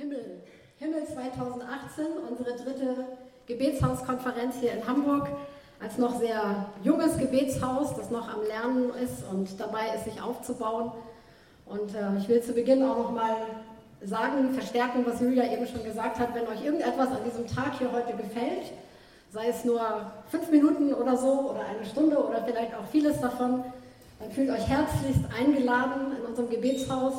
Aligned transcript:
Himmel. 0.00 0.40
Himmel 0.78 1.04
2018, 1.04 2.06
unsere 2.30 2.56
dritte 2.56 3.04
Gebetshauskonferenz 3.46 4.56
hier 4.58 4.72
in 4.72 4.86
Hamburg. 4.86 5.28
Als 5.78 5.98
noch 5.98 6.18
sehr 6.18 6.68
junges 6.82 7.18
Gebetshaus, 7.18 7.94
das 7.96 8.10
noch 8.10 8.26
am 8.32 8.42
Lernen 8.46 8.90
ist 8.94 9.22
und 9.30 9.60
dabei 9.60 9.94
ist, 9.94 10.04
sich 10.04 10.22
aufzubauen. 10.22 10.92
Und 11.66 11.94
äh, 11.94 12.16
ich 12.18 12.30
will 12.30 12.42
zu 12.42 12.54
Beginn 12.54 12.82
auch 12.82 12.96
noch 12.96 13.10
mal 13.10 13.36
sagen, 14.02 14.54
verstärken, 14.54 15.04
was 15.04 15.20
Julia 15.20 15.52
eben 15.52 15.66
schon 15.66 15.84
gesagt 15.84 16.18
hat. 16.18 16.34
Wenn 16.34 16.46
euch 16.46 16.64
irgendetwas 16.64 17.08
an 17.08 17.24
diesem 17.26 17.46
Tag 17.46 17.78
hier 17.78 17.92
heute 17.92 18.16
gefällt, 18.16 18.72
sei 19.30 19.48
es 19.48 19.66
nur 19.66 19.82
fünf 20.30 20.50
Minuten 20.50 20.94
oder 20.94 21.18
so 21.18 21.50
oder 21.50 21.60
eine 21.66 21.84
Stunde 21.84 22.16
oder 22.26 22.42
vielleicht 22.42 22.74
auch 22.74 22.86
vieles 22.90 23.20
davon, 23.20 23.64
dann 24.18 24.30
fühlt 24.30 24.48
euch 24.48 24.66
herzlichst 24.66 25.24
eingeladen, 25.38 26.16
in 26.18 26.24
unserem 26.24 26.48
Gebetshaus, 26.48 27.16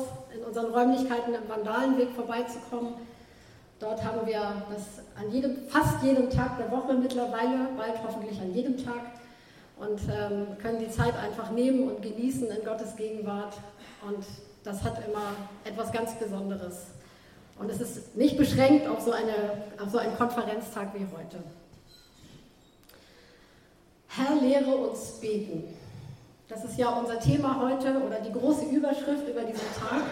unseren 0.52 0.74
Räumlichkeiten 0.74 1.32
im 1.32 1.48
Vandalenweg 1.48 2.10
vorbeizukommen. 2.10 2.92
Dort 3.80 4.04
haben 4.04 4.26
wir 4.26 4.62
das 4.70 5.00
an 5.18 5.32
jedem, 5.32 5.66
fast 5.68 6.02
jedem 6.02 6.28
Tag 6.28 6.58
der 6.58 6.70
Woche 6.70 6.92
mittlerweile, 6.92 7.68
bald 7.74 7.94
hoffentlich 8.06 8.38
an 8.38 8.52
jedem 8.52 8.76
Tag 8.76 9.00
und 9.78 9.98
ähm, 10.10 10.58
können 10.58 10.78
die 10.78 10.90
Zeit 10.90 11.14
einfach 11.18 11.50
nehmen 11.52 11.88
und 11.88 12.02
genießen 12.02 12.48
in 12.48 12.64
Gottes 12.66 12.94
Gegenwart. 12.96 13.54
Und 14.06 14.24
das 14.62 14.84
hat 14.84 14.98
immer 15.08 15.32
etwas 15.64 15.90
ganz 15.90 16.14
Besonderes. 16.16 16.88
Und 17.58 17.70
es 17.70 17.80
ist 17.80 18.14
nicht 18.14 18.36
beschränkt 18.36 18.86
auf 18.86 19.00
so, 19.00 19.12
eine, 19.12 19.32
auf 19.82 19.90
so 19.90 19.98
einen 19.98 20.14
Konferenztag 20.16 20.92
wie 20.92 21.06
heute. 21.16 21.42
Herr, 24.08 24.36
lehre 24.36 24.76
uns 24.76 25.18
beten. 25.18 25.64
Das 26.46 26.62
ist 26.62 26.78
ja 26.78 26.90
unser 26.90 27.18
Thema 27.18 27.58
heute 27.58 28.02
oder 28.02 28.20
die 28.20 28.32
große 28.32 28.66
Überschrift 28.66 29.26
über 29.26 29.40
diesen 29.40 29.66
Tag. 29.80 30.02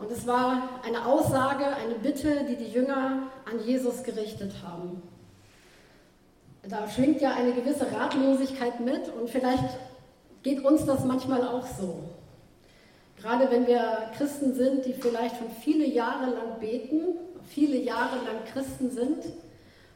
Und 0.00 0.10
es 0.10 0.26
war 0.26 0.80
eine 0.82 1.04
Aussage, 1.04 1.66
eine 1.66 1.94
Bitte, 1.94 2.46
die 2.48 2.56
die 2.56 2.72
Jünger 2.72 3.24
an 3.44 3.60
Jesus 3.66 4.02
gerichtet 4.02 4.52
haben. 4.66 5.02
Da 6.66 6.88
schwingt 6.88 7.20
ja 7.20 7.34
eine 7.34 7.52
gewisse 7.52 7.86
Ratlosigkeit 7.92 8.80
mit 8.80 9.12
und 9.20 9.28
vielleicht 9.28 9.76
geht 10.42 10.64
uns 10.64 10.86
das 10.86 11.04
manchmal 11.04 11.46
auch 11.46 11.66
so. 11.66 12.00
Gerade 13.20 13.50
wenn 13.50 13.66
wir 13.66 14.10
Christen 14.16 14.54
sind, 14.54 14.86
die 14.86 14.94
vielleicht 14.94 15.36
schon 15.36 15.50
viele 15.60 15.86
Jahre 15.86 16.30
lang 16.30 16.58
beten, 16.58 17.16
viele 17.46 17.76
Jahre 17.76 18.16
lang 18.16 18.44
Christen 18.50 18.90
sind 18.90 19.24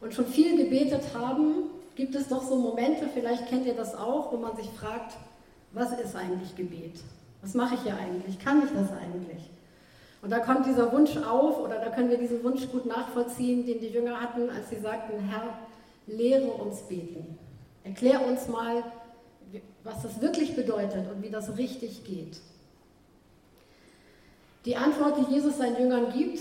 und 0.03 0.13
schon 0.13 0.27
viel 0.27 0.57
gebetet 0.57 1.03
haben, 1.15 1.71
gibt 1.95 2.15
es 2.15 2.29
doch 2.29 2.43
so 2.43 2.57
Momente, 2.57 3.09
vielleicht 3.13 3.49
kennt 3.49 3.65
ihr 3.67 3.75
das 3.75 3.95
auch, 3.95 4.33
wo 4.33 4.37
man 4.37 4.55
sich 4.57 4.69
fragt, 4.69 5.15
was 5.73 5.99
ist 5.99 6.15
eigentlich 6.15 6.55
Gebet? 6.57 7.01
Was 7.41 7.55
mache 7.55 7.75
ich 7.77 7.83
hier 7.83 7.97
eigentlich? 7.97 8.39
Kann 8.39 8.63
ich 8.63 8.71
das 8.71 8.91
eigentlich? 8.91 9.54
Und 10.25 10.31
da 10.31 10.39
kommt 10.39 10.65
dieser 10.65 10.91
Wunsch 10.91 11.19
auf, 11.19 11.61
oder 11.61 11.79
da 11.79 11.91
können 11.91 12.09
wir 12.09 12.17
diesen 12.17 12.43
Wunsch 12.43 12.67
gut 12.73 12.87
nachvollziehen, 12.87 13.67
den 13.67 13.79
die 13.79 13.89
Jünger 13.89 14.19
hatten, 14.19 14.49
als 14.49 14.71
sie 14.71 14.81
sagten, 14.81 15.21
Herr, 15.21 15.59
lehre 16.07 16.51
uns 16.51 16.81
beten. 16.81 17.39
Erklär 17.85 18.27
uns 18.27 18.49
mal, 18.49 18.83
was 19.83 20.03
das 20.03 20.23
wirklich 20.23 20.57
bedeutet 20.57 21.11
und 21.13 21.23
wie 21.23 21.29
das 21.29 21.59
richtig 21.59 22.05
geht. 22.05 22.41
Die 24.65 24.77
Antwort, 24.77 25.19
die 25.19 25.35
Jesus 25.35 25.59
seinen 25.59 25.79
Jüngern 25.79 26.11
gibt, 26.11 26.41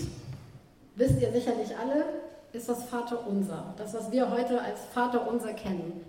wisst 0.96 1.20
ihr 1.20 1.30
sicherlich 1.30 1.76
alle, 1.76 2.06
ist 2.54 2.70
das 2.70 2.84
Vaterunser. 2.84 3.74
Das, 3.76 3.92
was 3.92 4.10
wir 4.10 4.30
heute 4.30 4.62
als 4.62 4.80
Vaterunser 4.94 5.52
kennen. 5.52 6.06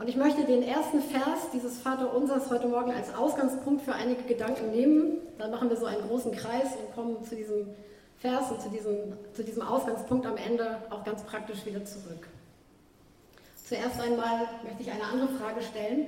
Und 0.00 0.08
ich 0.08 0.16
möchte 0.16 0.44
den 0.44 0.62
ersten 0.62 1.02
Vers 1.02 1.50
dieses 1.52 1.78
Vaterunsers 1.80 2.48
heute 2.48 2.68
Morgen 2.68 2.90
als 2.90 3.14
Ausgangspunkt 3.14 3.82
für 3.82 3.92
einige 3.92 4.22
Gedanken 4.22 4.70
nehmen. 4.70 5.18
Dann 5.36 5.50
machen 5.50 5.68
wir 5.68 5.76
so 5.76 5.84
einen 5.84 6.00
großen 6.08 6.32
Kreis 6.32 6.68
und 6.74 6.94
kommen 6.94 7.22
zu 7.22 7.36
diesem 7.36 7.66
Vers 8.16 8.50
und 8.50 8.62
zu 8.62 8.70
diesem, 8.70 8.94
zu 9.34 9.44
diesem 9.44 9.60
Ausgangspunkt 9.60 10.24
am 10.24 10.38
Ende 10.38 10.78
auch 10.88 11.04
ganz 11.04 11.22
praktisch 11.24 11.66
wieder 11.66 11.84
zurück. 11.84 12.26
Zuerst 13.62 14.00
einmal 14.00 14.48
möchte 14.64 14.80
ich 14.80 14.90
eine 14.90 15.04
andere 15.04 15.28
Frage 15.38 15.60
stellen. 15.60 16.06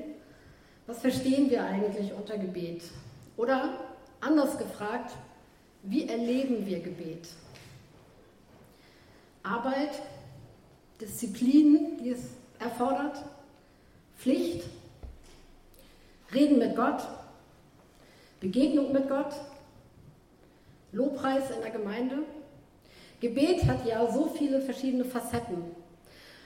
Was 0.87 1.01
verstehen 1.01 1.51
wir 1.51 1.63
eigentlich 1.63 2.15
unter 2.15 2.39
Gebet? 2.39 2.85
Oder 3.37 3.79
anders 4.23 4.57
gefragt, 4.57 5.13
wie 5.83 6.09
erleben 6.09 6.65
wir 6.65 6.81
Gebet? 6.81 7.29
Arbeit, 9.43 10.01
Disziplin, 10.99 11.99
die 11.99 12.13
es 12.13 12.21
erfordert, 12.59 13.23
Pflicht, 14.23 14.63
Reden 16.33 16.61
mit 16.61 16.77
Gott, 16.77 17.03
Begegnung 18.39 18.93
mit 18.93 19.09
Gott, 19.09 19.35
Lobpreis 20.93 21.51
in 21.51 21.61
der 21.61 21.73
Gemeinde. 21.73 22.19
Gebet 23.21 23.65
hat 23.65 23.85
ja 23.85 24.07
so 24.13 24.27
viele 24.27 24.61
verschiedene 24.61 25.05
Facetten. 25.05 25.65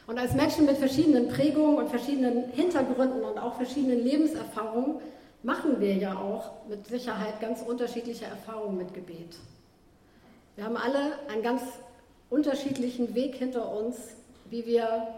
Und 0.06 0.18
als 0.18 0.32
Menschen 0.32 0.64
mit 0.64 0.78
verschiedenen 0.78 1.28
Prägungen 1.28 1.76
und 1.76 1.90
verschiedenen 1.90 2.50
Hintergründen 2.52 3.22
und 3.22 3.38
auch 3.38 3.56
verschiedenen 3.56 4.02
Lebenserfahrungen 4.02 4.96
machen 5.42 5.78
wir 5.78 5.96
ja 5.96 6.18
auch 6.18 6.66
mit 6.70 6.86
Sicherheit 6.86 7.42
ganz 7.42 7.60
unterschiedliche 7.60 8.24
Erfahrungen 8.24 8.78
mit 8.78 8.94
Gebet. 8.94 9.36
Wir 10.54 10.64
haben 10.64 10.78
alle 10.78 11.18
einen 11.28 11.42
ganz 11.42 11.60
unterschiedlichen 12.30 13.14
Weg 13.14 13.34
hinter 13.34 13.70
uns, 13.70 13.96
wie 14.48 14.64
wir 14.64 15.08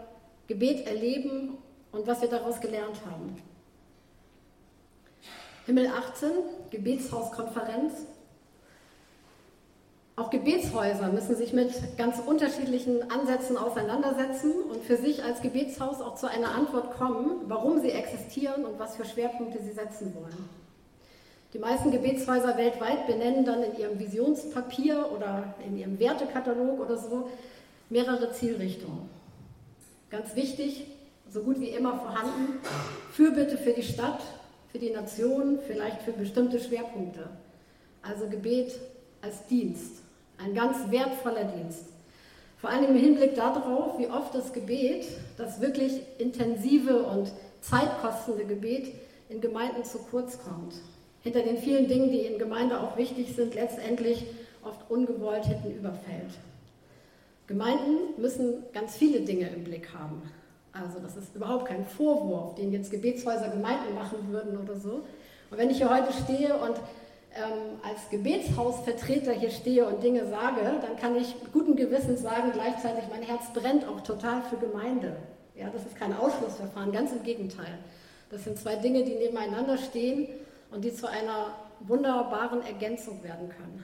Gebet 0.47 0.85
erleben 0.87 1.57
und 1.91 2.07
was 2.07 2.21
wir 2.21 2.29
daraus 2.29 2.59
gelernt 2.59 2.97
haben. 3.09 3.41
Himmel 5.65 5.87
18, 5.87 6.29
Gebetshauskonferenz. 6.71 7.93
Auch 10.15 10.31
Gebetshäuser 10.31 11.07
müssen 11.09 11.35
sich 11.35 11.53
mit 11.53 11.71
ganz 11.97 12.19
unterschiedlichen 12.19 13.09
Ansätzen 13.09 13.55
auseinandersetzen 13.55 14.51
und 14.69 14.83
für 14.83 14.97
sich 14.97 15.23
als 15.23 15.41
Gebetshaus 15.41 16.01
auch 16.01 16.15
zu 16.15 16.27
einer 16.27 16.55
Antwort 16.55 16.97
kommen, 16.97 17.43
warum 17.47 17.79
sie 17.79 17.91
existieren 17.91 18.65
und 18.65 18.79
was 18.79 18.97
für 18.97 19.05
Schwerpunkte 19.05 19.61
sie 19.61 19.71
setzen 19.71 20.13
wollen. 20.15 20.49
Die 21.53 21.59
meisten 21.59 21.89
Gebetshäuser 21.89 22.57
weltweit 22.57 23.07
benennen 23.07 23.45
dann 23.45 23.63
in 23.63 23.77
ihrem 23.77 23.97
Visionspapier 23.97 25.09
oder 25.15 25.53
in 25.65 25.77
ihrem 25.77 25.99
Wertekatalog 25.99 26.79
oder 26.79 26.97
so 26.97 27.29
mehrere 27.89 28.31
Zielrichtungen. 28.33 29.09
Ganz 30.09 30.35
wichtig, 30.35 30.85
so 31.31 31.41
gut 31.41 31.59
wie 31.59 31.69
immer 31.69 31.99
vorhanden. 31.99 32.59
Fürbitte 33.11 33.57
für 33.57 33.71
die 33.71 33.83
Stadt, 33.83 34.21
für 34.71 34.79
die 34.79 34.89
Nation, 34.89 35.59
vielleicht 35.65 36.01
für 36.01 36.11
bestimmte 36.11 36.59
Schwerpunkte. 36.59 37.29
Also 38.01 38.27
Gebet 38.27 38.79
als 39.21 39.45
Dienst, 39.47 40.01
ein 40.37 40.53
ganz 40.53 40.89
wertvoller 40.89 41.43
Dienst. 41.45 41.85
Vor 42.57 42.69
allem 42.69 42.95
im 42.95 42.95
Hinblick 42.95 43.35
darauf, 43.35 43.97
wie 43.99 44.07
oft 44.07 44.35
das 44.35 44.53
Gebet, 44.53 45.07
das 45.37 45.61
wirklich 45.61 46.01
intensive 46.17 47.03
und 47.03 47.31
zeitkostende 47.61 48.45
Gebet 48.45 48.93
in 49.29 49.41
Gemeinden 49.41 49.83
zu 49.83 49.99
kurz 49.99 50.39
kommt. 50.41 50.75
Hinter 51.21 51.41
den 51.41 51.57
vielen 51.57 51.87
Dingen, 51.87 52.11
die 52.11 52.21
in 52.21 52.39
Gemeinde 52.39 52.79
auch 52.79 52.97
wichtig 52.97 53.35
sind, 53.35 53.55
letztendlich 53.55 54.25
oft 54.63 54.89
ungewollt 54.89 55.45
hinten 55.45 55.77
überfällt. 55.77 56.33
Gemeinden 57.47 58.21
müssen 58.21 58.63
ganz 58.73 58.95
viele 58.95 59.21
Dinge 59.21 59.49
im 59.49 59.63
Blick 59.63 59.93
haben. 59.93 60.21
Also 60.71 60.99
das 60.99 61.17
ist 61.17 61.35
überhaupt 61.35 61.65
kein 61.65 61.85
Vorwurf, 61.85 62.55
den 62.55 62.71
jetzt 62.71 62.91
Gebetshäuser 62.91 63.49
Gemeinden 63.49 63.95
machen 63.95 64.31
würden 64.31 64.57
oder 64.57 64.75
so. 64.75 65.01
Und 65.49 65.57
wenn 65.57 65.69
ich 65.69 65.77
hier 65.77 65.89
heute 65.89 66.13
stehe 66.13 66.55
und 66.55 66.77
ähm, 67.35 67.79
als 67.83 68.09
Gebetshausvertreter 68.09 69.31
hier 69.33 69.51
stehe 69.51 69.87
und 69.87 70.03
Dinge 70.03 70.27
sage, 70.27 70.61
dann 70.81 70.97
kann 70.97 71.15
ich 71.15 71.35
guten 71.53 71.75
Gewissens 71.75 72.21
sagen, 72.21 72.51
gleichzeitig 72.53 73.03
mein 73.09 73.23
Herz 73.23 73.51
brennt 73.53 73.87
auch 73.87 74.01
total 74.01 74.41
für 74.43 74.57
Gemeinde. 74.57 75.15
Ja, 75.55 75.69
das 75.69 75.85
ist 75.85 75.95
kein 75.95 76.15
Ausschlussverfahren, 76.15 76.91
ganz 76.91 77.11
im 77.11 77.23
Gegenteil. 77.23 77.77
Das 78.29 78.43
sind 78.43 78.57
zwei 78.57 78.75
Dinge, 78.75 79.03
die 79.03 79.15
nebeneinander 79.15 79.77
stehen 79.77 80.27
und 80.71 80.83
die 80.85 80.93
zu 80.93 81.07
einer 81.07 81.55
wunderbaren 81.81 82.63
Ergänzung 82.63 83.23
werden 83.23 83.49
können. 83.49 83.83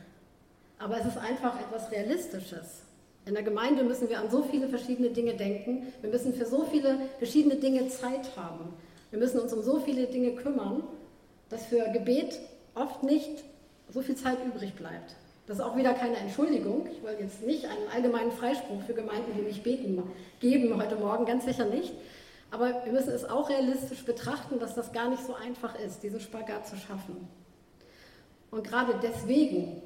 Aber 0.80 1.00
es 1.00 1.06
ist 1.06 1.18
einfach 1.18 1.60
etwas 1.60 1.92
Realistisches. 1.92 2.85
In 3.26 3.34
der 3.34 3.44
Gemeinde 3.44 3.84
müssen 3.84 4.08
wir 4.10 4.20
an 4.20 4.30
so 4.30 4.44
viele 4.44 4.68
verschiedene 4.68 5.10
Dinge 5.10 5.34
denken. 5.34 5.92
Wir 6.02 6.12
müssen 6.12 6.34
für 6.34 6.46
so 6.46 6.66
viele 6.66 7.00
verschiedene 7.18 7.56
Dinge 7.56 7.88
Zeit 7.88 8.38
haben. 8.38 8.74
Wir 9.10 9.20
müssen 9.20 9.40
uns 9.40 9.52
um 9.52 9.64
so 9.64 9.80
viele 9.80 10.06
Dinge 10.06 10.32
kümmern, 10.36 10.84
dass 11.50 11.66
für 11.66 11.90
Gebet 11.92 12.40
oft 12.76 13.02
nicht 13.04 13.44
so 13.90 14.02
viel 14.02 14.16
Zeit 14.16 14.38
übrig 14.46 14.76
bleibt. 14.76 15.16
Das 15.48 15.58
ist 15.58 15.64
auch 15.64 15.76
wieder 15.76 15.94
keine 15.94 16.18
Entschuldigung. 16.18 16.88
Ich 16.92 17.04
wollte 17.04 17.24
jetzt 17.24 17.44
nicht 17.44 17.66
einen 17.66 17.88
allgemeinen 17.94 18.32
Freispruch 18.32 18.82
für 18.84 18.94
Gemeinden, 18.94 19.32
die 19.38 19.42
nicht 19.42 19.64
beten, 19.64 20.02
geben 20.40 20.76
heute 20.80 20.96
Morgen, 20.96 21.26
ganz 21.26 21.46
sicher 21.46 21.66
nicht. 21.66 21.94
Aber 22.52 22.86
wir 22.86 22.92
müssen 22.92 23.12
es 23.12 23.26
auch 23.26 23.50
realistisch 23.50 24.06
betrachten, 24.06 24.60
dass 24.60 24.76
das 24.76 24.92
gar 24.92 25.10
nicht 25.10 25.26
so 25.26 25.34
einfach 25.34 25.78
ist, 25.80 26.04
diesen 26.04 26.20
Spagat 26.20 26.68
zu 26.68 26.76
schaffen. 26.76 27.28
Und 28.52 28.68
gerade 28.68 29.00
deswegen 29.02 29.82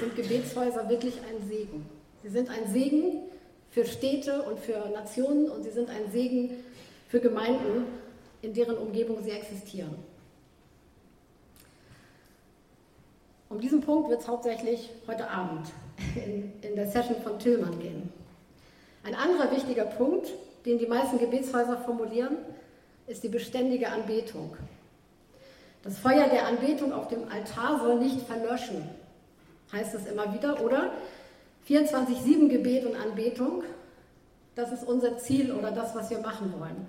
sind 0.00 0.14
Gebetshäuser 0.14 0.88
wirklich 0.88 1.14
ein 1.16 1.46
Segen. 1.48 1.86
Sie 2.22 2.28
sind 2.28 2.48
ein 2.50 2.72
Segen 2.72 3.22
für 3.70 3.84
Städte 3.84 4.42
und 4.42 4.60
für 4.60 4.78
Nationen 4.90 5.50
und 5.50 5.62
sie 5.62 5.70
sind 5.70 5.90
ein 5.90 6.10
Segen 6.12 6.50
für 7.08 7.20
Gemeinden, 7.20 7.86
in 8.42 8.54
deren 8.54 8.76
Umgebung 8.76 9.22
sie 9.22 9.30
existieren. 9.30 9.94
Um 13.48 13.60
diesen 13.60 13.80
Punkt 13.80 14.08
wird 14.08 14.20
es 14.20 14.28
hauptsächlich 14.28 14.90
heute 15.06 15.28
Abend 15.28 15.66
in, 16.14 16.52
in 16.62 16.74
der 16.74 16.86
Session 16.86 17.16
von 17.22 17.38
Tillmann 17.38 17.78
gehen. 17.80 18.10
Ein 19.04 19.14
anderer 19.14 19.50
wichtiger 19.50 19.84
Punkt, 19.84 20.28
den 20.64 20.78
die 20.78 20.86
meisten 20.86 21.18
Gebetshäuser 21.18 21.78
formulieren, 21.78 22.38
ist 23.06 23.22
die 23.24 23.28
beständige 23.28 23.88
Anbetung. 23.88 24.56
Das 25.82 25.98
Feuer 25.98 26.28
der 26.28 26.46
Anbetung 26.46 26.92
auf 26.92 27.08
dem 27.08 27.24
Altar 27.28 27.80
soll 27.80 27.98
nicht 27.98 28.22
verlöschen, 28.22 28.88
heißt 29.72 29.94
es 29.94 30.06
immer 30.06 30.32
wieder, 30.32 30.64
oder? 30.64 30.92
24-7 31.68 32.48
Gebet 32.48 32.86
und 32.86 32.96
Anbetung, 32.96 33.62
das 34.54 34.72
ist 34.72 34.84
unser 34.86 35.18
Ziel 35.18 35.52
oder 35.52 35.70
das, 35.70 35.94
was 35.94 36.10
wir 36.10 36.18
machen 36.18 36.52
wollen. 36.58 36.86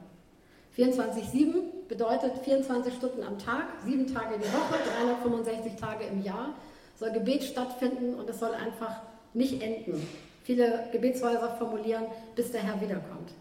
24-7 0.78 1.88
bedeutet 1.88 2.40
24 2.44 2.94
Stunden 2.94 3.24
am 3.24 3.38
Tag, 3.38 3.68
sieben 3.86 4.12
Tage 4.12 4.38
die 4.38 4.52
Woche, 4.52 4.80
365 4.98 5.76
Tage 5.76 6.06
im 6.06 6.24
Jahr 6.24 6.56
soll 6.96 7.12
Gebet 7.12 7.44
stattfinden 7.44 8.16
und 8.16 8.30
es 8.30 8.40
soll 8.40 8.54
einfach 8.54 9.02
nicht 9.34 9.62
enden. 9.62 10.08
Viele 10.44 10.88
Gebetshäuser 10.92 11.56
formulieren, 11.58 12.04
bis 12.36 12.52
der 12.52 12.62
Herr 12.62 12.82
wiederkommt. 12.82 13.32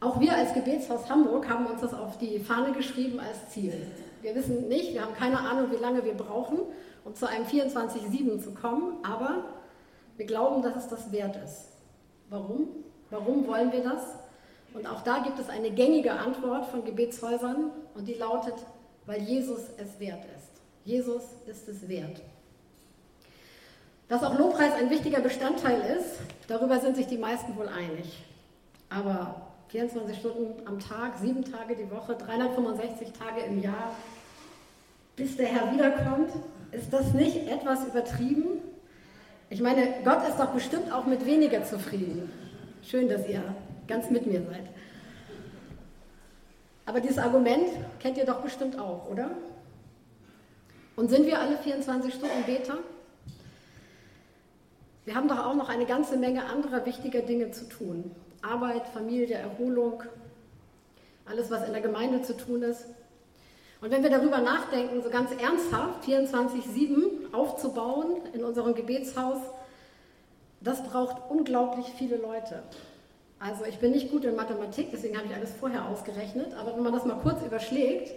Auch 0.00 0.20
wir 0.20 0.34
als 0.34 0.54
Gebetshaus 0.54 1.10
Hamburg 1.10 1.48
haben 1.48 1.66
uns 1.66 1.80
das 1.80 1.92
auf 1.92 2.18
die 2.18 2.38
Fahne 2.38 2.72
geschrieben 2.72 3.18
als 3.20 3.50
Ziel. 3.50 3.74
Wir 4.22 4.34
wissen 4.34 4.68
nicht, 4.68 4.94
wir 4.94 5.02
haben 5.02 5.14
keine 5.14 5.38
Ahnung, 5.38 5.70
wie 5.70 5.82
lange 5.82 6.04
wir 6.04 6.14
brauchen, 6.14 6.58
um 7.04 7.14
zu 7.14 7.26
einem 7.26 7.44
24-7 7.44 8.38
zu 8.40 8.52
kommen, 8.52 8.96
aber 9.02 9.44
wir 10.18 10.26
glauben, 10.26 10.62
dass 10.62 10.76
es 10.76 10.88
das 10.88 11.12
wert 11.12 11.36
ist. 11.36 11.68
Warum? 12.28 12.68
Warum 13.08 13.46
wollen 13.46 13.72
wir 13.72 13.84
das? 13.84 14.02
Und 14.74 14.86
auch 14.86 15.02
da 15.02 15.20
gibt 15.20 15.38
es 15.38 15.48
eine 15.48 15.70
gängige 15.70 16.12
Antwort 16.12 16.66
von 16.66 16.84
Gebetshäusern 16.84 17.70
und 17.94 18.06
die 18.06 18.14
lautet, 18.14 18.54
weil 19.06 19.22
Jesus 19.22 19.60
es 19.78 19.98
wert 19.98 20.24
ist. 20.36 20.50
Jesus 20.84 21.22
ist 21.46 21.68
es 21.68 21.88
wert. 21.88 22.20
Dass 24.08 24.22
auch 24.24 24.36
Lobpreis 24.38 24.72
ein 24.74 24.90
wichtiger 24.90 25.20
Bestandteil 25.20 25.98
ist, 25.98 26.18
darüber 26.48 26.80
sind 26.80 26.96
sich 26.96 27.06
die 27.06 27.18
meisten 27.18 27.56
wohl 27.56 27.68
einig. 27.68 28.24
Aber 28.90 29.42
24 29.68 30.18
Stunden 30.18 30.66
am 30.66 30.80
Tag, 30.80 31.18
sieben 31.18 31.44
Tage 31.44 31.76
die 31.76 31.90
Woche, 31.90 32.16
365 32.16 33.12
Tage 33.12 33.42
im 33.42 33.62
Jahr, 33.62 33.94
bis 35.14 35.36
der 35.36 35.46
Herr 35.46 35.72
wiederkommt, 35.72 36.30
ist 36.72 36.92
das 36.92 37.14
nicht 37.14 37.48
etwas 37.48 37.86
übertrieben? 37.86 38.60
Ich 39.50 39.60
meine, 39.62 39.94
Gott 40.04 40.28
ist 40.28 40.38
doch 40.38 40.50
bestimmt 40.52 40.92
auch 40.92 41.06
mit 41.06 41.24
weniger 41.24 41.64
zufrieden. 41.64 42.30
Schön, 42.82 43.08
dass 43.08 43.26
ihr 43.26 43.42
ganz 43.86 44.10
mit 44.10 44.26
mir 44.26 44.42
seid. 44.42 44.64
Aber 46.84 47.00
dieses 47.00 47.18
Argument 47.18 47.68
kennt 47.98 48.18
ihr 48.18 48.26
doch 48.26 48.40
bestimmt 48.40 48.78
auch, 48.78 49.08
oder? 49.10 49.30
Und 50.96 51.08
sind 51.08 51.26
wir 51.26 51.40
alle 51.40 51.56
24 51.56 52.12
Stunden 52.12 52.44
Beter? 52.44 52.78
Wir 55.04 55.14
haben 55.14 55.28
doch 55.28 55.46
auch 55.46 55.54
noch 55.54 55.70
eine 55.70 55.86
ganze 55.86 56.18
Menge 56.18 56.44
anderer 56.44 56.84
wichtiger 56.84 57.22
Dinge 57.22 57.50
zu 57.50 57.66
tun. 57.68 58.10
Arbeit, 58.42 58.86
Familie, 58.88 59.36
Erholung, 59.36 60.02
alles, 61.24 61.50
was 61.50 61.66
in 61.66 61.72
der 61.72 61.80
Gemeinde 61.80 62.20
zu 62.22 62.36
tun 62.36 62.62
ist. 62.62 62.84
Und 63.80 63.90
wenn 63.90 64.02
wir 64.02 64.10
darüber 64.10 64.38
nachdenken, 64.38 65.02
so 65.02 65.10
ganz 65.10 65.30
ernsthaft 65.30 66.04
24-7 66.04 67.32
aufzubauen 67.32 68.16
in 68.32 68.44
unserem 68.44 68.74
Gebetshaus, 68.74 69.38
das 70.60 70.82
braucht 70.82 71.30
unglaublich 71.30 71.86
viele 71.96 72.16
Leute. 72.16 72.62
Also 73.38 73.64
ich 73.64 73.78
bin 73.78 73.92
nicht 73.92 74.10
gut 74.10 74.24
in 74.24 74.34
Mathematik, 74.34 74.88
deswegen 74.92 75.16
habe 75.16 75.28
ich 75.28 75.34
alles 75.34 75.52
vorher 75.52 75.86
ausgerechnet, 75.86 76.54
aber 76.58 76.74
wenn 76.74 76.82
man 76.82 76.92
das 76.92 77.04
mal 77.04 77.18
kurz 77.22 77.40
überschlägt, 77.46 78.12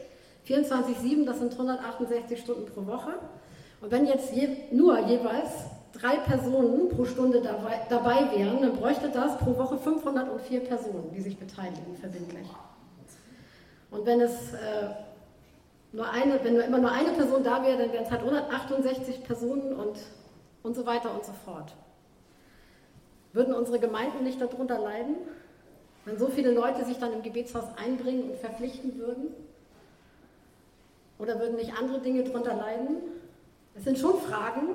24-7, 0.47 1.25
das 1.25 1.37
sind 1.37 1.51
168 1.51 2.39
Stunden 2.39 2.65
pro 2.65 2.87
Woche. 2.87 3.13
Und 3.81 3.91
wenn 3.91 4.07
jetzt 4.07 4.33
je, 4.33 4.49
nur 4.71 4.97
jeweils 5.07 5.49
drei 5.93 6.17
Personen 6.17 6.89
pro 6.89 7.05
Stunde 7.05 7.41
dabei, 7.41 7.81
dabei 7.89 8.31
wären, 8.35 8.61
dann 8.61 8.75
bräuchte 8.75 9.09
das 9.09 9.37
pro 9.37 9.55
Woche 9.57 9.77
504 9.77 10.61
Personen, 10.61 11.11
die 11.15 11.21
sich 11.21 11.37
beteiligen, 11.37 11.95
verbindlich. 11.99 12.47
Und 13.91 14.05
wenn 14.07 14.21
es 14.21 14.53
äh, 14.53 14.89
nur 15.93 16.09
eine, 16.09 16.43
wenn 16.43 16.53
nur 16.53 16.63
immer 16.63 16.77
nur 16.77 16.91
eine 16.91 17.11
Person 17.11 17.43
da 17.43 17.63
wäre, 17.63 17.77
dann 17.77 17.91
wären 17.91 18.05
es 18.05 18.11
halt 18.11 18.21
168 18.21 19.23
Personen 19.23 19.73
und, 19.73 19.97
und 20.63 20.75
so 20.75 20.85
weiter 20.85 21.13
und 21.13 21.25
so 21.25 21.33
fort. 21.45 21.73
Würden 23.33 23.53
unsere 23.53 23.79
Gemeinden 23.79 24.23
nicht 24.23 24.41
darunter 24.41 24.79
leiden, 24.79 25.15
wenn 26.05 26.17
so 26.17 26.27
viele 26.27 26.51
Leute 26.51 26.85
sich 26.85 26.97
dann 26.97 27.13
im 27.13 27.21
Gebetshaus 27.21 27.65
einbringen 27.77 28.31
und 28.31 28.37
verpflichten 28.37 28.97
würden? 28.97 29.27
Oder 31.19 31.39
würden 31.39 31.55
nicht 31.55 31.77
andere 31.77 31.99
Dinge 31.99 32.23
darunter 32.23 32.55
leiden? 32.55 32.97
Es 33.75 33.83
sind 33.83 33.99
schon 33.99 34.19
Fragen, 34.19 34.69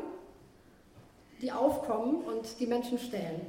die 1.42 1.50
aufkommen 1.52 2.22
und 2.22 2.60
die 2.60 2.66
Menschen 2.66 2.98
stellen. 2.98 3.40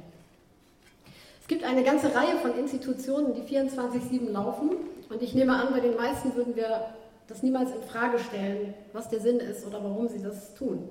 Es 1.40 1.46
gibt 1.48 1.64
eine 1.64 1.82
ganze 1.82 2.14
Reihe 2.14 2.36
von 2.42 2.58
Institutionen, 2.58 3.34
die 3.34 3.42
24-7 3.42 4.30
laufen. 4.30 4.70
Und 5.08 5.22
ich 5.22 5.34
nehme 5.34 5.54
an, 5.54 5.72
bei 5.72 5.80
den 5.80 5.96
meisten 5.96 6.34
würden 6.34 6.56
wir 6.56 6.92
das 7.28 7.42
niemals 7.42 7.70
in 7.70 7.82
Frage 7.82 8.18
stellen, 8.18 8.74
was 8.92 9.10
der 9.10 9.20
Sinn 9.20 9.38
ist 9.38 9.66
oder 9.66 9.84
warum 9.84 10.08
sie 10.08 10.20
das 10.20 10.54
tun. 10.54 10.88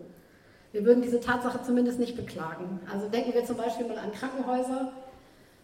Wir 0.72 0.86
würden 0.86 1.01
diese 1.01 1.19
Tatsache 1.19 1.60
zumindest 1.63 2.00
nicht 2.00 2.16
beklagen. 2.16 2.80
Also 2.94 3.10
denken 3.10 3.34
wir 3.34 3.44
zum 3.44 3.57
Beispiel 3.57 3.88
mal 3.88 3.98
an 3.98 4.12
Krankenhäuser 4.12 4.92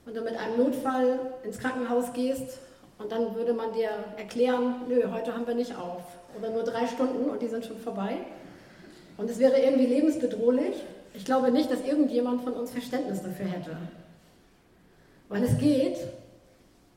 und 0.05 0.15
du 0.15 0.21
mit 0.21 0.35
einem 0.35 0.57
Notfall 0.57 1.19
ins 1.43 1.59
Krankenhaus 1.59 2.11
gehst 2.13 2.57
und 2.97 3.11
dann 3.11 3.35
würde 3.35 3.53
man 3.53 3.73
dir 3.73 3.89
erklären, 4.17 4.75
nö, 4.87 5.03
heute 5.11 5.33
haben 5.33 5.45
wir 5.45 5.55
nicht 5.55 5.77
auf 5.77 6.01
oder 6.37 6.49
nur 6.49 6.63
drei 6.63 6.87
Stunden 6.87 7.29
und 7.29 7.41
die 7.41 7.47
sind 7.47 7.65
schon 7.65 7.77
vorbei. 7.77 8.17
Und 9.17 9.29
es 9.29 9.37
wäre 9.37 9.59
irgendwie 9.59 9.85
lebensbedrohlich. 9.85 10.75
Ich 11.13 11.25
glaube 11.25 11.51
nicht, 11.51 11.69
dass 11.69 11.85
irgendjemand 11.85 12.41
von 12.41 12.53
uns 12.53 12.71
Verständnis 12.71 13.21
dafür 13.21 13.45
hätte. 13.45 13.77
Weil 15.29 15.43
es 15.43 15.57
geht 15.59 15.97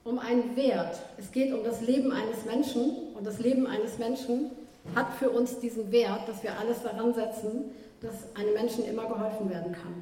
um 0.05 0.19
einen 0.19 0.57
Wert. 0.57 0.99
Es 1.19 1.31
geht 1.31 1.53
um 1.53 1.63
das 1.63 1.83
Leben 1.83 2.13
eines 2.13 2.47
Menschen 2.47 3.06
und 3.17 3.27
das 3.27 3.39
Leben 3.39 3.67
eines 3.67 3.99
Menschen 3.99 4.51
hat 4.95 5.15
für 5.19 5.31
uns 5.31 5.59
diesen 5.59 5.91
Wert, 5.91 6.29
dass 6.29 6.43
wir 6.43 6.59
alles 6.59 6.83
daran 6.83 7.15
setzen, 7.15 7.71
dass 8.01 8.37
einem 8.37 8.55
Menschen 8.55 8.87
immer 8.87 9.07
geholfen 9.07 9.51
werden 9.51 9.73
kann. 9.73 9.95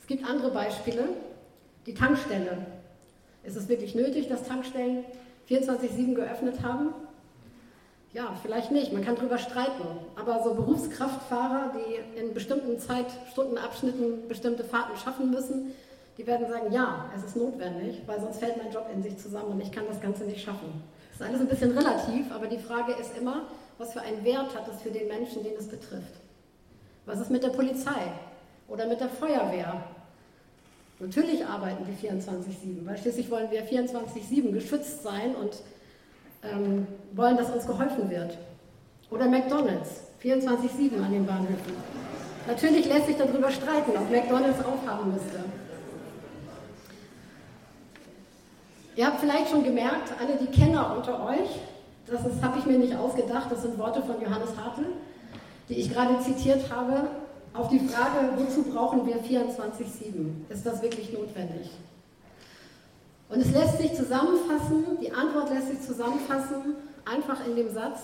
Es 0.00 0.06
gibt 0.06 0.28
andere 0.28 0.50
Beispiele. 0.50 1.08
Die 1.86 1.94
Tankstelle. 1.94 2.66
Ist 3.42 3.56
es 3.56 3.68
wirklich 3.68 3.96
nötig, 3.96 4.28
dass 4.28 4.44
Tankstellen 4.44 5.04
24-7 5.50 6.14
geöffnet 6.14 6.62
haben? 6.62 6.90
Ja, 8.12 8.36
vielleicht 8.40 8.70
nicht. 8.70 8.92
Man 8.92 9.04
kann 9.04 9.16
darüber 9.16 9.38
streiten. 9.38 9.82
Aber 10.14 10.44
so 10.44 10.54
Berufskraftfahrer, 10.54 11.72
die 11.74 12.20
in 12.20 12.34
bestimmten 12.34 12.78
Zeitstundenabschnitten 12.78 14.28
bestimmte 14.28 14.62
Fahrten 14.62 14.96
schaffen 14.96 15.30
müssen, 15.30 15.72
die 16.18 16.26
werden 16.26 16.46
sagen, 16.48 16.72
ja, 16.72 17.10
es 17.16 17.24
ist 17.24 17.36
notwendig, 17.36 18.02
weil 18.06 18.20
sonst 18.20 18.38
fällt 18.38 18.58
mein 18.58 18.70
Job 18.72 18.86
in 18.94 19.02
sich 19.02 19.16
zusammen 19.16 19.52
und 19.52 19.60
ich 19.60 19.72
kann 19.72 19.84
das 19.88 20.00
Ganze 20.00 20.24
nicht 20.24 20.44
schaffen. 20.44 20.82
Ist 21.22 21.28
alles 21.28 21.40
ein 21.40 21.46
bisschen 21.46 21.78
relativ, 21.78 22.32
aber 22.32 22.48
die 22.48 22.58
Frage 22.58 22.94
ist 22.94 23.16
immer, 23.16 23.42
was 23.78 23.92
für 23.92 24.00
einen 24.00 24.24
Wert 24.24 24.56
hat 24.56 24.66
es 24.68 24.82
für 24.82 24.90
den 24.90 25.06
Menschen, 25.06 25.44
den 25.44 25.52
es 25.56 25.68
betrifft. 25.68 26.14
Was 27.06 27.20
ist 27.20 27.30
mit 27.30 27.44
der 27.44 27.50
Polizei 27.50 28.10
oder 28.66 28.86
mit 28.88 28.98
der 28.98 29.08
Feuerwehr? 29.08 29.84
Natürlich 30.98 31.46
arbeiten 31.46 31.86
die 31.86 32.08
24-7, 32.08 32.84
weil 32.84 32.98
schließlich 32.98 33.30
wollen 33.30 33.52
wir 33.52 33.64
24-7 33.64 34.50
geschützt 34.52 35.04
sein 35.04 35.36
und 35.36 35.62
ähm, 36.42 36.88
wollen, 37.12 37.36
dass 37.36 37.50
uns 37.50 37.68
geholfen 37.68 38.10
wird. 38.10 38.36
Oder 39.12 39.28
McDonalds, 39.28 40.00
24-7 40.24 41.00
an 41.04 41.12
den 41.12 41.24
Bahnhöfen. 41.24 41.74
Natürlich 42.48 42.86
lässt 42.86 43.06
sich 43.06 43.16
darüber 43.16 43.48
streiten, 43.48 43.92
ob 43.96 44.10
McDonalds 44.10 44.58
aufhaben 44.64 45.12
müsste. 45.12 45.44
Ihr 48.94 49.06
habt 49.06 49.20
vielleicht 49.20 49.48
schon 49.48 49.64
gemerkt, 49.64 50.12
alle 50.20 50.36
die 50.36 50.46
Kenner 50.46 50.94
unter 50.96 51.26
euch, 51.26 51.48
das 52.06 52.20
habe 52.42 52.58
ich 52.58 52.66
mir 52.66 52.78
nicht 52.78 52.94
ausgedacht, 52.94 53.50
das 53.50 53.62
sind 53.62 53.78
Worte 53.78 54.02
von 54.02 54.20
Johannes 54.20 54.50
Hartl, 54.56 54.86
die 55.68 55.74
ich 55.74 55.92
gerade 55.92 56.18
zitiert 56.20 56.70
habe, 56.70 57.08
auf 57.54 57.68
die 57.68 57.80
Frage, 57.80 58.30
wozu 58.36 58.62
brauchen 58.64 59.06
wir 59.06 59.16
24-7? 59.16 60.50
Ist 60.50 60.66
das 60.66 60.82
wirklich 60.82 61.12
notwendig? 61.12 61.70
Und 63.28 63.40
es 63.40 63.50
lässt 63.50 63.78
sich 63.78 63.94
zusammenfassen, 63.94 64.98
die 65.00 65.12
Antwort 65.12 65.50
lässt 65.50 65.68
sich 65.68 65.80
zusammenfassen, 65.80 66.74
einfach 67.06 67.46
in 67.46 67.56
dem 67.56 67.72
Satz, 67.72 68.00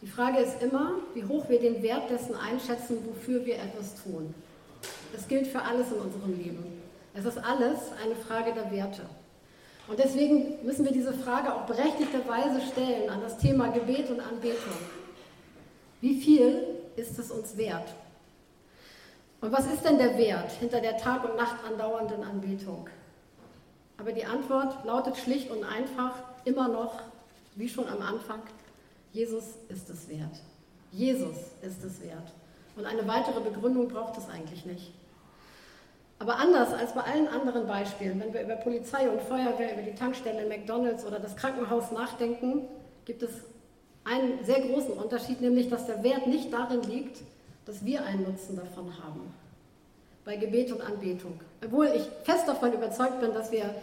die 0.00 0.06
Frage 0.06 0.38
ist 0.38 0.62
immer, 0.62 0.92
wie 1.14 1.24
hoch 1.24 1.48
wir 1.48 1.60
den 1.60 1.82
Wert 1.82 2.10
dessen 2.10 2.34
einschätzen, 2.34 2.98
wofür 3.06 3.44
wir 3.46 3.54
etwas 3.54 4.02
tun. 4.02 4.34
Das 5.12 5.28
gilt 5.28 5.46
für 5.46 5.62
alles 5.62 5.92
in 5.92 5.98
unserem 5.98 6.36
Leben. 6.36 6.82
Es 7.14 7.24
ist 7.24 7.38
alles 7.38 7.78
eine 8.02 8.16
Frage 8.16 8.52
der 8.52 8.70
Werte. 8.72 9.02
Und 9.88 9.98
deswegen 9.98 10.64
müssen 10.64 10.84
wir 10.84 10.92
diese 10.92 11.12
Frage 11.12 11.52
auch 11.54 11.66
berechtigterweise 11.66 12.60
stellen 12.72 13.10
an 13.10 13.20
das 13.20 13.38
Thema 13.38 13.68
Gebet 13.68 14.10
und 14.10 14.20
Anbetung. 14.20 14.78
Wie 16.00 16.20
viel 16.20 16.66
ist 16.96 17.18
es 17.18 17.30
uns 17.30 17.56
wert? 17.56 17.88
Und 19.40 19.50
was 19.50 19.66
ist 19.66 19.84
denn 19.84 19.98
der 19.98 20.16
Wert 20.18 20.52
hinter 20.52 20.80
der 20.80 20.96
Tag 20.98 21.24
und 21.28 21.36
Nacht 21.36 21.56
andauernden 21.64 22.22
Anbetung? 22.22 22.88
Aber 23.98 24.12
die 24.12 24.24
Antwort 24.24 24.84
lautet 24.84 25.16
schlicht 25.16 25.50
und 25.50 25.64
einfach 25.64 26.14
immer 26.44 26.68
noch, 26.68 27.02
wie 27.56 27.68
schon 27.68 27.88
am 27.88 28.02
Anfang, 28.02 28.40
Jesus 29.12 29.44
ist 29.68 29.90
es 29.90 30.08
wert. 30.08 30.40
Jesus 30.92 31.36
ist 31.60 31.84
es 31.84 32.00
wert. 32.02 32.32
Und 32.76 32.86
eine 32.86 33.06
weitere 33.06 33.40
Begründung 33.40 33.88
braucht 33.88 34.16
es 34.16 34.28
eigentlich 34.28 34.64
nicht. 34.64 34.92
Aber 36.22 36.38
anders 36.38 36.72
als 36.72 36.92
bei 36.92 37.00
allen 37.00 37.26
anderen 37.26 37.66
Beispielen, 37.66 38.20
wenn 38.20 38.32
wir 38.32 38.42
über 38.42 38.54
Polizei 38.54 39.10
und 39.10 39.20
Feuerwehr, 39.22 39.72
über 39.72 39.82
die 39.82 39.96
Tankstelle 39.96 40.48
McDonald's 40.48 41.04
oder 41.04 41.18
das 41.18 41.34
Krankenhaus 41.34 41.90
nachdenken, 41.90 42.68
gibt 43.04 43.24
es 43.24 43.30
einen 44.04 44.44
sehr 44.44 44.60
großen 44.60 44.92
Unterschied, 44.92 45.40
nämlich 45.40 45.68
dass 45.68 45.86
der 45.86 46.04
Wert 46.04 46.28
nicht 46.28 46.52
darin 46.52 46.80
liegt, 46.82 47.18
dass 47.66 47.84
wir 47.84 48.04
einen 48.04 48.22
Nutzen 48.22 48.54
davon 48.54 48.96
haben. 49.02 49.34
Bei 50.24 50.36
Gebet 50.36 50.70
und 50.70 50.80
Anbetung. 50.80 51.40
Obwohl 51.64 51.88
ich 51.88 52.08
fest 52.22 52.46
davon 52.46 52.72
überzeugt 52.72 53.18
bin, 53.18 53.34
dass 53.34 53.50
wir 53.50 53.74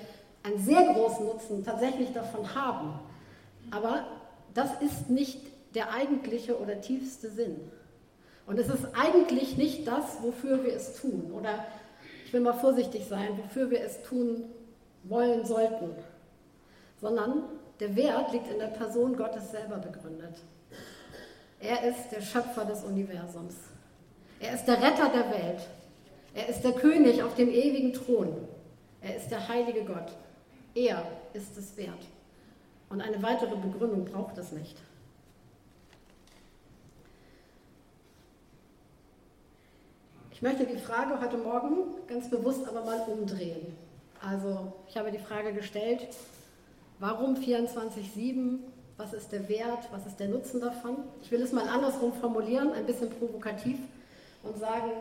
einen 0.44 0.64
sehr 0.64 0.94
großen 0.94 1.26
Nutzen 1.26 1.66
tatsächlich 1.66 2.14
davon 2.14 2.56
haben. 2.56 3.02
Aber 3.70 4.06
das 4.54 4.70
ist 4.80 5.10
nicht 5.10 5.42
der 5.76 5.92
eigentliche 5.92 6.58
oder 6.58 6.80
tiefste 6.80 7.30
Sinn. 7.30 7.58
Und 8.48 8.58
es 8.58 8.70
ist 8.70 8.86
eigentlich 8.98 9.58
nicht 9.58 9.86
das, 9.86 10.24
wofür 10.24 10.64
wir 10.64 10.74
es 10.74 10.96
tun. 11.02 11.34
Oder 11.38 11.66
ich 12.30 12.34
will 12.34 12.42
mal 12.42 12.54
vorsichtig 12.54 13.08
sein, 13.08 13.40
wofür 13.44 13.72
wir 13.72 13.82
es 13.82 14.04
tun 14.04 14.44
wollen 15.02 15.44
sollten. 15.48 15.96
Sondern 17.02 17.42
der 17.80 17.96
Wert 17.96 18.32
liegt 18.32 18.52
in 18.52 18.60
der 18.60 18.68
Person 18.68 19.18
Gottes 19.18 19.50
selber 19.50 19.78
begründet. 19.78 20.36
Er 21.60 21.84
ist 21.90 22.12
der 22.12 22.22
Schöpfer 22.22 22.66
des 22.66 22.84
Universums. 22.84 23.56
Er 24.40 24.54
ist 24.54 24.66
der 24.66 24.76
Retter 24.76 25.10
der 25.10 25.32
Welt. 25.32 25.62
Er 26.36 26.50
ist 26.50 26.64
der 26.64 26.74
König 26.74 27.24
auf 27.24 27.34
dem 27.34 27.50
ewigen 27.50 27.94
Thron. 27.94 28.32
Er 29.02 29.16
ist 29.16 29.32
der 29.32 29.48
heilige 29.48 29.84
Gott. 29.84 30.12
Er 30.76 31.04
ist 31.34 31.58
es 31.58 31.76
wert. 31.78 32.06
Und 32.92 33.02
eine 33.02 33.24
weitere 33.24 33.56
Begründung 33.56 34.06
braucht 34.06 34.38
es 34.38 34.52
nicht. 34.52 34.78
Ich 40.40 40.44
möchte 40.44 40.66
die 40.66 40.78
Frage 40.78 41.20
heute 41.20 41.36
Morgen 41.36 41.80
ganz 42.08 42.30
bewusst 42.30 42.66
aber 42.66 42.86
mal 42.86 43.02
umdrehen. 43.02 43.76
Also 44.26 44.72
ich 44.88 44.96
habe 44.96 45.12
die 45.12 45.20
Frage 45.20 45.52
gestellt, 45.52 46.08
warum 46.98 47.36
24-7? 47.36 48.60
Was 48.96 49.12
ist 49.12 49.34
der 49.34 49.50
Wert? 49.50 49.90
Was 49.92 50.06
ist 50.06 50.18
der 50.18 50.30
Nutzen 50.30 50.62
davon? 50.62 50.96
Ich 51.22 51.30
will 51.30 51.42
es 51.42 51.52
mal 51.52 51.68
andersrum 51.68 52.14
formulieren, 52.14 52.72
ein 52.72 52.86
bisschen 52.86 53.10
provokativ 53.10 53.80
und 54.44 54.58
sagen, 54.58 54.92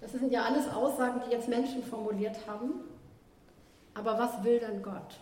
das 0.00 0.10
sind 0.10 0.32
ja 0.32 0.42
alles 0.42 0.68
Aussagen, 0.68 1.22
die 1.24 1.30
jetzt 1.30 1.48
Menschen 1.48 1.84
formuliert 1.84 2.36
haben. 2.48 2.72
Aber 3.94 4.18
was 4.18 4.42
will 4.42 4.58
denn 4.58 4.82
Gott? 4.82 5.20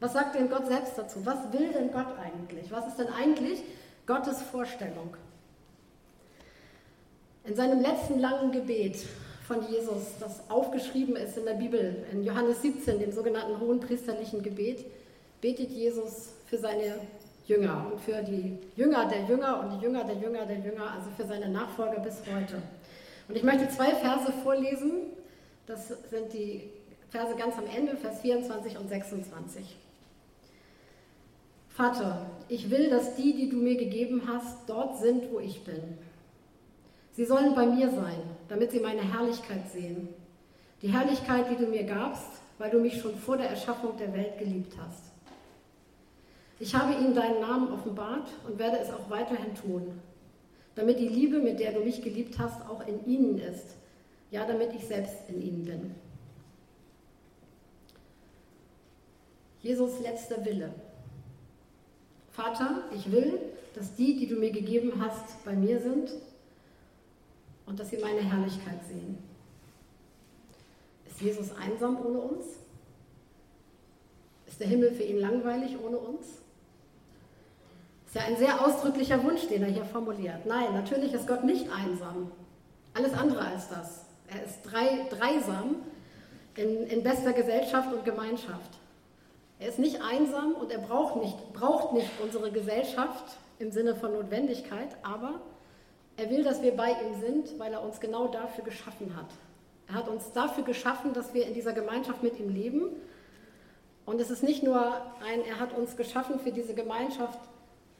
Was 0.00 0.12
sagt 0.12 0.34
denn 0.34 0.50
Gott 0.50 0.66
selbst 0.66 0.98
dazu? 0.98 1.24
Was 1.24 1.52
will 1.52 1.72
denn 1.72 1.92
Gott 1.92 2.08
eigentlich? 2.20 2.72
Was 2.72 2.88
ist 2.88 2.98
denn 2.98 3.12
eigentlich 3.16 3.62
Gottes 4.08 4.42
Vorstellung? 4.42 5.14
In 7.46 7.54
seinem 7.54 7.82
letzten 7.82 8.20
langen 8.20 8.52
Gebet 8.52 8.96
von 9.46 9.58
Jesus, 9.70 10.14
das 10.18 10.48
aufgeschrieben 10.48 11.14
ist 11.14 11.36
in 11.36 11.44
der 11.44 11.52
Bibel, 11.52 12.06
in 12.10 12.24
Johannes 12.24 12.62
17, 12.62 12.98
dem 12.98 13.12
sogenannten 13.12 13.60
hohen 13.60 13.80
priesterlichen 13.80 14.42
Gebet, 14.42 14.86
betet 15.42 15.70
Jesus 15.70 16.30
für 16.46 16.56
seine 16.56 16.94
Jünger 17.46 17.90
und 17.92 18.00
für 18.00 18.22
die 18.22 18.56
Jünger 18.76 19.06
der 19.10 19.24
Jünger 19.24 19.60
und 19.60 19.78
die 19.78 19.84
Jünger 19.84 20.04
der 20.04 20.16
Jünger 20.16 20.46
der 20.46 20.56
Jünger, 20.56 20.90
also 20.90 21.10
für 21.14 21.26
seine 21.26 21.50
Nachfolger 21.50 22.00
bis 22.00 22.20
heute. 22.20 22.62
Und 23.28 23.36
ich 23.36 23.42
möchte 23.42 23.68
zwei 23.68 23.90
Verse 23.90 24.32
vorlesen. 24.42 24.92
Das 25.66 25.88
sind 25.88 26.32
die 26.32 26.70
Verse 27.10 27.34
ganz 27.36 27.58
am 27.58 27.66
Ende, 27.66 27.94
Vers 27.98 28.22
24 28.22 28.78
und 28.78 28.88
26. 28.88 29.76
Vater, 31.68 32.24
ich 32.48 32.70
will, 32.70 32.88
dass 32.88 33.16
die, 33.16 33.34
die 33.34 33.50
du 33.50 33.56
mir 33.56 33.76
gegeben 33.76 34.22
hast, 34.26 34.66
dort 34.66 34.98
sind, 34.98 35.30
wo 35.30 35.40
ich 35.40 35.62
bin. 35.64 35.98
Sie 37.14 37.24
sollen 37.24 37.54
bei 37.54 37.64
mir 37.64 37.90
sein, 37.90 38.22
damit 38.48 38.72
sie 38.72 38.80
meine 38.80 39.02
Herrlichkeit 39.02 39.70
sehen. 39.72 40.08
Die 40.82 40.88
Herrlichkeit, 40.88 41.46
die 41.48 41.56
du 41.56 41.70
mir 41.70 41.84
gabst, 41.84 42.28
weil 42.58 42.70
du 42.70 42.80
mich 42.80 43.00
schon 43.00 43.14
vor 43.16 43.36
der 43.36 43.50
Erschaffung 43.50 43.96
der 43.96 44.12
Welt 44.12 44.36
geliebt 44.38 44.74
hast. 44.78 45.12
Ich 46.58 46.74
habe 46.74 46.92
ihnen 46.94 47.14
deinen 47.14 47.40
Namen 47.40 47.72
offenbart 47.72 48.28
und 48.48 48.58
werde 48.58 48.78
es 48.78 48.90
auch 48.90 49.10
weiterhin 49.10 49.54
tun, 49.54 50.00
damit 50.74 50.98
die 50.98 51.08
Liebe, 51.08 51.38
mit 51.38 51.60
der 51.60 51.72
du 51.72 51.80
mich 51.80 52.02
geliebt 52.02 52.36
hast, 52.38 52.68
auch 52.68 52.84
in 52.86 53.06
ihnen 53.06 53.38
ist, 53.38 53.76
ja, 54.32 54.44
damit 54.44 54.72
ich 54.74 54.84
selbst 54.84 55.28
in 55.28 55.40
ihnen 55.40 55.64
bin. 55.64 55.94
Jesus 59.62 60.00
letzter 60.00 60.44
Wille. 60.44 60.74
Vater, 62.32 62.82
ich 62.92 63.10
will, 63.10 63.38
dass 63.74 63.94
die, 63.94 64.16
die 64.16 64.26
du 64.26 64.34
mir 64.34 64.50
gegeben 64.50 64.92
hast, 65.00 65.44
bei 65.44 65.54
mir 65.54 65.80
sind 65.80 66.10
und 67.66 67.78
dass 67.78 67.90
sie 67.90 67.98
meine 67.98 68.20
Herrlichkeit 68.20 68.84
sehen. 68.88 69.18
Ist 71.06 71.20
Jesus 71.20 71.52
einsam 71.56 71.98
ohne 72.04 72.18
uns? 72.18 72.46
Ist 74.46 74.60
der 74.60 74.68
Himmel 74.68 74.92
für 74.92 75.02
ihn 75.02 75.18
langweilig 75.18 75.76
ohne 75.84 75.96
uns? 75.96 76.26
Ist 78.06 78.14
ja 78.14 78.22
ein 78.22 78.36
sehr 78.36 78.64
ausdrücklicher 78.64 79.22
Wunsch, 79.24 79.48
den 79.48 79.62
er 79.62 79.70
hier 79.70 79.84
formuliert. 79.84 80.46
Nein, 80.46 80.72
natürlich 80.74 81.12
ist 81.12 81.26
Gott 81.26 81.44
nicht 81.44 81.66
einsam. 81.70 82.30
Alles 82.94 83.12
andere 83.12 83.40
als 83.40 83.68
das. 83.68 84.04
Er 84.28 84.44
ist 84.44 84.62
drei, 84.62 85.06
dreisam 85.10 85.76
in, 86.56 86.86
in 86.86 87.02
bester 87.02 87.32
Gesellschaft 87.32 87.92
und 87.92 88.04
Gemeinschaft. 88.04 88.78
Er 89.58 89.68
ist 89.68 89.78
nicht 89.78 90.00
einsam 90.02 90.52
und 90.52 90.70
er 90.70 90.78
braucht 90.78 91.22
nicht, 91.22 91.52
braucht 91.52 91.92
nicht 91.92 92.10
unsere 92.22 92.50
Gesellschaft 92.50 93.36
im 93.58 93.70
Sinne 93.70 93.94
von 93.94 94.12
Notwendigkeit, 94.12 94.96
aber 95.02 95.40
er 96.16 96.30
will, 96.30 96.44
dass 96.44 96.62
wir 96.62 96.76
bei 96.76 96.90
ihm 96.90 97.20
sind, 97.20 97.58
weil 97.58 97.72
er 97.72 97.82
uns 97.82 98.00
genau 98.00 98.28
dafür 98.28 98.64
geschaffen 98.64 99.16
hat. 99.16 99.26
Er 99.88 99.94
hat 99.94 100.08
uns 100.08 100.32
dafür 100.32 100.64
geschaffen, 100.64 101.12
dass 101.12 101.34
wir 101.34 101.46
in 101.46 101.54
dieser 101.54 101.72
Gemeinschaft 101.72 102.22
mit 102.22 102.38
ihm 102.38 102.48
leben. 102.48 102.90
Und 104.06 104.20
es 104.20 104.30
ist 104.30 104.42
nicht 104.42 104.62
nur 104.62 104.80
ein, 105.22 105.44
er 105.48 105.58
hat 105.60 105.76
uns 105.76 105.96
geschaffen 105.96 106.38
für 106.38 106.52
diese 106.52 106.74
Gemeinschaft, 106.74 107.38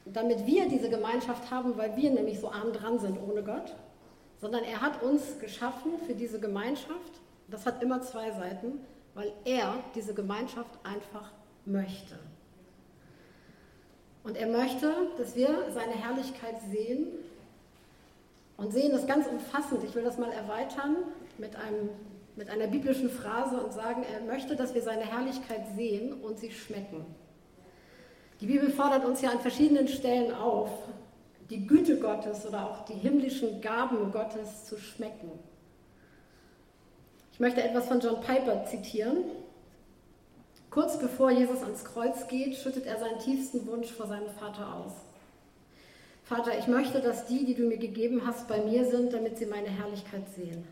damit 0.04 0.46
wir 0.46 0.68
diese 0.68 0.90
Gemeinschaft 0.90 1.50
haben, 1.50 1.76
weil 1.76 1.96
wir 1.96 2.10
nämlich 2.10 2.40
so 2.40 2.50
arm 2.50 2.72
dran 2.72 2.98
sind 2.98 3.18
ohne 3.20 3.42
Gott, 3.42 3.74
sondern 4.40 4.64
er 4.64 4.80
hat 4.80 5.02
uns 5.02 5.38
geschaffen 5.40 5.92
für 6.06 6.14
diese 6.14 6.38
Gemeinschaft. 6.38 7.20
Das 7.48 7.66
hat 7.66 7.82
immer 7.82 8.00
zwei 8.02 8.30
Seiten, 8.32 8.80
weil 9.14 9.32
er 9.44 9.74
diese 9.94 10.14
Gemeinschaft 10.14 10.78
einfach 10.82 11.32
möchte. 11.64 12.18
Und 14.22 14.36
er 14.36 14.46
möchte, 14.46 14.92
dass 15.18 15.36
wir 15.36 15.70
seine 15.72 15.92
Herrlichkeit 15.92 16.56
sehen 16.70 17.08
und 18.56 18.72
sehen 18.72 18.92
das 18.92 19.06
ganz 19.06 19.26
umfassend. 19.26 19.82
Ich 19.84 19.94
will 19.94 20.04
das 20.04 20.18
mal 20.18 20.30
erweitern 20.30 20.96
mit, 21.38 21.56
einem, 21.56 21.90
mit 22.36 22.48
einer 22.48 22.66
biblischen 22.66 23.10
Phrase 23.10 23.56
und 23.56 23.72
sagen, 23.72 24.04
er 24.12 24.20
möchte, 24.20 24.56
dass 24.56 24.74
wir 24.74 24.82
seine 24.82 25.04
Herrlichkeit 25.04 25.66
sehen 25.76 26.12
und 26.12 26.38
sie 26.38 26.52
schmecken. 26.52 27.04
Die 28.40 28.46
Bibel 28.46 28.70
fordert 28.70 29.04
uns 29.04 29.20
ja 29.20 29.30
an 29.30 29.40
verschiedenen 29.40 29.88
Stellen 29.88 30.34
auf, 30.34 30.70
die 31.50 31.66
Güte 31.66 31.98
Gottes 31.98 32.46
oder 32.46 32.70
auch 32.70 32.84
die 32.84 32.94
himmlischen 32.94 33.60
Gaben 33.60 34.12
Gottes 34.12 34.64
zu 34.64 34.78
schmecken. 34.78 35.30
Ich 37.32 37.40
möchte 37.40 37.62
etwas 37.62 37.86
von 37.86 38.00
John 38.00 38.20
Piper 38.20 38.64
zitieren. 38.64 39.24
Kurz 40.70 40.98
bevor 40.98 41.30
Jesus 41.30 41.62
ans 41.62 41.84
Kreuz 41.84 42.26
geht, 42.28 42.56
schüttet 42.56 42.86
er 42.86 42.98
seinen 42.98 43.18
tiefsten 43.18 43.66
Wunsch 43.66 43.90
vor 43.90 44.06
seinem 44.06 44.28
Vater 44.30 44.74
aus. 44.74 44.92
Vater, 46.24 46.58
ich 46.58 46.66
möchte, 46.66 47.00
dass 47.00 47.26
die, 47.26 47.44
die 47.44 47.54
du 47.54 47.64
mir 47.64 47.76
gegeben 47.76 48.22
hast, 48.26 48.48
bei 48.48 48.58
mir 48.62 48.86
sind, 48.86 49.12
damit 49.12 49.36
sie 49.36 49.46
meine 49.46 49.68
Herrlichkeit 49.68 50.22
sehen. 50.34 50.64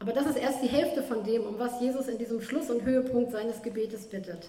Aber 0.00 0.12
das 0.12 0.26
ist 0.26 0.38
erst 0.38 0.62
die 0.62 0.68
Hälfte 0.68 1.02
von 1.02 1.24
dem, 1.24 1.44
um 1.44 1.58
was 1.58 1.80
Jesus 1.80 2.08
in 2.08 2.18
diesem 2.18 2.42
Schluss 2.42 2.68
und 2.68 2.84
Höhepunkt 2.84 3.32
seines 3.32 3.62
Gebetes 3.62 4.06
bittet. 4.06 4.48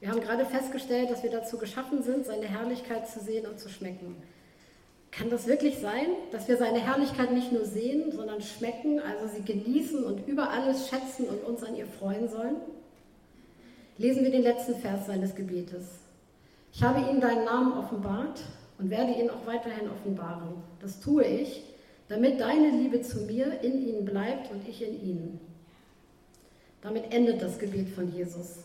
Wir 0.00 0.10
haben 0.10 0.20
gerade 0.20 0.44
festgestellt, 0.46 1.10
dass 1.10 1.22
wir 1.22 1.30
dazu 1.30 1.58
geschaffen 1.58 2.02
sind, 2.02 2.26
seine 2.26 2.46
Herrlichkeit 2.46 3.08
zu 3.08 3.20
sehen 3.20 3.46
und 3.46 3.60
zu 3.60 3.68
schmecken. 3.68 4.16
Kann 5.12 5.30
das 5.30 5.46
wirklich 5.46 5.78
sein, 5.78 6.06
dass 6.32 6.48
wir 6.48 6.56
seine 6.56 6.80
Herrlichkeit 6.80 7.32
nicht 7.32 7.52
nur 7.52 7.66
sehen, 7.66 8.10
sondern 8.12 8.40
schmecken, 8.40 8.98
also 8.98 9.28
sie 9.28 9.42
genießen 9.42 10.02
und 10.02 10.26
über 10.26 10.50
alles 10.50 10.88
schätzen 10.88 11.26
und 11.26 11.44
uns 11.44 11.62
an 11.62 11.76
ihr 11.76 11.86
freuen 11.86 12.28
sollen? 12.28 12.56
Lesen 13.98 14.24
wir 14.24 14.30
den 14.30 14.42
letzten 14.42 14.74
Vers 14.74 15.06
seines 15.06 15.34
Gebetes. 15.34 16.01
Ich 16.72 16.82
habe 16.82 17.00
ihnen 17.00 17.20
deinen 17.20 17.44
Namen 17.44 17.72
offenbart 17.76 18.40
und 18.78 18.90
werde 18.90 19.12
ihn 19.12 19.28
auch 19.28 19.46
weiterhin 19.46 19.90
offenbaren. 19.90 20.54
Das 20.80 21.00
tue 21.00 21.24
ich, 21.24 21.62
damit 22.08 22.40
deine 22.40 22.70
Liebe 22.70 23.02
zu 23.02 23.20
mir 23.22 23.60
in 23.60 23.86
ihnen 23.86 24.04
bleibt 24.04 24.50
und 24.50 24.66
ich 24.66 24.82
in 24.82 25.02
ihnen. 25.02 25.40
Damit 26.80 27.12
endet 27.12 27.42
das 27.42 27.58
Gebet 27.58 27.90
von 27.90 28.12
Jesus. 28.12 28.64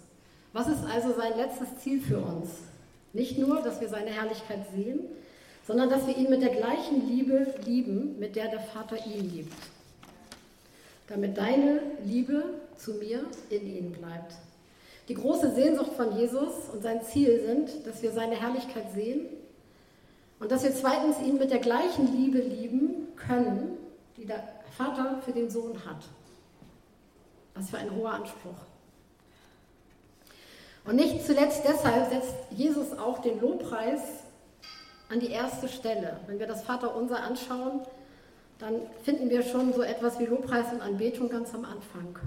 Was 0.53 0.67
ist 0.67 0.83
also 0.85 1.13
sein 1.13 1.33
letztes 1.37 1.67
Ziel 1.79 1.99
für 1.99 2.19
uns? 2.19 2.49
Nicht 3.13 3.37
nur, 3.37 3.61
dass 3.61 3.81
wir 3.81 3.89
seine 3.89 4.09
Herrlichkeit 4.09 4.65
sehen, 4.73 5.01
sondern 5.67 5.89
dass 5.89 6.07
wir 6.07 6.15
ihn 6.15 6.29
mit 6.29 6.41
der 6.41 6.55
gleichen 6.55 7.07
Liebe 7.07 7.53
lieben, 7.65 8.17
mit 8.19 8.35
der 8.35 8.47
der 8.47 8.61
Vater 8.61 8.97
ihn 9.05 9.29
liebt. 9.29 9.53
Damit 11.07 11.37
deine 11.37 11.81
Liebe 12.05 12.43
zu 12.77 12.93
mir 12.93 13.25
in 13.49 13.67
ihnen 13.67 13.91
bleibt. 13.91 14.33
Die 15.07 15.13
große 15.13 15.53
Sehnsucht 15.55 15.93
von 15.93 16.17
Jesus 16.17 16.53
und 16.73 16.83
sein 16.83 17.01
Ziel 17.01 17.41
sind, 17.45 17.87
dass 17.87 18.01
wir 18.01 18.11
seine 18.11 18.35
Herrlichkeit 18.35 18.91
sehen, 18.93 19.27
Und 20.39 20.51
dass 20.51 20.63
wir 20.63 20.73
zweitens 20.73 21.19
ihn 21.19 21.37
mit 21.37 21.49
der 21.49 21.59
gleichen 21.59 22.15
Liebe 22.15 22.39
lieben 22.39 23.07
können, 23.15 23.77
die 24.17 24.25
der 24.25 24.43
Vater 24.77 25.19
für 25.25 25.31
den 25.31 25.49
Sohn 25.49 25.83
hat. 25.85 26.03
Was 27.55 27.71
für 27.71 27.77
ein 27.77 27.95
hoher 27.95 28.11
Anspruch. 28.11 28.57
Und 30.85 30.95
nicht 30.95 31.25
zuletzt 31.25 31.63
deshalb 31.67 32.09
setzt 32.09 32.35
Jesus 32.51 32.97
auch 32.97 33.19
den 33.19 33.41
Lobpreis 33.41 34.01
an 35.09 35.19
die 35.19 35.31
erste 35.31 35.67
Stelle. 35.67 36.19
Wenn 36.27 36.39
wir 36.39 36.47
das 36.47 36.63
Vaterunser 36.63 37.23
anschauen, 37.23 37.81
dann 38.59 38.75
finden 39.03 39.29
wir 39.29 39.43
schon 39.43 39.73
so 39.73 39.81
etwas 39.81 40.19
wie 40.19 40.25
Lobpreis 40.25 40.71
und 40.71 40.81
Anbetung 40.81 41.29
ganz 41.29 41.53
am 41.53 41.65
Anfang. 41.65 42.19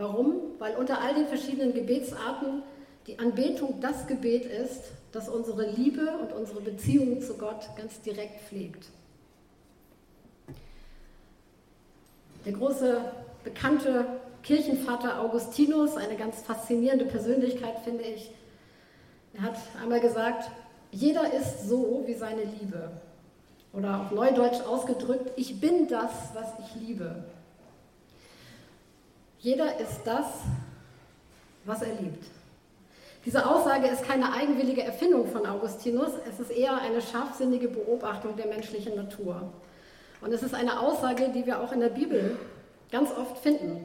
Warum? 0.00 0.54
Weil 0.58 0.76
unter 0.76 1.02
all 1.02 1.14
den 1.14 1.26
verschiedenen 1.26 1.74
Gebetsarten 1.74 2.62
die 3.06 3.18
Anbetung 3.18 3.80
das 3.82 4.06
Gebet 4.06 4.46
ist, 4.46 4.84
das 5.12 5.28
unsere 5.28 5.66
Liebe 5.66 6.10
und 6.22 6.32
unsere 6.32 6.62
Beziehung 6.62 7.20
zu 7.20 7.34
Gott 7.34 7.68
ganz 7.76 8.00
direkt 8.00 8.40
pflegt. 8.40 8.86
Der 12.46 12.54
große 12.54 13.02
bekannte 13.44 14.06
Kirchenvater 14.42 15.20
Augustinus, 15.20 15.98
eine 15.98 16.16
ganz 16.16 16.40
faszinierende 16.40 17.04
Persönlichkeit, 17.04 17.80
finde 17.84 18.04
ich, 18.04 18.30
er 19.34 19.42
hat 19.42 19.56
einmal 19.82 20.00
gesagt, 20.00 20.50
jeder 20.92 21.30
ist 21.34 21.68
so 21.68 22.04
wie 22.06 22.14
seine 22.14 22.44
Liebe. 22.44 22.90
Oder 23.74 24.00
auf 24.00 24.12
Neudeutsch 24.12 24.62
ausgedrückt, 24.62 25.30
ich 25.36 25.60
bin 25.60 25.88
das, 25.88 26.10
was 26.32 26.48
ich 26.58 26.88
liebe. 26.88 27.22
Jeder 29.40 29.78
ist 29.80 30.02
das, 30.04 30.26
was 31.64 31.82
er 31.82 31.94
liebt. 31.94 32.24
Diese 33.24 33.44
Aussage 33.46 33.86
ist 33.86 34.04
keine 34.04 34.32
eigenwillige 34.32 34.82
Erfindung 34.82 35.26
von 35.26 35.46
Augustinus, 35.46 36.10
es 36.28 36.40
ist 36.40 36.50
eher 36.50 36.78
eine 36.78 37.02
scharfsinnige 37.02 37.68
Beobachtung 37.68 38.36
der 38.36 38.46
menschlichen 38.46 38.96
Natur. 38.96 39.50
Und 40.20 40.32
es 40.32 40.42
ist 40.42 40.54
eine 40.54 40.80
Aussage, 40.80 41.30
die 41.30 41.46
wir 41.46 41.60
auch 41.60 41.72
in 41.72 41.80
der 41.80 41.88
Bibel 41.88 42.38
ganz 42.90 43.10
oft 43.10 43.38
finden. 43.38 43.84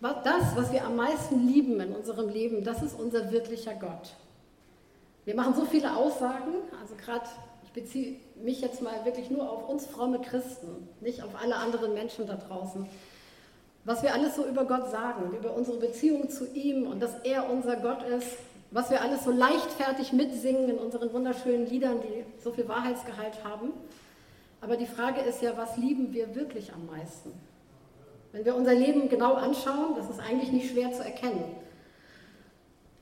Das, 0.00 0.56
was 0.56 0.72
wir 0.72 0.84
am 0.84 0.96
meisten 0.96 1.46
lieben 1.46 1.80
in 1.80 1.94
unserem 1.94 2.28
Leben, 2.28 2.64
das 2.64 2.82
ist 2.82 2.98
unser 2.98 3.30
wirklicher 3.30 3.74
Gott. 3.74 4.14
Wir 5.26 5.34
machen 5.34 5.54
so 5.54 5.64
viele 5.66 5.94
Aussagen, 5.94 6.54
also 6.80 6.94
gerade, 6.94 7.26
ich 7.64 7.72
beziehe 7.72 8.16
mich 8.42 8.62
jetzt 8.62 8.80
mal 8.80 9.04
wirklich 9.04 9.30
nur 9.30 9.50
auf 9.50 9.68
uns 9.68 9.86
fromme 9.86 10.20
Christen, 10.20 10.88
nicht 11.00 11.22
auf 11.22 11.30
alle 11.40 11.56
anderen 11.56 11.92
Menschen 11.92 12.26
da 12.26 12.36
draußen. 12.36 12.86
Was 13.84 14.02
wir 14.02 14.12
alles 14.12 14.36
so 14.36 14.46
über 14.46 14.64
Gott 14.64 14.90
sagen, 14.90 15.34
über 15.34 15.54
unsere 15.54 15.78
Beziehung 15.78 16.28
zu 16.28 16.46
ihm 16.52 16.86
und 16.86 17.00
dass 17.00 17.14
er 17.24 17.50
unser 17.50 17.76
Gott 17.76 18.02
ist, 18.02 18.36
was 18.70 18.90
wir 18.90 19.00
alles 19.00 19.24
so 19.24 19.30
leichtfertig 19.30 20.12
mitsingen 20.12 20.68
in 20.68 20.78
unseren 20.78 21.12
wunderschönen 21.12 21.66
Liedern, 21.66 22.00
die 22.00 22.24
so 22.42 22.52
viel 22.52 22.68
Wahrheitsgehalt 22.68 23.42
haben. 23.44 23.72
Aber 24.60 24.76
die 24.76 24.86
Frage 24.86 25.22
ist 25.22 25.42
ja, 25.42 25.56
was 25.56 25.76
lieben 25.76 26.12
wir 26.12 26.34
wirklich 26.34 26.72
am 26.72 26.86
meisten? 26.86 27.32
Wenn 28.32 28.44
wir 28.44 28.54
unser 28.54 28.74
Leben 28.74 29.08
genau 29.08 29.34
anschauen, 29.34 29.96
das 29.96 30.08
ist 30.08 30.20
eigentlich 30.20 30.52
nicht 30.52 30.70
schwer 30.70 30.92
zu 30.92 31.02
erkennen. 31.02 31.56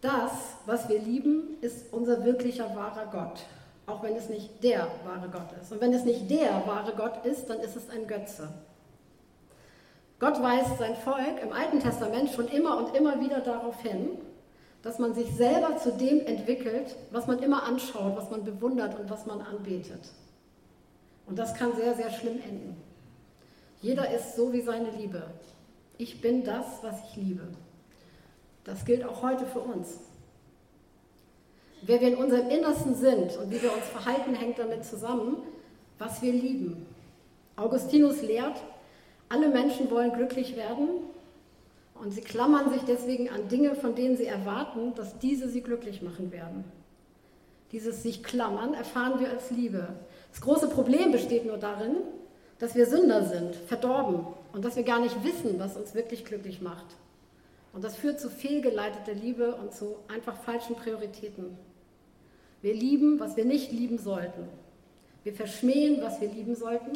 Das, 0.01 0.31
was 0.65 0.89
wir 0.89 1.01
lieben, 1.01 1.59
ist 1.61 1.93
unser 1.93 2.25
wirklicher 2.25 2.75
wahrer 2.75 3.07
Gott, 3.11 3.41
auch 3.87 4.03
wenn 4.03 4.15
es 4.15 4.29
nicht 4.29 4.63
der 4.63 4.87
wahre 5.05 5.29
Gott 5.29 5.53
ist. 5.61 5.73
Und 5.73 5.81
wenn 5.81 5.93
es 5.93 6.05
nicht 6.05 6.31
der 6.31 6.63
wahre 6.67 6.93
Gott 6.93 7.27
ist, 7.27 7.51
dann 7.51 7.59
ist 7.59 7.77
es 7.77 7.91
ein 7.91 8.07
Götze. 8.07 8.49
Gott 10.21 10.43
weist 10.43 10.79
sein 10.79 10.97
Volk 10.97 11.41
im 11.43 11.53
Alten 11.53 11.81
Testament 11.81 12.31
schon 12.31 12.49
immer 12.49 12.77
und 12.79 12.97
immer 12.97 13.21
wieder 13.21 13.41
darauf 13.41 13.81
hin, 13.83 14.11
dass 14.83 14.99
man 14.99 15.15
sich 15.15 15.31
selber 15.33 15.77
zu 15.77 15.93
dem 15.93 16.21
entwickelt, 16.27 16.97
was 17.11 17.27
man 17.27 17.41
immer 17.41 17.63
anschaut, 17.63 18.17
was 18.17 18.31
man 18.31 18.45
bewundert 18.45 18.99
und 18.99 19.11
was 19.11 19.27
man 19.27 19.41
anbetet. 19.41 20.11
Und 21.27 21.39
das 21.39 21.55
kann 21.55 21.75
sehr, 21.77 21.95
sehr 21.95 22.11
schlimm 22.11 22.41
enden. 22.41 22.77
Jeder 23.81 24.11
ist 24.11 24.35
so 24.35 24.53
wie 24.53 24.61
seine 24.61 24.91
Liebe. 24.91 25.23
Ich 25.99 26.21
bin 26.21 26.45
das, 26.45 26.65
was 26.83 26.97
ich 27.11 27.17
liebe. 27.17 27.47
Das 28.65 28.85
gilt 28.85 29.05
auch 29.05 29.23
heute 29.23 29.47
für 29.47 29.61
uns. 29.61 30.01
Wer 31.83 32.01
wir 32.01 32.09
in 32.09 32.17
unserem 32.17 32.51
Innersten 32.51 32.95
sind 32.95 33.37
und 33.37 33.51
wie 33.51 33.63
wir 33.63 33.73
uns 33.73 33.85
verhalten, 33.85 34.35
hängt 34.35 34.59
damit 34.59 34.85
zusammen, 34.85 35.37
was 35.99 36.23
wir 36.23 36.33
lieben. 36.33 36.87
Augustinus 37.57 38.23
lehrt, 38.23 38.61
alle 39.29 39.49
Menschen 39.49 39.91
wollen 39.91 40.13
glücklich 40.13 40.57
werden 40.57 40.89
und 41.95 42.13
sie 42.13 42.21
klammern 42.21 42.71
sich 42.71 42.83
deswegen 42.83 43.29
an 43.29 43.49
Dinge, 43.49 43.75
von 43.75 43.95
denen 43.95 44.17
sie 44.17 44.27
erwarten, 44.27 44.95
dass 44.95 45.19
diese 45.19 45.49
sie 45.49 45.63
glücklich 45.63 46.03
machen 46.03 46.33
werden. 46.33 46.65
Dieses 47.73 48.03
sich 48.03 48.23
klammern 48.23 48.75
erfahren 48.75 49.21
wir 49.21 49.31
als 49.31 49.51
Liebe. 49.51 49.89
Das 50.31 50.41
große 50.41 50.69
Problem 50.69 51.13
besteht 51.13 51.45
nur 51.45 51.59
darin, 51.59 51.97
dass 52.59 52.75
wir 52.75 52.87
Sünder 52.87 53.25
sind, 53.25 53.55
verdorben 53.55 54.27
und 54.53 54.65
dass 54.65 54.77
wir 54.77 54.85
gar 54.85 55.01
nicht 55.01 55.23
wissen, 55.23 55.59
was 55.59 55.77
uns 55.77 55.95
wirklich 55.95 56.25
glücklich 56.25 56.61
macht. 56.61 56.87
Und 57.73 57.85
das 57.85 57.97
führt 57.97 58.19
zu 58.19 58.31
fehlgeleiteter 58.31 59.13
Liebe 59.13 59.55
und 59.55 59.75
zu 59.75 59.97
einfach 60.09 60.37
falschen 60.43 60.75
Prioritäten. 60.77 61.57
Wir 62.63 62.75
lieben, 62.75 63.21
was 63.21 63.37
wir 63.37 63.45
nicht 63.45 63.71
lieben 63.71 63.99
sollten. 63.99 64.49
Wir 65.23 65.35
verschmähen, 65.35 66.01
was 66.01 66.21
wir 66.21 66.29
lieben 66.29 66.57
sollten. 66.57 66.93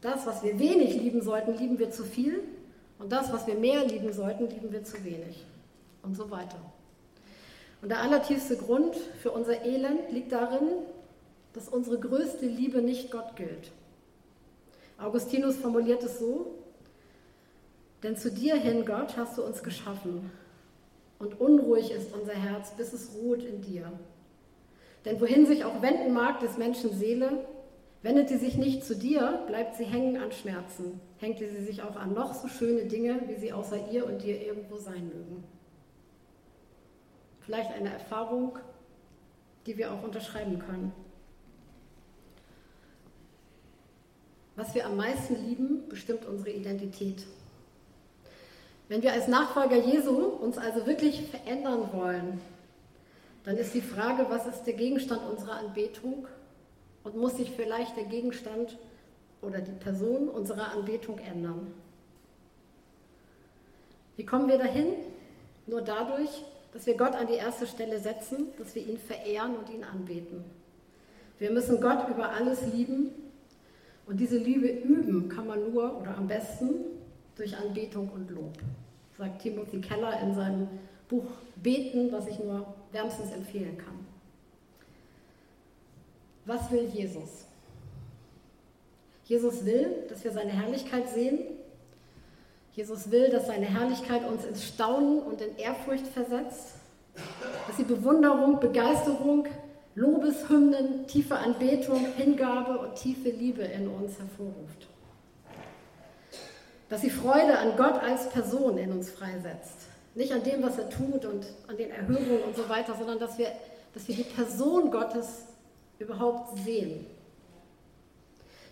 Das, 0.00 0.26
was 0.26 0.42
wir 0.42 0.58
wenig 0.58 0.94
lieben 0.94 1.22
sollten, 1.22 1.56
lieben 1.58 1.78
wir 1.78 1.90
zu 1.90 2.04
viel. 2.04 2.42
Und 2.98 3.12
das, 3.12 3.32
was 3.32 3.46
wir 3.46 3.54
mehr 3.54 3.84
lieben 3.84 4.12
sollten, 4.12 4.48
lieben 4.48 4.72
wir 4.72 4.84
zu 4.84 5.04
wenig. 5.04 5.44
Und 6.02 6.16
so 6.16 6.30
weiter. 6.30 6.58
Und 7.82 7.90
der 7.90 8.00
allertiefste 8.00 8.56
Grund 8.56 8.96
für 9.22 9.30
unser 9.30 9.64
Elend 9.64 10.10
liegt 10.10 10.32
darin, 10.32 10.68
dass 11.52 11.68
unsere 11.68 11.98
größte 11.98 12.46
Liebe 12.46 12.82
nicht 12.82 13.10
Gott 13.10 13.36
gilt. 13.36 13.70
Augustinus 14.98 15.56
formuliert 15.56 16.02
es 16.02 16.18
so, 16.18 16.54
denn 18.02 18.16
zu 18.16 18.30
dir 18.30 18.56
hin, 18.56 18.84
Gott, 18.84 19.16
hast 19.16 19.38
du 19.38 19.42
uns 19.42 19.62
geschaffen 19.62 20.30
und 21.18 21.40
unruhig 21.40 21.90
ist 21.90 22.12
unser 22.14 22.34
Herz, 22.34 22.72
bis 22.76 22.92
es 22.92 23.10
ruht 23.14 23.42
in 23.42 23.60
dir. 23.62 23.92
Denn 25.04 25.20
wohin 25.20 25.46
sich 25.46 25.64
auch 25.64 25.82
wenden 25.82 26.12
mag 26.12 26.40
des 26.40 26.58
Menschen 26.58 26.92
Seele, 26.92 27.44
wendet 28.02 28.28
sie 28.28 28.36
sich 28.36 28.56
nicht 28.56 28.84
zu 28.84 28.94
dir, 28.94 29.44
bleibt 29.46 29.76
sie 29.76 29.84
hängen 29.84 30.16
an 30.16 30.32
Schmerzen, 30.32 31.00
hängt 31.18 31.38
sie 31.38 31.48
sich 31.64 31.82
auch 31.82 31.96
an 31.96 32.14
noch 32.14 32.34
so 32.34 32.48
schöne 32.48 32.84
Dinge, 32.84 33.20
wie 33.26 33.36
sie 33.36 33.52
außer 33.52 33.90
ihr 33.90 34.06
und 34.06 34.22
dir 34.22 34.40
irgendwo 34.40 34.76
sein 34.76 35.08
mögen. 35.08 35.44
Vielleicht 37.40 37.72
eine 37.72 37.92
Erfahrung, 37.92 38.58
die 39.66 39.76
wir 39.78 39.92
auch 39.92 40.02
unterschreiben 40.02 40.58
können. 40.58 40.92
Was 44.54 44.74
wir 44.74 44.86
am 44.86 44.96
meisten 44.96 45.36
lieben, 45.46 45.88
bestimmt 45.88 46.24
unsere 46.26 46.50
Identität. 46.50 47.26
Wenn 48.88 49.02
wir 49.02 49.12
als 49.12 49.28
Nachfolger 49.28 49.76
Jesu 49.76 50.16
uns 50.16 50.58
also 50.58 50.86
wirklich 50.86 51.28
verändern 51.30 51.90
wollen, 51.92 52.40
dann 53.44 53.56
ist 53.56 53.74
die 53.74 53.80
Frage, 53.80 54.26
was 54.28 54.46
ist 54.46 54.64
der 54.64 54.74
Gegenstand 54.74 55.22
unserer 55.30 55.56
Anbetung 55.56 56.26
und 57.08 57.16
muss 57.16 57.36
sich 57.36 57.50
vielleicht 57.50 57.96
der 57.96 58.04
Gegenstand 58.04 58.76
oder 59.40 59.60
die 59.60 59.72
Person 59.72 60.28
unserer 60.28 60.72
Anbetung 60.72 61.18
ändern. 61.18 61.72
Wie 64.16 64.26
kommen 64.26 64.48
wir 64.48 64.58
dahin? 64.58 64.94
Nur 65.66 65.80
dadurch, 65.80 66.44
dass 66.72 66.86
wir 66.86 66.96
Gott 66.96 67.14
an 67.14 67.28
die 67.28 67.34
erste 67.34 67.66
Stelle 67.66 67.98
setzen, 67.98 68.48
dass 68.58 68.74
wir 68.74 68.86
ihn 68.86 68.98
verehren 68.98 69.56
und 69.56 69.70
ihn 69.70 69.84
anbeten. 69.84 70.44
Wir 71.38 71.50
müssen 71.50 71.80
Gott 71.80 72.08
über 72.08 72.30
alles 72.30 72.60
lieben 72.74 73.10
und 74.06 74.18
diese 74.18 74.36
Liebe 74.36 74.68
üben 74.68 75.28
kann 75.28 75.46
man 75.46 75.72
nur 75.72 75.98
oder 76.00 76.16
am 76.16 76.26
besten 76.26 76.74
durch 77.36 77.56
Anbetung 77.56 78.10
und 78.10 78.30
Lob, 78.30 78.58
sagt 79.16 79.40
Timothy 79.40 79.80
Keller 79.80 80.20
in 80.20 80.34
seinem 80.34 80.68
Buch 81.08 81.26
Beten, 81.56 82.12
was 82.12 82.26
ich 82.26 82.38
nur 82.38 82.74
wärmstens 82.92 83.32
empfehlen 83.32 83.78
kann. 83.78 83.97
Was 86.48 86.70
will 86.70 86.88
Jesus? 86.88 87.44
Jesus 89.24 89.66
will, 89.66 90.06
dass 90.08 90.24
wir 90.24 90.32
seine 90.32 90.50
Herrlichkeit 90.50 91.06
sehen. 91.10 91.40
Jesus 92.72 93.10
will, 93.10 93.28
dass 93.28 93.48
seine 93.48 93.66
Herrlichkeit 93.66 94.26
uns 94.26 94.46
ins 94.46 94.64
Staunen 94.64 95.20
und 95.20 95.42
in 95.42 95.58
Ehrfurcht 95.58 96.06
versetzt, 96.06 96.76
dass 97.66 97.76
sie 97.76 97.84
Bewunderung, 97.84 98.60
Begeisterung, 98.60 99.46
Lobeshymnen, 99.94 101.06
tiefe 101.06 101.36
Anbetung, 101.36 102.06
Hingabe 102.16 102.78
und 102.78 102.94
tiefe 102.94 103.28
Liebe 103.28 103.64
in 103.64 103.86
uns 103.86 104.18
hervorruft. 104.18 104.86
Dass 106.88 107.02
sie 107.02 107.10
Freude 107.10 107.58
an 107.58 107.76
Gott 107.76 108.02
als 108.02 108.30
Person 108.30 108.78
in 108.78 108.90
uns 108.92 109.10
freisetzt. 109.10 109.80
Nicht 110.14 110.32
an 110.32 110.42
dem, 110.42 110.62
was 110.62 110.78
er 110.78 110.88
tut 110.88 111.26
und 111.26 111.44
an 111.66 111.76
den 111.76 111.90
Erhörungen 111.90 112.42
und 112.46 112.56
so 112.56 112.66
weiter, 112.70 112.94
sondern 112.96 113.18
dass 113.18 113.36
wir, 113.36 113.48
dass 113.92 114.08
wir 114.08 114.16
die 114.16 114.22
Person 114.22 114.90
Gottes 114.90 115.42
überhaupt 115.98 116.58
sehen. 116.58 117.06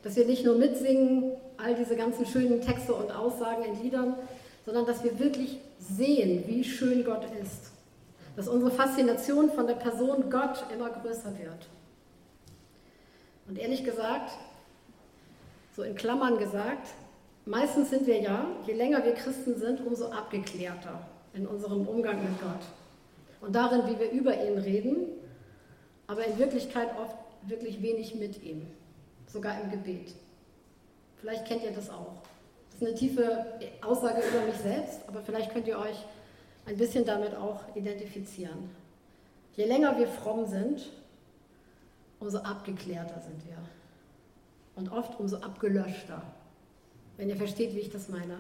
Dass 0.03 0.17
wir 0.17 0.27
nicht 0.27 0.45
nur 0.45 0.57
mitsingen, 0.57 1.33
all 1.57 1.75
diese 1.75 1.97
ganzen 1.97 2.27
schönen 2.27 2.61
Texte 2.61 2.95
und 2.95 3.11
Aussagen 3.11 3.65
in 3.65 3.83
Liedern, 3.83 4.15
sondern 4.65 4.87
dass 4.87 5.03
wir 5.03 5.19
wirklich 5.19 5.59
sehen, 5.79 6.45
wie 6.47 6.65
schön 6.65 7.05
Gott 7.05 7.25
ist 7.41 7.73
dass 8.37 8.49
unsere 8.49 8.71
Faszination 8.71 9.51
von 9.51 9.67
der 9.67 9.75
Person 9.75 10.31
Gott 10.31 10.65
immer 10.73 10.91
größer 10.91 11.37
wird. 11.39 11.69
Und 13.49 13.59
ehrlich 13.59 13.83
gesagt, 13.83 14.33
so 15.75 15.83
in 15.83 15.95
Klammern 15.95 16.39
gesagt, 16.39 16.89
meistens 17.47 17.91
sind 17.91 18.07
wir 18.07 18.21
ja, 18.21 18.47
je 18.67 18.75
länger 18.75 19.05
wir 19.05 19.15
Christen 19.15 19.57
sind, 19.57 19.85
umso 19.85 20.11
abgeklärter 20.11 21.01
in 21.33 21.47
unserem 21.47 21.87
Umgang 21.87 22.23
mit 22.23 22.41
Gott. 22.41 22.61
Und 23.41 23.55
darin, 23.55 23.83
wie 23.87 23.99
wir 23.99 24.11
über 24.11 24.35
ihn 24.35 24.59
reden, 24.59 25.07
aber 26.07 26.25
in 26.25 26.39
Wirklichkeit 26.39 26.91
oft 26.99 27.17
wirklich 27.43 27.83
wenig 27.83 28.15
mit 28.15 28.43
ihm, 28.43 28.67
sogar 29.27 29.61
im 29.61 29.71
Gebet. 29.71 30.15
Vielleicht 31.21 31.47
kennt 31.47 31.63
ihr 31.63 31.73
das 31.73 31.91
auch. 31.91 32.23
Das 32.71 32.83
ist 32.83 32.87
eine 32.87 32.97
tiefe 32.97 33.47
Aussage 33.83 34.23
über 34.29 34.47
mich 34.47 34.57
selbst, 34.57 35.01
aber 35.09 35.23
vielleicht 35.23 35.53
könnt 35.53 35.67
ihr 35.67 35.79
euch 35.79 35.97
ein 36.67 36.77
bisschen 36.77 37.05
damit 37.05 37.35
auch 37.35 37.61
identifizieren. 37.75 38.71
Je 39.57 39.65
länger 39.65 39.99
wir 39.99 40.09
fromm 40.09 40.47
sind, 40.47 40.91
umso 42.21 42.39
abgeklärter 42.39 43.21
sind 43.21 43.47
wir. 43.47 43.57
Und 44.75 44.93
oft 44.93 45.19
umso 45.19 45.39
abgelöschter, 45.39 46.23
wenn 47.17 47.31
ihr 47.31 47.37
versteht, 47.37 47.75
wie 47.75 47.81
ich 47.81 47.91
das 47.91 48.09
meine. 48.09 48.39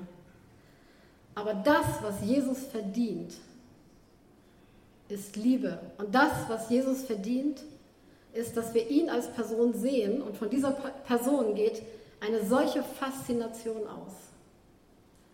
Aber 1.34 1.54
das, 1.54 2.02
was 2.02 2.22
Jesus 2.22 2.66
verdient, 2.66 3.34
ist 5.08 5.36
Liebe. 5.36 5.78
Und 5.98 6.14
das, 6.14 6.32
was 6.48 6.70
Jesus 6.70 7.02
verdient, 7.02 7.62
ist, 8.32 8.56
dass 8.56 8.74
wir 8.74 8.88
ihn 8.88 9.08
als 9.08 9.28
Person 9.32 9.72
sehen 9.72 10.22
und 10.22 10.36
von 10.36 10.50
dieser 10.50 10.72
Person 10.72 11.54
geht 11.54 11.82
eine 12.20 12.44
solche 12.44 12.82
Faszination 12.82 13.86
aus. 13.86 14.12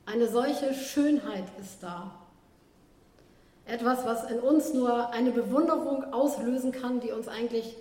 Eine 0.06 0.28
solche 0.28 0.74
Schönheit 0.74 1.44
ist 1.60 1.82
da. 1.82 2.12
Etwas, 3.64 4.04
was 4.04 4.30
in 4.30 4.40
uns 4.40 4.74
nur 4.74 5.10
eine 5.10 5.30
Bewunderung 5.30 6.12
auslösen 6.12 6.72
kann, 6.72 7.00
die 7.00 7.12
uns 7.12 7.28
eigentlich 7.28 7.76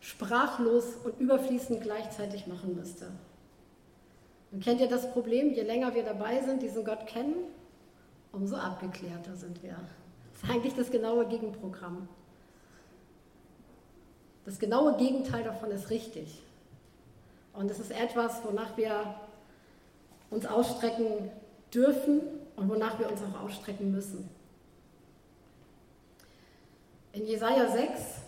sprachlos 0.00 0.84
und 1.04 1.18
überfließend 1.18 1.80
gleichzeitig 1.80 2.46
machen 2.46 2.76
müsste. 2.76 3.06
Und 4.50 4.62
kennt 4.62 4.80
ihr 4.80 4.88
das 4.88 5.10
Problem? 5.12 5.54
Je 5.54 5.62
länger 5.62 5.94
wir 5.94 6.02
dabei 6.02 6.42
sind, 6.42 6.60
diesen 6.60 6.84
Gott 6.84 7.06
kennen, 7.06 7.34
umso 8.32 8.56
abgeklärter 8.56 9.34
sind 9.34 9.62
wir. 9.62 9.76
Ist 10.42 10.50
eigentlich 10.50 10.74
das 10.74 10.90
genaue 10.90 11.26
Gegenprogramm. 11.26 12.08
Das 14.44 14.58
genaue 14.58 14.96
Gegenteil 14.96 15.44
davon 15.44 15.70
ist 15.70 15.90
richtig. 15.90 16.42
Und 17.52 17.70
es 17.70 17.78
ist 17.78 17.92
etwas, 17.92 18.42
wonach 18.44 18.76
wir 18.76 19.14
uns 20.30 20.46
ausstrecken 20.46 21.30
dürfen 21.72 22.22
und 22.56 22.68
wonach 22.68 22.98
wir 22.98 23.10
uns 23.10 23.20
auch 23.22 23.44
ausstrecken 23.44 23.92
müssen. 23.92 24.28
In 27.12 27.26
Jesaja 27.26 27.70
6, 27.70 28.22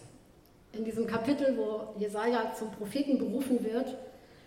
in 0.73 0.85
diesem 0.85 1.07
Kapitel, 1.07 1.57
wo 1.57 1.99
Jesaja 1.99 2.53
zum 2.55 2.71
Propheten 2.71 3.19
berufen 3.19 3.65
wird, 3.65 3.97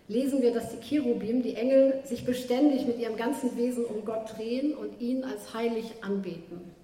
lesen 0.06 0.40
wir, 0.40 0.54
dass 0.54 0.70
die 0.70 0.80
Cherubim, 0.80 1.42
die 1.42 1.54
Engel, 1.54 2.00
sich 2.04 2.24
beständig 2.24 2.86
mit 2.86 2.98
ihrem 2.98 3.16
ganzen 3.16 3.56
Wesen 3.56 3.84
um 3.84 4.04
Gott 4.04 4.36
drehen 4.36 4.74
und 4.74 5.00
ihn 5.00 5.24
als 5.24 5.52
heilig 5.52 5.92
anbeten. 6.02 6.77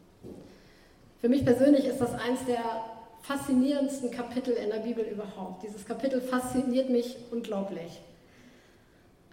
Für 1.25 1.31
mich 1.31 1.47
persönlich 1.47 1.87
ist 1.87 2.03
das 2.03 2.13
eins 2.13 2.45
der 2.47 2.61
faszinierendsten 3.23 4.11
Kapitel 4.11 4.53
in 4.53 4.69
der 4.69 4.81
Bibel 4.81 5.03
überhaupt. 5.03 5.63
Dieses 5.63 5.87
Kapitel 5.87 6.21
fasziniert 6.21 6.91
mich 6.91 7.17
unglaublich. 7.31 8.03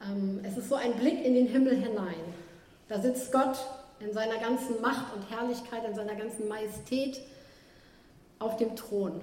Ähm, 0.02 0.40
es 0.42 0.56
ist 0.56 0.70
so 0.70 0.76
ein 0.76 0.94
Blick 0.94 1.22
in 1.26 1.34
den 1.34 1.48
Himmel 1.48 1.76
hinein. 1.76 2.24
Da 2.88 3.02
sitzt 3.02 3.34
Gott 3.34 3.58
in 4.00 4.14
seiner 4.14 4.38
ganzen 4.38 4.80
Macht 4.80 5.14
und 5.14 5.30
Herrlichkeit, 5.30 5.84
in 5.86 5.94
seiner 5.94 6.16
ganzen 6.16 6.48
Majestät 6.48 7.20
auf 8.40 8.56
dem 8.56 8.78
Thron. 8.78 9.20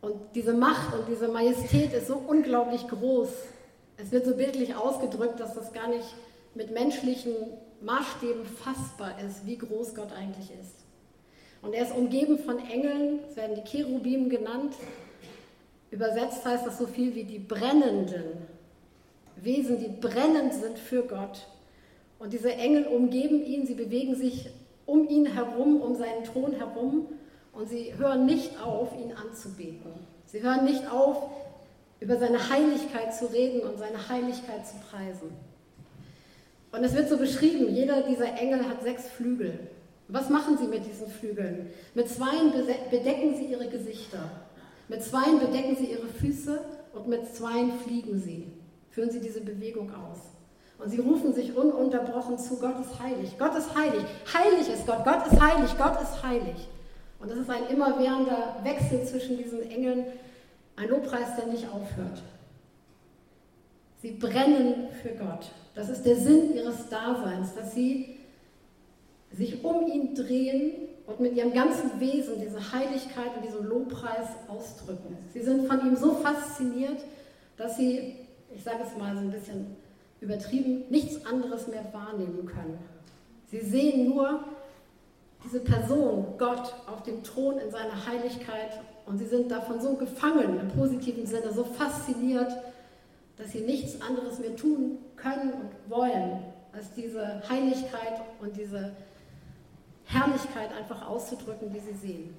Und 0.00 0.16
diese 0.34 0.54
Macht 0.54 0.92
und 0.92 1.06
diese 1.08 1.28
Majestät 1.28 1.92
ist 1.92 2.08
so 2.08 2.16
unglaublich 2.16 2.88
groß. 2.88 3.28
Es 3.96 4.10
wird 4.10 4.26
so 4.26 4.34
bildlich 4.34 4.74
ausgedrückt, 4.74 5.38
dass 5.38 5.54
das 5.54 5.72
gar 5.72 5.86
nicht 5.86 6.16
mit 6.56 6.72
menschlichen 6.72 7.36
Maßstäben 7.80 8.44
fassbar 8.44 9.20
ist, 9.20 9.46
wie 9.46 9.58
groß 9.58 9.94
Gott 9.94 10.10
eigentlich 10.12 10.50
ist. 10.50 10.85
Und 11.62 11.74
er 11.74 11.82
ist 11.82 11.94
umgeben 11.94 12.38
von 12.38 12.58
Engeln, 12.58 13.20
es 13.28 13.36
werden 13.36 13.56
die 13.56 13.68
Cherubim 13.68 14.28
genannt. 14.28 14.74
Übersetzt 15.90 16.44
heißt 16.44 16.66
das 16.66 16.78
so 16.78 16.86
viel 16.86 17.14
wie 17.14 17.24
die 17.24 17.38
brennenden 17.38 18.46
Wesen, 19.36 19.78
die 19.78 19.88
brennend 19.88 20.54
sind 20.54 20.78
für 20.78 21.02
Gott. 21.02 21.46
Und 22.18 22.32
diese 22.32 22.52
Engel 22.52 22.86
umgeben 22.86 23.44
ihn, 23.44 23.66
sie 23.66 23.74
bewegen 23.74 24.14
sich 24.14 24.48
um 24.86 25.08
ihn 25.08 25.26
herum, 25.26 25.80
um 25.80 25.96
seinen 25.96 26.24
Thron 26.24 26.52
herum 26.52 27.06
und 27.52 27.68
sie 27.68 27.94
hören 27.96 28.26
nicht 28.26 28.60
auf, 28.62 28.92
ihn 28.98 29.12
anzubeten. 29.12 29.92
Sie 30.26 30.42
hören 30.42 30.64
nicht 30.64 30.90
auf, 30.90 31.30
über 32.00 32.16
seine 32.18 32.50
Heiligkeit 32.50 33.14
zu 33.14 33.26
reden 33.26 33.60
und 33.60 33.78
seine 33.78 34.08
Heiligkeit 34.08 34.66
zu 34.66 34.74
preisen. 34.90 35.30
Und 36.72 36.84
es 36.84 36.94
wird 36.94 37.08
so 37.08 37.16
beschrieben, 37.16 37.74
jeder 37.74 38.02
dieser 38.02 38.34
Engel 38.38 38.68
hat 38.68 38.82
sechs 38.82 39.08
Flügel. 39.08 39.58
Was 40.08 40.28
machen 40.30 40.56
sie 40.56 40.66
mit 40.66 40.86
diesen 40.86 41.08
Flügeln? 41.08 41.70
Mit 41.94 42.08
zweien 42.08 42.52
bedecken 42.90 43.34
sie 43.36 43.46
ihre 43.46 43.68
Gesichter, 43.68 44.30
mit 44.88 45.02
zweien 45.02 45.40
bedecken 45.40 45.76
sie 45.76 45.86
ihre 45.86 46.06
Füße 46.06 46.60
und 46.94 47.08
mit 47.08 47.34
zweien 47.34 47.72
fliegen 47.80 48.20
sie. 48.20 48.52
Führen 48.90 49.10
sie 49.10 49.20
diese 49.20 49.40
Bewegung 49.40 49.90
aus. 49.90 50.18
Und 50.78 50.90
sie 50.90 51.00
rufen 51.00 51.32
sich 51.32 51.56
ununterbrochen 51.56 52.38
zu, 52.38 52.58
Gott 52.58 52.80
ist 52.80 53.00
heilig, 53.00 53.36
Gott 53.38 53.56
ist 53.56 53.74
heilig, 53.74 54.04
heilig 54.32 54.68
ist 54.68 54.86
Gott, 54.86 55.04
Gott 55.04 55.26
ist 55.26 55.40
heilig, 55.40 55.70
Gott 55.76 56.00
ist 56.00 56.22
heilig. 56.22 56.68
Und 57.18 57.30
das 57.30 57.38
ist 57.38 57.50
ein 57.50 57.66
immerwährender 57.68 58.56
Wechsel 58.62 59.04
zwischen 59.04 59.38
diesen 59.38 59.68
Engeln, 59.70 60.04
ein 60.76 60.88
Lobpreis, 60.88 61.34
der 61.36 61.46
nicht 61.46 61.66
aufhört. 61.66 62.22
Sie 64.02 64.12
brennen 64.12 64.88
für 65.02 65.10
Gott. 65.10 65.50
Das 65.74 65.88
ist 65.88 66.04
der 66.04 66.16
Sinn 66.16 66.54
ihres 66.54 66.88
Daseins, 66.90 67.54
dass 67.54 67.74
sie 67.74 68.15
sich 69.32 69.62
um 69.64 69.86
ihn 69.86 70.14
drehen 70.14 70.72
und 71.06 71.20
mit 71.20 71.34
ihrem 71.36 71.52
ganzen 71.52 72.00
Wesen 72.00 72.40
diese 72.40 72.72
Heiligkeit 72.72 73.36
und 73.36 73.44
diesen 73.44 73.66
Lobpreis 73.66 74.28
ausdrücken. 74.48 75.16
Sie 75.32 75.42
sind 75.42 75.66
von 75.66 75.80
ihm 75.86 75.96
so 75.96 76.14
fasziniert, 76.14 77.04
dass 77.56 77.76
sie, 77.76 78.16
ich 78.54 78.62
sage 78.62 78.78
es 78.84 78.98
mal 78.98 79.14
so 79.14 79.20
ein 79.20 79.30
bisschen 79.30 79.76
übertrieben, 80.20 80.84
nichts 80.90 81.24
anderes 81.26 81.68
mehr 81.68 81.84
wahrnehmen 81.92 82.46
können. 82.46 82.78
Sie 83.50 83.60
sehen 83.60 84.08
nur 84.08 84.44
diese 85.44 85.60
Person, 85.60 86.26
Gott, 86.38 86.74
auf 86.86 87.02
dem 87.02 87.22
Thron 87.22 87.58
in 87.58 87.70
seiner 87.70 88.06
Heiligkeit 88.06 88.80
und 89.06 89.18
sie 89.18 89.26
sind 89.26 89.50
davon 89.50 89.80
so 89.80 89.94
gefangen 89.94 90.58
im 90.58 90.68
positiven 90.68 91.26
Sinne, 91.26 91.52
so 91.52 91.62
fasziniert, 91.62 92.52
dass 93.36 93.52
sie 93.52 93.60
nichts 93.60 94.00
anderes 94.00 94.40
mehr 94.40 94.56
tun 94.56 94.98
können 95.16 95.52
und 95.52 95.90
wollen, 95.90 96.40
als 96.72 96.92
diese 96.94 97.42
Heiligkeit 97.48 98.20
und 98.40 98.56
diese 98.56 98.92
Herrlichkeit 100.06 100.72
einfach 100.72 101.06
auszudrücken, 101.08 101.72
die 101.72 101.80
sie 101.80 101.94
sehen. 101.94 102.34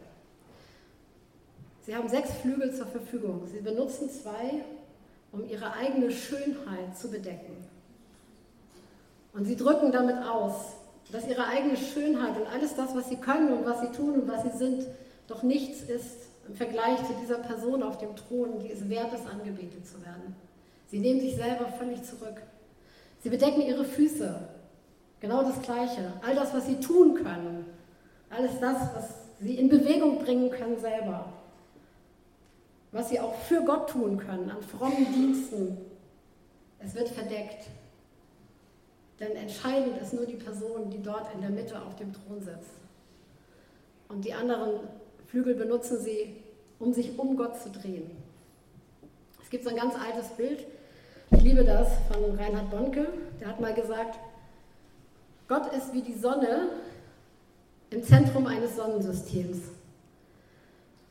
Sie 1.86 1.96
haben 1.96 2.10
sechs 2.10 2.32
Flügel 2.42 2.74
zur 2.74 2.88
Verfügung. 2.88 3.48
Sie 3.52 3.60
benutzen 3.60 4.10
zwei, 4.10 4.64
um 5.32 5.48
ihre 5.48 5.74
eigene 5.74 6.12
Schönheit 6.12 6.98
zu 6.98 7.10
bedecken. 7.10 7.56
Und 9.34 9.46
sie 9.46 9.56
drücken 9.56 9.92
damit 9.92 10.18
aus, 10.18 10.74
dass 11.12 11.28
ihre 11.28 11.46
eigene 11.46 11.78
Schönheit 11.78 12.38
und 12.38 12.48
alles 12.48 12.76
das, 12.76 12.96
was 12.96 13.10
sie 13.10 13.18
können 13.18 13.54
und 13.54 13.66
was 13.66 13.82
sie 13.82 13.92
tun 13.92 14.22
und 14.22 14.28
was 14.28 14.44
sie 14.44 14.58
sind, 14.58 14.88
doch 15.28 15.44
nichts 15.44 15.82
ist 15.82 16.28
im 16.48 16.56
Vergleich 16.56 16.98
zu 17.06 17.14
dieser 17.22 17.38
Person 17.40 17.84
auf 17.84 17.98
dem 17.98 18.16
Thron, 18.16 18.60
die 18.60 18.72
es 18.72 18.90
wert 18.90 19.14
ist, 19.14 19.28
angebetet 19.28 19.86
zu 19.86 20.04
werden. 20.06 20.36
Sie 20.88 21.00
nehmen 21.00 21.20
sich 21.20 21.36
selber 21.36 21.68
völlig 21.78 22.04
zurück. 22.04 22.42
Sie 23.22 23.30
bedecken 23.30 23.62
ihre 23.62 23.84
Füße, 23.84 24.48
Genau 25.20 25.44
das 25.44 25.62
Gleiche. 25.62 26.14
All 26.22 26.36
das, 26.36 26.54
was 26.54 26.68
sie 26.68 26.80
tun 26.80 27.16
können, 27.16 27.57
alles 28.30 28.60
das, 28.60 28.78
was 28.96 29.10
sie 29.40 29.56
in 29.56 29.70
Bewegung 29.70 30.20
bringen 30.20 30.50
können 30.50 30.80
selber, 30.80 31.32
was 32.92 33.10
sie 33.10 33.20
auch 33.20 33.36
für 33.36 33.62
Gott 33.64 33.90
tun 33.90 34.18
können, 34.18 34.50
an 34.50 34.62
frommen 34.62 35.14
Diensten, 35.14 35.78
es 36.80 36.96
wird 36.96 37.10
verdeckt. 37.10 37.68
Denn 39.20 39.36
entscheidend 39.36 40.00
ist 40.02 40.14
nur 40.14 40.26
die 40.26 40.36
Person, 40.36 40.90
die 40.90 41.02
dort 41.02 41.34
in 41.34 41.42
der 41.42 41.50
Mitte 41.50 41.82
auf 41.82 41.96
dem 41.96 42.14
Thron 42.14 42.40
sitzt. 42.40 42.78
Und 44.10 44.24
die 44.26 44.34
anderen 44.34 44.82
Flügel 45.28 45.56
benutzen 45.56 46.00
sie, 46.00 46.36
um 46.80 46.94
sich 46.94 47.18
um 47.18 47.36
Gott 47.36 47.60
zu 47.60 47.70
drehen. 47.70 48.12
Es 49.42 49.50
gibt 49.50 49.64
so 49.64 49.70
ein 49.70 49.76
ganz 49.76 49.96
altes 49.96 50.28
Bild, 50.30 50.66
ich 51.32 51.42
liebe 51.42 51.64
das, 51.64 51.90
von 52.12 52.38
Reinhard 52.38 52.70
Bonke. 52.70 53.08
Der 53.40 53.50
hat 53.50 53.60
mal 53.60 53.74
gesagt, 53.74 54.20
Gott 55.48 55.74
ist 55.74 55.94
wie 55.94 56.02
die 56.02 56.14
Sonne 56.14 56.70
im 57.90 58.04
Zentrum 58.04 58.48
eines 58.48 58.76
Sonnensystems, 58.76 59.60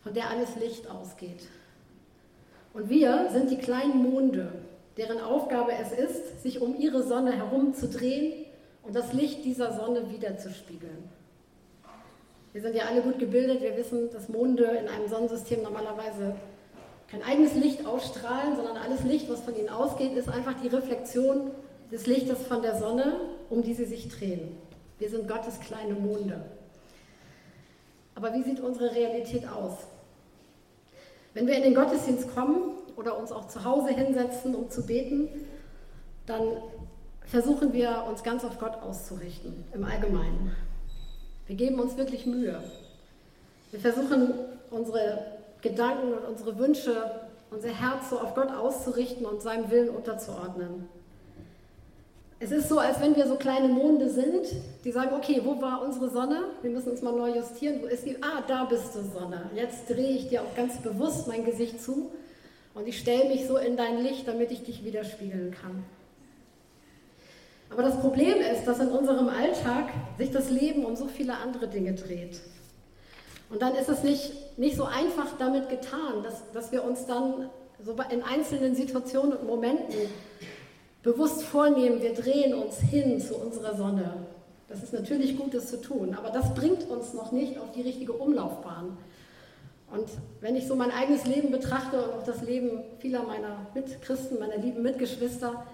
von 0.02 0.12
der 0.12 0.30
alles 0.30 0.56
Licht 0.56 0.88
ausgeht. 0.90 1.48
Und 2.74 2.90
wir 2.90 3.30
sind 3.32 3.50
die 3.50 3.58
kleinen 3.58 4.02
Monde, 4.02 4.52
deren 4.96 5.20
Aufgabe 5.20 5.72
es 5.72 5.92
ist, 5.92 6.42
sich 6.42 6.60
um 6.60 6.78
ihre 6.78 7.02
Sonne 7.02 7.32
herumzudrehen 7.32 8.44
und 8.82 8.94
das 8.94 9.12
Licht 9.12 9.44
dieser 9.44 9.74
Sonne 9.74 10.10
wiederzuspiegeln. 10.10 11.08
Wir 12.52 12.62
sind 12.62 12.74
ja 12.74 12.84
alle 12.84 13.02
gut 13.02 13.18
gebildet, 13.18 13.62
wir 13.62 13.76
wissen, 13.76 14.10
dass 14.12 14.28
Monde 14.28 14.64
in 14.64 14.88
einem 14.88 15.08
Sonnensystem 15.08 15.62
normalerweise 15.62 16.36
kein 17.10 17.22
eigenes 17.22 17.54
Licht 17.54 17.86
ausstrahlen, 17.86 18.56
sondern 18.56 18.76
alles 18.76 19.04
Licht, 19.04 19.30
was 19.30 19.40
von 19.40 19.56
ihnen 19.56 19.68
ausgeht, 19.68 20.16
ist 20.16 20.28
einfach 20.28 20.54
die 20.60 20.68
Reflexion 20.68 21.50
des 21.92 22.06
Lichtes 22.06 22.42
von 22.46 22.62
der 22.62 22.78
Sonne, 22.78 23.20
um 23.48 23.62
die 23.62 23.74
sie 23.74 23.84
sich 23.84 24.08
drehen. 24.08 24.56
Wir 24.98 25.08
sind 25.08 25.28
Gottes 25.28 25.60
kleine 25.60 25.94
Monde. 25.94 26.44
Aber 28.16 28.32
wie 28.32 28.42
sieht 28.42 28.60
unsere 28.60 28.94
Realität 28.94 29.46
aus? 29.46 29.74
Wenn 31.34 31.46
wir 31.46 31.54
in 31.54 31.62
den 31.62 31.74
Gottesdienst 31.74 32.34
kommen 32.34 32.72
oder 32.96 33.18
uns 33.18 33.30
auch 33.30 33.46
zu 33.46 33.62
Hause 33.62 33.90
hinsetzen, 33.90 34.54
um 34.54 34.70
zu 34.70 34.86
beten, 34.86 35.28
dann 36.24 36.56
versuchen 37.26 37.74
wir 37.74 38.06
uns 38.08 38.22
ganz 38.22 38.42
auf 38.42 38.58
Gott 38.58 38.74
auszurichten, 38.82 39.64
im 39.74 39.84
Allgemeinen. 39.84 40.56
Wir 41.46 41.56
geben 41.56 41.78
uns 41.78 41.98
wirklich 41.98 42.24
Mühe. 42.24 42.58
Wir 43.70 43.80
versuchen 43.80 44.32
unsere 44.70 45.18
Gedanken 45.60 46.14
und 46.14 46.24
unsere 46.24 46.58
Wünsche, 46.58 47.20
unser 47.50 47.68
Herz 47.68 48.08
so 48.08 48.18
auf 48.18 48.34
Gott 48.34 48.50
auszurichten 48.50 49.26
und 49.26 49.42
seinem 49.42 49.70
Willen 49.70 49.90
unterzuordnen. 49.90 50.88
Es 52.38 52.52
ist 52.52 52.68
so, 52.68 52.78
als 52.78 53.00
wenn 53.00 53.16
wir 53.16 53.26
so 53.26 53.36
kleine 53.36 53.68
Monde 53.68 54.10
sind, 54.10 54.46
die 54.84 54.92
sagen, 54.92 55.14
okay, 55.16 55.40
wo 55.42 55.60
war 55.62 55.82
unsere 55.82 56.10
Sonne? 56.10 56.44
Wir 56.60 56.70
müssen 56.70 56.90
uns 56.90 57.00
mal 57.00 57.12
neu 57.12 57.34
justieren. 57.34 57.80
Wo 57.80 57.86
ist 57.86 58.04
die? 58.04 58.22
Ah, 58.22 58.42
da 58.46 58.64
bist 58.64 58.94
du, 58.94 59.00
Sonne. 59.00 59.50
Jetzt 59.54 59.88
drehe 59.88 60.10
ich 60.10 60.28
dir 60.28 60.42
auch 60.42 60.54
ganz 60.54 60.76
bewusst 60.78 61.28
mein 61.28 61.46
Gesicht 61.46 61.82
zu 61.82 62.10
und 62.74 62.86
ich 62.86 62.98
stelle 62.98 63.30
mich 63.30 63.46
so 63.46 63.56
in 63.56 63.78
dein 63.78 64.02
Licht, 64.02 64.28
damit 64.28 64.50
ich 64.50 64.62
dich 64.62 64.84
widerspiegeln 64.84 65.52
kann. 65.52 65.82
Aber 67.70 67.82
das 67.82 67.98
Problem 67.98 68.36
ist, 68.36 68.66
dass 68.66 68.80
in 68.80 68.88
unserem 68.88 69.28
Alltag 69.28 69.88
sich 70.18 70.30
das 70.30 70.50
Leben 70.50 70.84
um 70.84 70.94
so 70.94 71.06
viele 71.06 71.38
andere 71.38 71.68
Dinge 71.68 71.94
dreht. 71.94 72.40
Und 73.48 73.62
dann 73.62 73.74
ist 73.76 73.88
es 73.88 74.02
nicht, 74.02 74.58
nicht 74.58 74.76
so 74.76 74.84
einfach 74.84 75.38
damit 75.38 75.70
getan, 75.70 76.22
dass, 76.22 76.42
dass 76.52 76.70
wir 76.70 76.84
uns 76.84 77.06
dann 77.06 77.48
so 77.82 77.96
in 78.10 78.22
einzelnen 78.22 78.74
Situationen 78.74 79.32
und 79.32 79.46
Momenten 79.46 79.96
bewusst 81.06 81.44
vornehmen, 81.44 82.02
wir 82.02 82.14
drehen 82.14 82.52
uns 82.52 82.80
hin 82.80 83.20
zu 83.20 83.36
unserer 83.36 83.76
Sonne. 83.76 84.14
Das 84.68 84.82
ist 84.82 84.92
natürlich 84.92 85.38
gut, 85.38 85.54
das 85.54 85.68
zu 85.68 85.80
tun, 85.80 86.16
aber 86.18 86.30
das 86.30 86.52
bringt 86.52 86.90
uns 86.90 87.14
noch 87.14 87.30
nicht 87.30 87.58
auf 87.58 87.70
die 87.70 87.82
richtige 87.82 88.12
Umlaufbahn. 88.12 88.98
Und 89.92 90.08
wenn 90.40 90.56
ich 90.56 90.66
so 90.66 90.74
mein 90.74 90.90
eigenes 90.90 91.24
Leben 91.24 91.52
betrachte 91.52 92.02
und 92.02 92.12
auch 92.12 92.24
das 92.24 92.42
Leben 92.42 92.82
vieler 92.98 93.22
meiner 93.22 93.66
Mitchristen, 93.72 94.40
meiner 94.40 94.56
lieben 94.56 94.82
Mitgeschwister, 94.82 95.64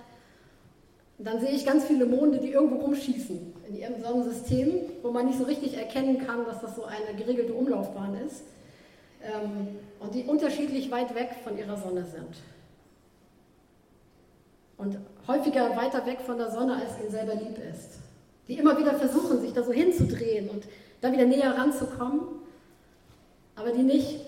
dann 1.16 1.40
sehe 1.40 1.52
ich 1.52 1.64
ganz 1.64 1.84
viele 1.84 2.04
Monde, 2.04 2.38
die 2.38 2.50
irgendwo 2.50 2.84
rumschießen 2.84 3.54
in 3.68 3.74
ihrem 3.74 4.02
Sonnensystem, 4.02 4.72
wo 5.02 5.12
man 5.12 5.26
nicht 5.26 5.38
so 5.38 5.44
richtig 5.44 5.78
erkennen 5.78 6.18
kann, 6.26 6.44
dass 6.44 6.60
das 6.60 6.76
so 6.76 6.84
eine 6.84 7.16
geregelte 7.16 7.54
Umlaufbahn 7.54 8.18
ist 8.26 8.42
ähm, 9.22 9.78
und 9.98 10.14
die 10.14 10.24
unterschiedlich 10.24 10.90
weit 10.90 11.14
weg 11.14 11.30
von 11.42 11.56
ihrer 11.56 11.78
Sonne 11.78 12.04
sind. 12.04 12.36
Und 14.76 14.98
häufiger 15.28 15.76
weiter 15.76 16.04
weg 16.06 16.20
von 16.24 16.38
der 16.38 16.50
Sonne, 16.50 16.76
als 16.76 16.98
ihnen 17.00 17.10
selber 17.10 17.34
lieb 17.34 17.56
ist. 17.72 18.00
Die 18.48 18.58
immer 18.58 18.78
wieder 18.78 18.94
versuchen, 18.94 19.40
sich 19.40 19.52
da 19.52 19.62
so 19.62 19.72
hinzudrehen 19.72 20.48
und 20.48 20.64
da 21.00 21.12
wieder 21.12 21.24
näher 21.24 21.56
ranzukommen, 21.56 22.22
aber 23.54 23.70
die 23.70 23.82
nicht 23.82 24.20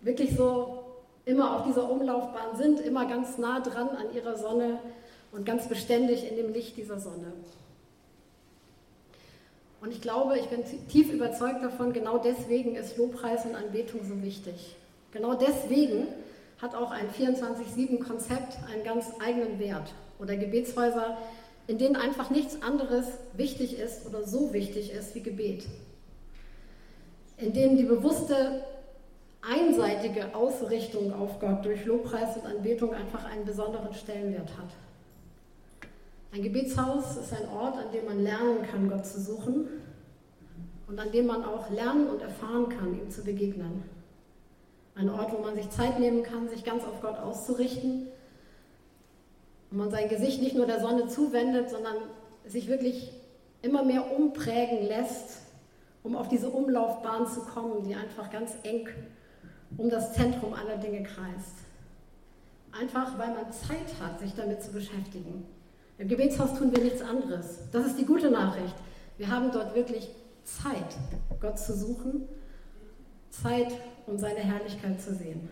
wirklich 0.00 0.34
so 0.36 0.84
immer 1.24 1.56
auf 1.56 1.66
dieser 1.66 1.90
Umlaufbahn 1.90 2.56
sind, 2.56 2.80
immer 2.80 3.06
ganz 3.06 3.38
nah 3.38 3.60
dran 3.60 3.90
an 3.90 4.12
ihrer 4.14 4.36
Sonne 4.36 4.78
und 5.32 5.44
ganz 5.46 5.68
beständig 5.68 6.28
in 6.28 6.36
dem 6.36 6.52
Licht 6.52 6.76
dieser 6.76 6.98
Sonne. 6.98 7.32
Und 9.80 9.92
ich 9.92 10.00
glaube, 10.00 10.38
ich 10.38 10.46
bin 10.48 10.62
tief 10.88 11.12
überzeugt 11.12 11.62
davon, 11.62 11.92
genau 11.92 12.18
deswegen 12.18 12.76
ist 12.76 12.98
Lobpreis 12.98 13.46
und 13.46 13.54
Anbetung 13.54 14.00
so 14.06 14.22
wichtig. 14.22 14.76
Genau 15.12 15.34
deswegen 15.34 16.08
hat 16.60 16.74
auch 16.74 16.90
ein 16.90 17.08
24-7-Konzept 17.10 18.58
einen 18.70 18.84
ganz 18.84 19.06
eigenen 19.24 19.58
Wert. 19.58 19.92
Oder 20.18 20.36
Gebetshäuser, 20.36 21.16
in 21.66 21.78
denen 21.78 21.96
einfach 21.96 22.30
nichts 22.30 22.60
anderes 22.62 23.06
wichtig 23.32 23.78
ist 23.78 24.06
oder 24.06 24.24
so 24.26 24.52
wichtig 24.52 24.92
ist 24.92 25.14
wie 25.14 25.22
Gebet. 25.22 25.66
In 27.38 27.52
denen 27.52 27.76
die 27.76 27.84
bewusste 27.84 28.64
einseitige 29.40 30.34
Ausrichtung 30.34 31.14
auf 31.14 31.40
Gott 31.40 31.64
durch 31.64 31.86
Lobpreis 31.86 32.36
und 32.36 32.44
Anbetung 32.44 32.92
einfach 32.92 33.24
einen 33.24 33.46
besonderen 33.46 33.94
Stellenwert 33.94 34.50
hat. 34.58 35.88
Ein 36.32 36.42
Gebetshaus 36.42 37.16
ist 37.16 37.32
ein 37.32 37.48
Ort, 37.48 37.76
an 37.76 37.90
dem 37.92 38.04
man 38.04 38.22
lernen 38.22 38.62
kann, 38.70 38.90
Gott 38.90 39.06
zu 39.06 39.20
suchen 39.20 39.68
und 40.86 40.98
an 40.98 41.10
dem 41.10 41.26
man 41.26 41.44
auch 41.44 41.70
lernen 41.70 42.08
und 42.08 42.20
erfahren 42.20 42.68
kann, 42.68 42.98
ihm 42.98 43.10
zu 43.10 43.24
begegnen. 43.24 43.82
Ein 44.94 45.08
Ort, 45.08 45.32
wo 45.32 45.38
man 45.38 45.54
sich 45.54 45.70
Zeit 45.70 45.98
nehmen 45.98 46.22
kann, 46.22 46.48
sich 46.48 46.64
ganz 46.64 46.84
auf 46.84 47.00
Gott 47.00 47.18
auszurichten 47.18 48.08
und 49.70 49.78
man 49.78 49.90
sein 49.90 50.08
Gesicht 50.08 50.42
nicht 50.42 50.56
nur 50.56 50.66
der 50.66 50.80
Sonne 50.80 51.06
zuwendet, 51.08 51.70
sondern 51.70 51.96
sich 52.46 52.68
wirklich 52.68 53.12
immer 53.62 53.84
mehr 53.84 54.16
umprägen 54.16 54.86
lässt, 54.86 55.38
um 56.02 56.16
auf 56.16 56.28
diese 56.28 56.50
Umlaufbahn 56.50 57.26
zu 57.26 57.40
kommen, 57.42 57.84
die 57.84 57.94
einfach 57.94 58.30
ganz 58.30 58.52
eng 58.62 58.88
um 59.76 59.88
das 59.88 60.12
Zentrum 60.14 60.52
aller 60.52 60.76
Dinge 60.78 61.02
kreist. 61.02 61.54
Einfach 62.72 63.18
weil 63.18 63.28
man 63.28 63.52
Zeit 63.52 64.00
hat, 64.00 64.20
sich 64.20 64.34
damit 64.34 64.62
zu 64.62 64.72
beschäftigen. 64.72 65.46
Im 65.98 66.08
Gebetshaus 66.08 66.58
tun 66.58 66.74
wir 66.74 66.82
nichts 66.82 67.02
anderes. 67.02 67.60
Das 67.72 67.86
ist 67.86 67.98
die 67.98 68.04
gute 68.04 68.30
Nachricht. 68.30 68.74
Wir 69.18 69.28
haben 69.28 69.50
dort 69.52 69.74
wirklich 69.74 70.08
Zeit, 70.44 70.96
Gott 71.40 71.58
zu 71.58 71.76
suchen, 71.76 72.26
Zeit, 73.30 73.72
um 74.10 74.18
seine 74.18 74.40
Herrlichkeit 74.40 75.00
zu 75.00 75.14
sehen. 75.14 75.48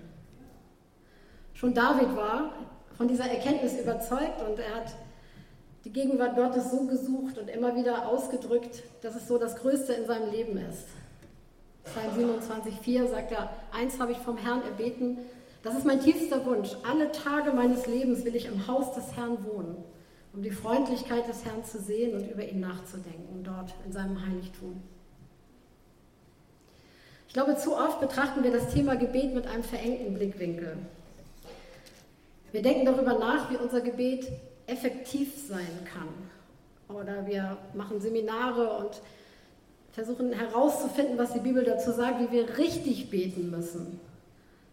Schon 1.55 1.75
David 1.75 2.15
war 2.17 2.53
von 2.97 3.09
dieser 3.09 3.27
Erkenntnis 3.27 3.79
überzeugt 3.79 4.43
und 4.49 4.59
er 4.59 4.75
hat 4.75 4.95
die 5.85 5.93
Gegenwart 5.93 6.37
Gottes 6.37 6.71
so 6.71 6.87
gesucht 6.87 7.39
und 7.39 7.49
immer 7.49 7.75
wieder 7.77 8.09
ausgedrückt, 8.09 8.83
dass 9.03 9.15
es 9.15 9.27
so 9.27 9.39
das 9.39 9.57
Größte 9.57 9.93
in 9.93 10.07
seinem 10.07 10.31
Leben 10.31 10.59
ist. 10.59 10.89
Psalm 11.85 12.13
27,4 12.17 13.09
sagt 13.09 13.33
er, 13.33 13.51
eins 13.73 13.99
habe 13.99 14.13
ich 14.13 14.19
vom 14.19 14.37
Herrn 14.37 14.63
erbeten, 14.63 15.19
das 15.63 15.77
ist 15.77 15.87
mein 15.87 16.01
tiefster 16.01 16.45
Wunsch. 16.45 16.71
Alle 16.89 17.11
Tage 17.13 17.53
meines 17.53 17.87
Lebens 17.87 18.25
will 18.25 18.37
ich 18.37 18.47
im 18.47 18.67
Haus 18.67 18.93
des 18.95 19.17
Herrn 19.17 19.39
wohnen 19.45 19.77
um 20.33 20.43
die 20.43 20.51
Freundlichkeit 20.51 21.27
des 21.29 21.45
Herrn 21.45 21.65
zu 21.65 21.79
sehen 21.79 22.15
und 22.15 22.31
über 22.31 22.47
ihn 22.47 22.61
nachzudenken, 22.61 23.43
dort 23.43 23.75
in 23.85 23.93
seinem 23.93 24.25
Heiligtum. 24.25 24.81
Ich 27.29 27.35
glaube, 27.35 27.57
zu 27.57 27.77
oft 27.77 28.01
betrachten 28.01 28.43
wir 28.43 28.51
das 28.51 28.73
Thema 28.73 28.97
Gebet 28.97 29.35
mit 29.35 29.47
einem 29.47 29.63
verengten 29.63 30.15
Blickwinkel. 30.15 30.77
Wir 32.51 32.63
denken 32.63 32.87
darüber 32.87 33.19
nach, 33.19 33.51
wie 33.51 33.57
unser 33.57 33.81
Gebet 33.81 34.27
effektiv 34.67 35.35
sein 35.47 35.87
kann. 35.93 36.97
Oder 36.97 37.27
wir 37.27 37.59
machen 37.75 38.01
Seminare 38.01 38.79
und 38.79 39.01
versuchen 39.93 40.33
herauszufinden, 40.33 41.19
was 41.19 41.35
die 41.35 41.41
Bibel 41.41 41.65
dazu 41.65 41.93
sagt, 41.93 42.21
wie 42.21 42.33
wir 42.35 42.59
richtig 42.59 43.11
beten 43.11 43.51
müssen 43.51 44.01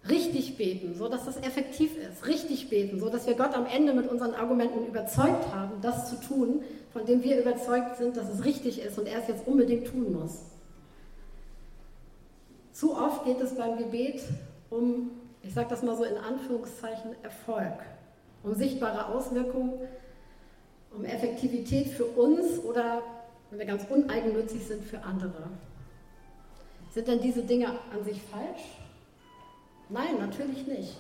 richtig 0.10 0.58
beten, 0.58 0.96
so 0.96 1.08
dass 1.08 1.26
das 1.26 1.38
effektiv 1.38 1.92
ist, 1.98 2.28
richtig 2.28 2.70
beten, 2.70 3.00
so 3.00 3.10
dass 3.10 3.26
wir 3.26 3.34
Gott 3.34 3.54
am 3.56 3.66
Ende 3.66 3.94
mit 3.94 4.10
unseren 4.10 4.34
Argumenten 4.34 4.86
überzeugt 4.88 5.52
haben, 5.54 5.82
das 5.82 6.10
zu 6.10 6.20
tun, 6.20 6.62
von 6.94 7.06
dem 7.06 7.24
wir 7.24 7.40
überzeugt 7.40 7.98
sind, 7.98 8.16
dass 8.16 8.30
es 8.30 8.46
richtig 8.46 8.80
ist 8.82 8.98
und 9.00 9.08
er 9.08 9.22
es 9.22 9.28
jetzt 9.28 9.48
unbedingt 9.48 9.88
tun 9.88 10.14
muss. 10.14 10.42
Zu 12.76 12.94
oft 12.94 13.24
geht 13.24 13.40
es 13.40 13.56
beim 13.56 13.78
Gebet 13.78 14.22
um, 14.70 15.12
ich 15.42 15.54
sage 15.54 15.70
das 15.70 15.82
mal 15.82 15.96
so 15.96 16.04
in 16.04 16.18
Anführungszeichen, 16.18 17.16
Erfolg, 17.24 17.80
um 18.44 18.54
sichtbare 18.54 19.06
Auswirkungen, 19.06 19.76
um 20.94 21.06
Effektivität 21.06 21.88
für 21.88 22.04
uns 22.04 22.60
oder, 22.60 23.02
wenn 23.50 23.60
wir 23.60 23.66
ganz 23.66 23.86
uneigennützig 23.90 24.68
sind, 24.68 24.84
für 24.84 25.02
andere. 25.04 25.44
Sind 26.92 27.08
denn 27.08 27.22
diese 27.22 27.44
Dinge 27.44 27.70
an 27.70 28.04
sich 28.04 28.22
falsch? 28.24 28.64
Nein, 29.88 30.18
natürlich 30.20 30.68
nicht. 30.68 30.98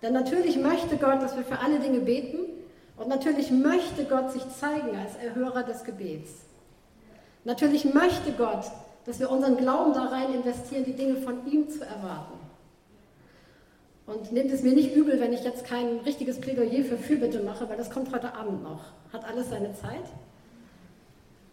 Denn 0.00 0.14
natürlich 0.14 0.56
möchte 0.56 0.96
Gott, 0.96 1.20
dass 1.20 1.36
wir 1.36 1.44
für 1.44 1.58
alle 1.58 1.80
Dinge 1.80 2.00
beten 2.00 2.38
und 2.96 3.08
natürlich 3.08 3.50
möchte 3.50 4.06
Gott 4.06 4.32
sich 4.32 4.48
zeigen 4.48 4.96
als 4.96 5.14
Erhörer 5.16 5.62
des 5.62 5.84
Gebets. 5.84 6.30
Natürlich 7.44 7.84
möchte 7.92 8.32
Gott, 8.32 8.64
dass 9.06 9.18
wir 9.18 9.30
unseren 9.30 9.56
Glauben 9.56 9.92
da 9.92 10.06
rein 10.06 10.34
investieren, 10.34 10.84
die 10.84 10.92
Dinge 10.92 11.16
von 11.16 11.46
ihm 11.50 11.68
zu 11.68 11.84
erwarten. 11.84 12.38
Und 14.06 14.32
nehmt 14.32 14.50
es 14.50 14.62
mir 14.62 14.72
nicht 14.72 14.94
übel, 14.94 15.20
wenn 15.20 15.32
ich 15.32 15.44
jetzt 15.44 15.64
kein 15.64 15.98
richtiges 16.00 16.40
Plädoyer 16.40 16.84
für 16.84 16.96
Fürbitte 16.96 17.42
mache, 17.42 17.68
weil 17.68 17.76
das 17.76 17.90
kommt 17.90 18.12
heute 18.12 18.34
Abend 18.34 18.62
noch. 18.62 18.84
Hat 19.12 19.24
alles 19.24 19.50
seine 19.50 19.72
Zeit. 19.74 20.04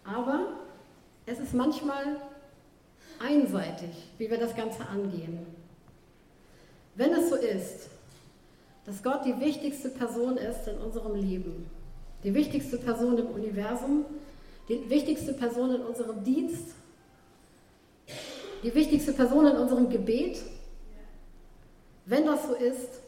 Aber 0.04 0.48
es 1.26 1.40
ist 1.40 1.54
manchmal 1.54 2.18
einseitig, 3.20 3.90
wie 4.18 4.30
wir 4.30 4.40
das 4.40 4.56
Ganze 4.56 4.88
angehen. 4.88 5.46
Wenn 6.96 7.12
es 7.12 7.30
so 7.30 7.36
ist, 7.36 7.90
dass 8.86 9.04
Gott 9.04 9.26
die 9.26 9.40
wichtigste 9.40 9.90
Person 9.90 10.38
ist 10.38 10.68
in 10.68 10.78
unserem 10.78 11.14
Leben, 11.14 11.70
die 12.24 12.34
wichtigste 12.34 12.78
Person 12.78 13.18
im 13.18 13.28
Universum, 13.28 14.06
die 14.70 14.90
wichtigste 14.90 15.34
Person 15.34 15.76
in 15.76 15.82
unserem 15.82 16.24
Dienst, 16.24 16.74
die 18.64 18.74
wichtigste 18.74 19.14
Person 19.14 19.46
in 19.46 19.58
unserem 19.58 19.90
Gebet, 19.90 20.42
wenn 22.06 22.26
das 22.26 22.48
so 22.48 22.54
ist, 22.54 23.02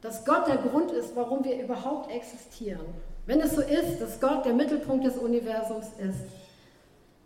dass 0.00 0.24
Gott 0.24 0.48
der 0.48 0.56
Grund 0.56 0.90
ist, 0.92 1.14
warum 1.14 1.44
wir 1.44 1.62
überhaupt 1.62 2.10
existieren, 2.10 2.86
wenn 3.26 3.40
es 3.40 3.54
so 3.54 3.60
ist, 3.60 4.00
dass 4.00 4.20
Gott 4.20 4.44
der 4.44 4.54
Mittelpunkt 4.54 5.04
des 5.04 5.16
Universums 5.16 5.86
ist, 5.98 6.20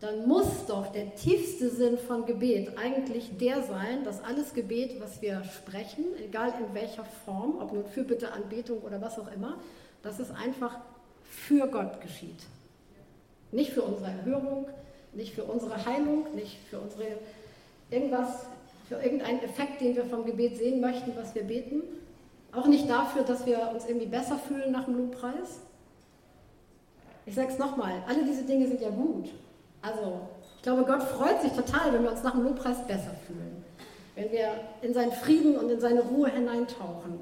dann 0.01 0.27
muss 0.27 0.67
doch 0.67 0.89
der 0.89 1.15
tiefste 1.15 1.71
Sinn 1.71 1.97
von 1.97 2.27
Gebet 2.27 2.77
eigentlich 2.77 3.39
der 3.39 3.63
sein, 3.63 4.05
dass 4.05 4.23
alles 4.23 4.53
Gebet, 4.53 5.01
was 5.01 5.23
wir 5.23 5.43
sprechen, 5.45 6.05
egal 6.23 6.53
in 6.61 6.75
welcher 6.75 7.05
Form, 7.25 7.59
ob 7.61 7.73
nun 7.73 7.87
Fürbitte, 7.87 8.33
Anbetung 8.33 8.81
oder 8.81 9.01
was 9.01 9.19
auch 9.19 9.33
immer, 9.33 9.59
dass 10.03 10.19
es 10.19 10.31
einfach 10.31 10.79
für 11.23 11.69
Gott 11.69 12.01
geschieht. 12.03 12.45
Nicht 13.51 13.73
für 13.73 13.83
unsere 13.83 14.11
Erhörung, 14.11 14.67
nicht 15.17 15.35
für 15.35 15.45
unsere 15.45 15.85
Heilung, 15.85 16.27
nicht 16.35 16.59
für 16.71 16.79
unsere 16.79 17.05
irgendwas, 17.91 18.47
für 18.89 18.97
irgendeinen 18.97 19.43
Effekt, 19.43 19.81
den 19.81 19.97
wir 19.97 20.05
vom 20.05 20.25
Gebet 20.25 20.57
sehen 20.57 20.81
möchten, 20.81 21.13
was 21.17 21.35
wir 21.35 21.43
beten. 21.45 21.83
Auch 22.53 22.67
nicht 22.67 22.89
dafür, 22.89 23.23
dass 23.23 23.47
wir 23.47 23.71
uns 23.73 23.87
irgendwie 23.87 24.07
besser 24.07 24.39
fühlen 24.39 24.73
nach 24.73 24.85
dem 24.85 24.97
Lobpreis. 24.97 25.61
Ich 27.27 27.35
sage 27.35 27.49
es 27.49 27.59
nochmal, 27.59 28.03
alle 28.07 28.25
diese 28.25 28.43
Dinge 28.43 28.67
sind 28.69 28.81
ja 28.81 28.91
gut. 28.91 29.31
Also, 29.83 30.21
ich 30.57 30.63
glaube, 30.63 30.85
Gott 30.85 31.03
freut 31.03 31.43
sich 31.43 31.53
total, 31.53 31.93
wenn 31.93 32.03
wir 32.03 32.11
uns 32.11 32.23
nach 32.23 32.33
dem 32.33 32.45
Lobpreis 32.45 32.87
besser 32.87 33.15
fühlen. 33.27 33.65
Wenn 34.15 34.31
wir 34.31 34.51
in 34.83 34.95
seinen 34.95 35.13
Frieden 35.13 35.57
und 35.57 35.71
in 35.71 35.81
seine 35.81 36.03
Ruhe 36.03 36.31
hineintauchen. 36.31 37.21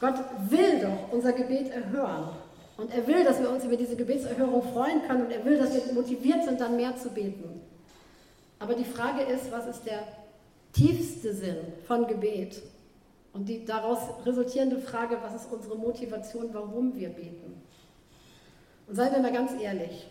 Gott 0.00 0.14
will 0.48 0.80
doch 0.80 1.12
unser 1.12 1.32
Gebet 1.32 1.70
erhören. 1.70 2.30
Und 2.78 2.94
er 2.94 3.06
will, 3.06 3.24
dass 3.24 3.40
wir 3.40 3.50
uns 3.50 3.64
über 3.64 3.76
diese 3.76 3.96
Gebetserhörung 3.96 4.62
freuen 4.62 5.02
können 5.02 5.26
und 5.26 5.32
er 5.32 5.44
will, 5.44 5.58
dass 5.58 5.74
wir 5.74 5.92
motiviert 5.92 6.44
sind, 6.44 6.60
dann 6.60 6.76
mehr 6.76 6.96
zu 6.96 7.10
beten. 7.10 7.60
Aber 8.60 8.74
die 8.74 8.84
Frage 8.84 9.22
ist, 9.22 9.50
was 9.50 9.66
ist 9.66 9.84
der 9.84 10.04
tiefste 10.72 11.34
Sinn 11.34 11.56
von 11.86 12.06
Gebet? 12.06 12.62
Und 13.32 13.48
die 13.48 13.64
daraus 13.64 13.98
resultierende 14.24 14.78
Frage, 14.78 15.18
was 15.22 15.34
ist 15.34 15.52
unsere 15.52 15.76
Motivation, 15.76 16.48
warum 16.52 16.94
wir 16.94 17.08
beten? 17.08 17.60
Und 18.86 18.94
seien 18.94 19.12
wir 19.12 19.20
mal 19.20 19.32
ganz 19.32 19.52
ehrlich, 19.60 20.06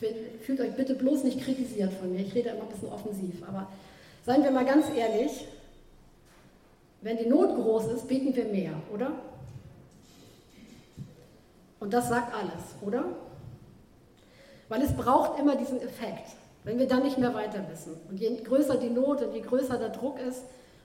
will, 0.00 0.14
fühlt 0.42 0.60
euch 0.60 0.74
bitte 0.74 0.94
bloß 0.94 1.24
nicht 1.24 1.40
kritisiert 1.40 1.92
von 1.94 2.12
mir, 2.12 2.20
ich 2.20 2.34
rede 2.34 2.50
immer 2.50 2.62
ein 2.62 2.68
bisschen 2.68 2.90
offensiv, 2.90 3.42
aber 3.48 3.66
seien 4.24 4.42
wir 4.42 4.50
mal 4.50 4.64
ganz 4.64 4.86
ehrlich, 4.94 5.46
wenn 7.02 7.16
die 7.16 7.26
Not 7.26 7.54
groß 7.54 7.92
ist, 7.92 8.08
beten 8.08 8.36
wir 8.36 8.44
mehr, 8.44 8.74
oder? 8.92 9.12
Und 11.80 11.92
das 11.92 12.08
sagt 12.08 12.34
alles, 12.34 12.76
oder? 12.82 13.04
Weil 14.68 14.82
es 14.82 14.92
braucht 14.92 15.38
immer 15.38 15.56
diesen 15.56 15.80
Effekt. 15.80 16.28
Wenn 16.62 16.78
wir 16.78 16.86
dann 16.86 17.02
nicht 17.02 17.18
mehr 17.18 17.34
weiter 17.34 17.64
wissen 17.70 17.96
und 18.08 18.20
je 18.20 18.36
größer 18.42 18.76
die 18.76 18.90
Not 18.90 19.22
und 19.22 19.32
je 19.32 19.40
größer 19.40 19.78
der 19.78 19.88
Druck 19.88 20.20
ist, 20.20 20.42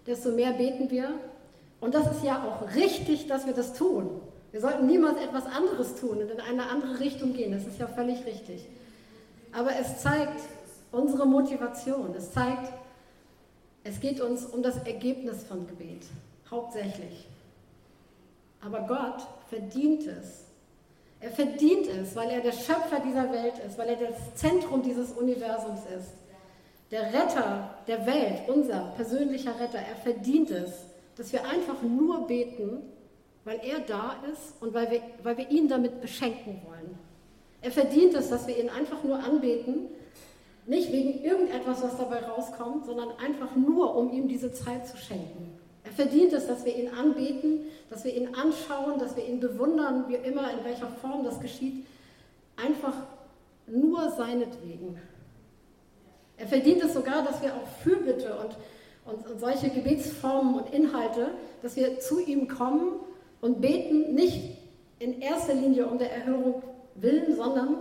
desto 0.08 0.31
mehr 0.31 0.53
beten 0.53 0.89
wir. 0.89 1.10
Und 1.81 1.93
das 1.93 2.10
ist 2.12 2.23
ja 2.23 2.43
auch 2.43 2.73
richtig, 2.75 3.27
dass 3.27 3.45
wir 3.45 3.53
das 3.53 3.73
tun. 3.73 4.21
Wir 4.51 4.62
sollten 4.62 4.88
niemals 4.88 5.19
etwas 5.19 5.45
anderes 5.45 5.95
tun 5.95 6.19
und 6.19 6.31
in 6.31 6.39
eine 6.39 6.69
andere 6.69 6.99
Richtung 7.01 7.34
gehen. 7.34 7.51
Das 7.51 7.67
ist 7.67 7.77
ja 7.77 7.88
völlig 7.88 8.25
richtig. 8.25 8.65
Aber 9.51 9.71
es 9.75 10.01
zeigt 10.01 10.39
unsere 10.93 11.25
Motivation. 11.25 12.15
Es 12.15 12.31
zeigt, 12.31 12.71
es 13.84 13.99
geht 13.99 14.21
uns 14.21 14.45
um 14.45 14.63
das 14.63 14.77
Ergebnis 14.86 15.43
von 15.43 15.67
Gebet, 15.67 16.05
hauptsächlich. 16.49 17.27
Aber 18.62 18.81
Gott 18.88 19.27
verdient 19.49 20.08
es. 20.08 20.44
Er 21.19 21.32
verdient 21.32 21.88
es, 21.88 22.15
weil 22.15 22.30
er 22.30 22.41
der 22.41 22.51
Schöpfer 22.51 22.99
dieser 23.06 23.32
Welt 23.32 23.54
ist, 23.65 23.78
weil 23.78 23.89
er 23.89 23.95
das 23.95 24.36
Zentrum 24.36 24.84
dieses 24.84 25.12
Universums 25.12 25.82
ist. 25.97 26.12
Der 26.91 27.13
Retter 27.13 27.75
der 27.88 28.06
Welt, 28.06 28.47
unser 28.47 28.93
persönlicher 28.95 29.60
Retter, 29.60 29.80
er 29.80 29.95
verdient 29.95 30.51
es, 30.51 30.71
dass 31.15 31.34
wir 31.34 31.43
einfach 31.47 31.82
nur 31.82 32.28
beten, 32.28 32.84
weil 33.43 33.60
er 33.63 33.80
da 33.80 34.17
ist 34.32 34.62
und 34.62 34.73
weil 34.73 34.91
wir, 34.91 35.01
weil 35.23 35.38
wir 35.38 35.49
ihn 35.49 35.67
damit 35.67 36.01
beschenken 36.01 36.62
wollen. 36.65 36.97
Er 37.62 37.71
verdient 37.71 38.13
es, 38.13 38.30
dass 38.30 38.45
wir 38.47 38.58
ihn 38.60 38.69
einfach 38.69 39.04
nur 39.04 39.17
anbeten, 39.17 39.88
nicht 40.67 40.91
wegen 40.91 41.23
irgendetwas, 41.23 41.82
was 41.84 41.97
dabei 41.97 42.19
rauskommt, 42.19 42.86
sondern 42.86 43.10
einfach 43.17 43.56
nur, 43.56 43.95
um 43.95 44.12
ihm 44.12 44.28
diese 44.28 44.51
Zeit 44.51 44.88
zu 44.88 44.97
schenken. 44.97 45.60
Er 45.97 46.03
verdient 46.08 46.34
es, 46.34 46.45
dass 46.45 46.65
wir 46.65 46.75
ihn 46.75 46.89
anbeten, 46.89 47.62
dass 47.89 48.03
wir 48.03 48.13
ihn 48.13 48.36
anschauen, 48.36 48.99
dass 48.99 49.15
wir 49.15 49.25
ihn 49.25 49.39
bewundern, 49.39 50.03
wie 50.10 50.15
immer, 50.15 50.51
in 50.51 50.65
welcher 50.65 50.88
Form 50.88 51.23
das 51.23 51.39
geschieht, 51.39 51.86
einfach 52.58 52.93
nur 53.65 54.12
seinetwegen. 54.12 54.99
Er 56.36 56.47
verdient 56.47 56.84
es 56.84 56.93
sogar, 56.93 57.23
dass 57.23 57.41
wir 57.41 57.55
auch 57.55 57.65
Fürbitte 57.81 58.38
und, 58.38 58.58
und, 59.13 59.25
und 59.25 59.39
solche 59.39 59.69
Gebetsformen 59.69 60.55
und 60.55 60.73
Inhalte, 60.73 61.31
dass 61.62 61.77
wir 61.77 61.97
zu 62.01 62.19
ihm 62.19 62.49
kommen 62.49 62.99
und 63.39 63.62
beten, 63.62 64.13
nicht 64.15 64.58
in 64.99 65.21
erster 65.21 65.53
Linie 65.53 65.88
um 65.88 65.97
der 65.97 66.12
Erhörung 66.12 66.62
willen, 66.95 67.34
sondern 67.38 67.77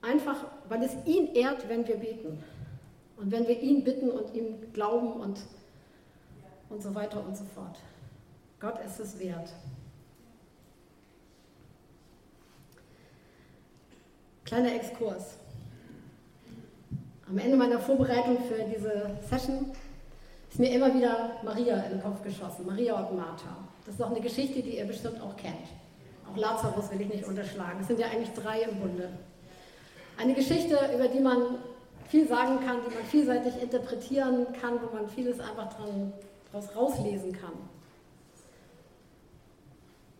einfach, 0.00 0.42
weil 0.70 0.82
es 0.82 0.92
ihn 1.04 1.34
ehrt, 1.34 1.68
wenn 1.68 1.86
wir 1.86 1.96
beten. 1.96 2.42
Und 3.18 3.30
wenn 3.30 3.46
wir 3.46 3.60
ihn 3.60 3.84
bitten 3.84 4.10
und 4.10 4.34
ihm 4.34 4.72
glauben 4.72 5.12
und, 5.12 5.38
und 6.70 6.82
so 6.82 6.94
weiter 6.94 7.24
und 7.24 7.36
so 7.36 7.44
fort. 7.44 7.78
Gott 8.60 8.78
ist 8.84 8.98
es 9.00 9.18
wert. 9.18 9.52
Kleiner 14.44 14.74
Exkurs. 14.74 15.36
Am 17.28 17.38
Ende 17.38 17.56
meiner 17.56 17.78
Vorbereitung 17.78 18.38
für 18.48 18.64
diese 18.64 19.18
Session 19.28 19.72
ist 20.50 20.58
mir 20.58 20.70
immer 20.72 20.94
wieder 20.94 21.32
Maria 21.44 21.76
in 21.82 21.90
den 21.90 22.02
Kopf 22.02 22.22
geschossen, 22.22 22.66
Maria 22.66 22.94
und 22.94 23.16
Martha. 23.16 23.58
Das 23.84 23.94
ist 23.94 24.00
doch 24.00 24.10
eine 24.10 24.20
Geschichte, 24.20 24.62
die 24.62 24.78
ihr 24.78 24.86
bestimmt 24.86 25.20
auch 25.20 25.36
kennt. 25.36 25.68
Auch 26.30 26.36
Lazarus 26.36 26.90
will 26.90 27.00
ich 27.02 27.08
nicht 27.08 27.26
unterschlagen. 27.26 27.80
Es 27.80 27.86
sind 27.88 28.00
ja 28.00 28.06
eigentlich 28.06 28.32
drei 28.32 28.62
im 28.62 28.80
Bunde. 28.80 29.10
Eine 30.16 30.34
Geschichte, 30.34 30.78
über 30.94 31.08
die 31.08 31.20
man 31.20 31.58
viel 32.08 32.26
sagen 32.26 32.58
kann, 32.64 32.78
die 32.88 32.94
man 32.94 33.04
vielseitig 33.04 33.62
interpretieren 33.62 34.46
kann, 34.60 34.80
wo 34.82 34.94
man 34.94 35.08
vieles 35.08 35.38
einfach 35.38 35.68
daraus 36.52 36.74
rauslesen 36.74 37.32
kann. 37.32 37.52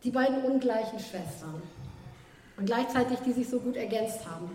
Die 0.04 0.10
beiden 0.10 0.44
ungleichen 0.44 0.98
Schwestern 0.98 1.62
und 2.56 2.66
gleichzeitig 2.66 3.18
die 3.20 3.32
sich 3.32 3.48
so 3.48 3.60
gut 3.60 3.76
ergänzt 3.76 4.28
haben. 4.28 4.50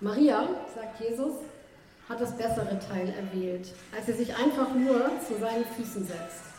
Maria, 0.00 0.48
sagt 0.74 1.00
Jesus, 1.00 1.34
hat 2.08 2.20
das 2.20 2.36
bessere 2.36 2.78
Teil 2.78 3.08
erwählt, 3.08 3.68
als 3.96 4.06
sie 4.06 4.12
sich 4.12 4.34
einfach 4.36 4.74
nur 4.74 5.10
zu 5.26 5.38
seinen 5.38 5.64
Füßen 5.64 6.06
setzt. 6.06 6.52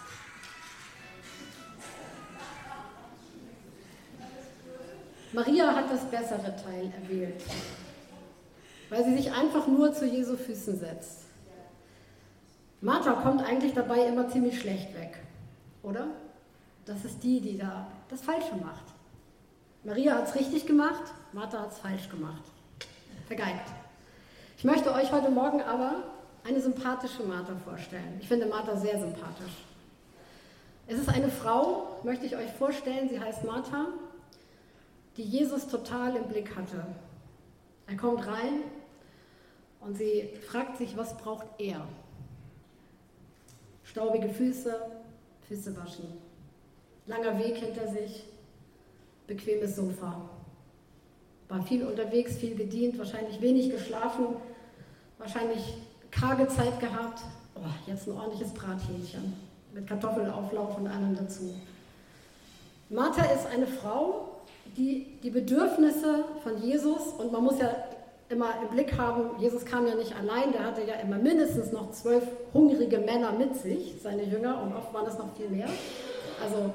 Maria 5.33 5.75
hat 5.75 5.91
das 5.91 6.05
bessere 6.05 6.55
Teil 6.55 6.93
erwählt, 7.01 7.41
weil 8.89 9.03
sie 9.03 9.15
sich 9.15 9.31
einfach 9.31 9.67
nur 9.67 9.91
zu 9.93 10.05
Jesu 10.05 10.37
Füßen 10.37 10.79
setzt. 10.79 11.22
Martha 12.83 13.13
kommt 13.13 13.41
eigentlich 13.41 13.73
dabei 13.73 14.05
immer 14.07 14.27
ziemlich 14.27 14.59
schlecht 14.59 14.93
weg, 14.93 15.17
oder? 15.83 16.07
Das 16.85 17.05
ist 17.05 17.23
die, 17.23 17.39
die 17.39 17.57
da 17.57 17.87
das 18.09 18.19
Falsche 18.19 18.55
macht. 18.57 18.83
Maria 19.85 20.15
hat 20.15 20.27
es 20.27 20.35
richtig 20.35 20.65
gemacht, 20.65 21.13
Martha 21.31 21.61
hat 21.61 21.71
es 21.71 21.77
falsch 21.79 22.09
gemacht. 22.09 22.43
Vergeigt. 23.27 23.69
Ich 24.57 24.65
möchte 24.65 24.93
euch 24.93 25.13
heute 25.13 25.29
Morgen 25.29 25.61
aber 25.61 26.03
eine 26.43 26.59
sympathische 26.59 27.23
Martha 27.23 27.55
vorstellen. 27.63 28.17
Ich 28.19 28.27
finde 28.27 28.47
Martha 28.47 28.75
sehr 28.75 28.99
sympathisch. 28.99 29.63
Es 30.85 30.99
ist 30.99 31.07
eine 31.07 31.29
Frau, 31.29 32.01
möchte 32.03 32.25
ich 32.25 32.35
euch 32.35 32.51
vorstellen, 32.51 33.07
sie 33.07 33.19
heißt 33.19 33.45
Martha 33.45 33.87
die 35.15 35.23
Jesus 35.23 35.67
total 35.67 36.15
im 36.15 36.23
Blick 36.23 36.55
hatte. 36.55 36.83
Er 37.87 37.97
kommt 37.97 38.25
rein 38.25 38.63
und 39.79 39.95
sie 39.95 40.29
fragt 40.49 40.77
sich, 40.77 40.97
was 40.97 41.15
braucht 41.17 41.45
er? 41.59 41.87
Staubige 43.93 44.27
Füße, 44.27 44.73
Füße 45.47 45.77
waschen. 45.77 46.05
Langer 47.05 47.37
Weg 47.37 47.57
hinter 47.57 47.87
sich, 47.89 48.23
bequemes 49.27 49.75
Sofa. 49.75 50.19
War 51.47 51.61
viel 51.61 51.85
unterwegs, 51.85 52.37
viel 52.37 52.55
gedient, 52.55 52.97
wahrscheinlich 52.97 53.39
wenig 53.39 53.69
geschlafen, 53.69 54.29
wahrscheinlich 55.19 55.75
karge 56.09 56.47
Zeit 56.47 56.79
gehabt. 56.79 57.21
Oh, 57.53 57.59
jetzt 57.85 58.07
ein 58.07 58.13
ordentliches 58.13 58.51
Brathähnchen 58.55 59.35
mit 59.75 59.85
Kartoffelauflauf 59.85 60.75
und 60.79 60.87
allem 60.87 61.15
dazu. 61.15 61.53
Martha 62.89 63.25
ist 63.25 63.45
eine 63.45 63.67
Frau, 63.67 64.41
die, 64.75 65.19
die 65.21 65.29
Bedürfnisse 65.29 66.25
von 66.41 66.59
Jesus, 66.63 67.09
und 67.19 67.31
man 67.31 67.43
muss 67.43 67.59
ja 67.59 67.75
immer 68.33 68.49
im 68.61 68.69
Blick 68.69 68.97
haben, 68.97 69.39
Jesus 69.39 69.63
kam 69.65 69.87
ja 69.87 69.95
nicht 69.95 70.13
allein, 70.15 70.51
der 70.51 70.65
hatte 70.65 70.83
ja 70.83 70.95
immer 70.95 71.17
mindestens 71.17 71.71
noch 71.71 71.91
zwölf 71.91 72.23
hungrige 72.53 72.99
Männer 72.99 73.31
mit 73.31 73.55
sich, 73.55 73.95
seine 74.01 74.23
Jünger, 74.23 74.61
und 74.61 74.75
oft 74.75 74.93
waren 74.93 75.05
es 75.07 75.17
noch 75.17 75.35
viel 75.35 75.49
mehr. 75.49 75.69
Also 76.43 76.73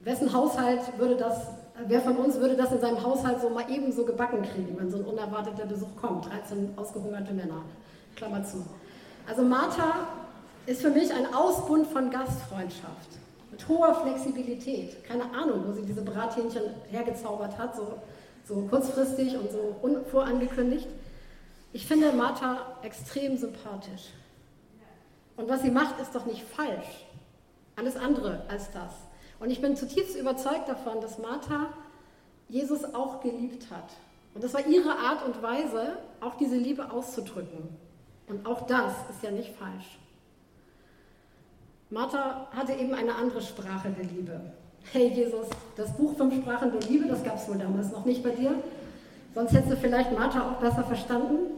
wessen 0.00 0.32
Haushalt 0.32 0.80
würde 0.98 1.16
das, 1.16 1.46
wer 1.86 2.00
von 2.00 2.16
uns 2.16 2.38
würde 2.38 2.56
das 2.56 2.72
in 2.72 2.80
seinem 2.80 3.02
Haushalt 3.02 3.40
so 3.40 3.48
mal 3.48 3.70
eben 3.70 3.92
so 3.92 4.04
gebacken 4.04 4.42
kriegen, 4.42 4.76
wenn 4.78 4.90
so 4.90 4.98
ein 4.98 5.04
unerwarteter 5.04 5.66
Besuch 5.66 5.96
kommt? 6.00 6.26
13 6.26 6.74
ausgehungerte 6.76 7.32
Männer, 7.32 7.62
Klammer 8.16 8.44
zu. 8.44 8.64
Also 9.26 9.42
Martha 9.42 10.08
ist 10.66 10.82
für 10.82 10.90
mich 10.90 11.12
ein 11.12 11.32
Ausbund 11.32 11.86
von 11.86 12.10
Gastfreundschaft 12.10 13.18
mit 13.50 13.68
hoher 13.68 13.94
Flexibilität. 13.94 15.04
Keine 15.04 15.24
Ahnung, 15.24 15.64
wo 15.66 15.72
sie 15.72 15.82
diese 15.82 16.02
Brathähnchen 16.02 16.62
hergezaubert 16.90 17.56
hat, 17.56 17.76
so, 17.76 17.98
so 18.44 18.66
kurzfristig 18.68 19.36
und 19.36 19.50
so 19.50 19.76
vorangekündigt. 20.10 20.88
Ich 21.72 21.86
finde 21.86 22.12
Martha 22.12 22.78
extrem 22.82 23.36
sympathisch. 23.36 24.10
Und 25.36 25.48
was 25.48 25.62
sie 25.62 25.70
macht, 25.70 25.98
ist 26.00 26.14
doch 26.14 26.26
nicht 26.26 26.42
falsch. 26.42 27.06
Alles 27.76 27.96
andere 27.96 28.44
als 28.48 28.70
das. 28.70 28.92
Und 29.40 29.50
ich 29.50 29.60
bin 29.60 29.76
zutiefst 29.76 30.16
überzeugt 30.16 30.68
davon, 30.68 31.00
dass 31.00 31.18
Martha 31.18 31.68
Jesus 32.48 32.84
auch 32.94 33.20
geliebt 33.20 33.70
hat. 33.70 33.90
Und 34.34 34.44
das 34.44 34.54
war 34.54 34.66
ihre 34.66 34.90
Art 34.90 35.24
und 35.24 35.42
Weise, 35.42 35.98
auch 36.20 36.36
diese 36.36 36.56
Liebe 36.56 36.90
auszudrücken. 36.90 37.68
Und 38.28 38.46
auch 38.46 38.66
das 38.66 38.92
ist 39.10 39.22
ja 39.22 39.30
nicht 39.30 39.54
falsch. 39.56 39.98
Martha 41.90 42.48
hatte 42.52 42.72
eben 42.72 42.94
eine 42.94 43.14
andere 43.14 43.42
Sprache 43.42 43.90
der 43.90 44.04
Liebe. 44.04 44.40
Hey 44.92 45.08
Jesus, 45.08 45.46
das 45.76 45.92
Buch 45.96 46.16
Fünf 46.16 46.34
Sprachen 46.36 46.70
der 46.70 46.88
Liebe, 46.88 47.06
das 47.08 47.24
gab 47.24 47.36
es 47.36 47.48
wohl 47.48 47.58
damals 47.58 47.90
noch 47.90 48.04
nicht 48.04 48.22
bei 48.22 48.30
dir. 48.30 48.54
Sonst 49.34 49.52
hättest 49.52 49.72
du 49.72 49.76
vielleicht 49.76 50.12
Martha 50.12 50.48
auch 50.48 50.60
besser 50.60 50.84
verstanden. 50.84 51.50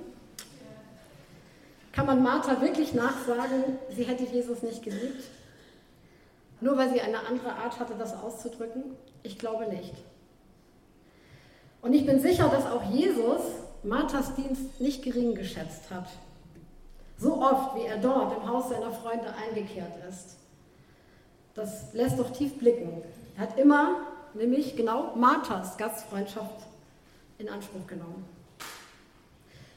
Kann 1.92 2.06
man 2.06 2.22
Martha 2.22 2.60
wirklich 2.60 2.94
nachsagen, 2.94 3.78
sie 3.94 4.04
hätte 4.04 4.24
Jesus 4.24 4.62
nicht 4.62 4.82
geliebt? 4.82 5.24
Nur 6.60 6.78
weil 6.78 6.90
sie 6.90 7.00
eine 7.00 7.26
andere 7.26 7.52
Art 7.52 7.78
hatte, 7.78 7.94
das 7.98 8.14
auszudrücken? 8.14 8.82
Ich 9.22 9.38
glaube 9.38 9.68
nicht. 9.68 9.94
Und 11.82 11.92
ich 11.92 12.06
bin 12.06 12.20
sicher, 12.20 12.48
dass 12.48 12.66
auch 12.66 12.90
Jesus 12.90 13.40
Marthas 13.82 14.34
Dienst 14.34 14.80
nicht 14.80 15.02
gering 15.02 15.34
geschätzt 15.34 15.90
hat. 15.90 16.08
So 17.18 17.40
oft, 17.40 17.76
wie 17.76 17.86
er 17.86 17.98
dort 17.98 18.36
im 18.36 18.48
Haus 18.48 18.70
seiner 18.70 18.92
Freunde 18.92 19.32
eingekehrt 19.34 19.92
ist. 20.08 20.36
Das 21.54 21.94
lässt 21.94 22.18
doch 22.18 22.30
tief 22.30 22.58
blicken. 22.58 23.02
Er 23.36 23.42
hat 23.42 23.58
immer, 23.58 24.00
nämlich 24.32 24.76
genau 24.76 25.14
Marthas 25.14 25.76
Gastfreundschaft 25.76 26.66
in 27.38 27.48
Anspruch 27.50 27.86
genommen. 27.86 28.24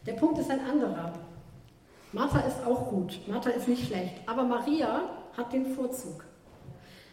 Der 0.06 0.14
Punkt 0.14 0.40
ist 0.40 0.50
ein 0.50 0.62
anderer. 0.62 1.14
Martha 2.14 2.40
ist 2.40 2.66
auch 2.66 2.90
gut, 2.90 3.20
Martha 3.28 3.50
ist 3.50 3.68
nicht 3.68 3.86
schlecht, 3.88 4.16
aber 4.26 4.44
Maria 4.44 5.02
hat 5.36 5.52
den 5.52 5.76
Vorzug. 5.76 6.24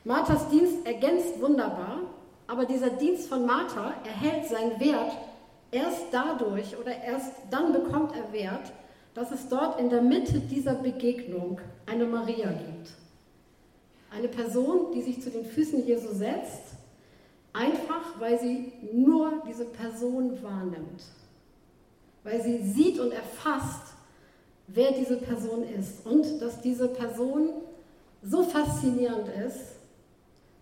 Marthas 0.05 0.49
Dienst 0.49 0.86
ergänzt 0.86 1.40
wunderbar, 1.40 2.03
aber 2.47 2.64
dieser 2.64 2.90
Dienst 2.90 3.28
von 3.28 3.44
Martha 3.44 3.92
erhält 4.05 4.47
seinen 4.47 4.78
Wert 4.78 5.12
erst 5.72 6.07
dadurch 6.12 6.78
oder 6.78 6.97
erst 7.03 7.32
dann 7.51 7.72
bekommt 7.72 8.12
er 8.14 8.32
Wert, 8.32 8.72
dass 9.14 9.32
es 9.32 9.49
dort 9.49 9.80
in 9.80 9.90
der 9.90 10.01
Mitte 10.01 10.38
dieser 10.38 10.74
Begegnung 10.74 11.61
eine 11.86 12.05
Maria 12.05 12.53
gibt. 12.53 12.92
Eine 14.16 14.28
Person, 14.28 14.92
die 14.94 15.02
sich 15.02 15.20
zu 15.20 15.28
den 15.30 15.44
Füßen 15.44 15.86
Jesu 15.86 16.08
setzt, 16.14 16.62
einfach 17.52 18.18
weil 18.18 18.40
sie 18.40 18.72
nur 18.94 19.42
diese 19.46 19.66
Person 19.66 20.42
wahrnimmt. 20.42 21.02
Weil 22.24 22.42
sie 22.42 22.62
sieht 22.62 22.98
und 22.98 23.12
erfasst, 23.12 23.94
wer 24.68 24.92
diese 24.92 25.18
Person 25.18 25.64
ist 25.64 26.06
und 26.06 26.40
dass 26.40 26.62
diese 26.62 26.88
Person 26.88 27.50
so 28.22 28.42
faszinierend 28.42 29.28
ist, 29.46 29.76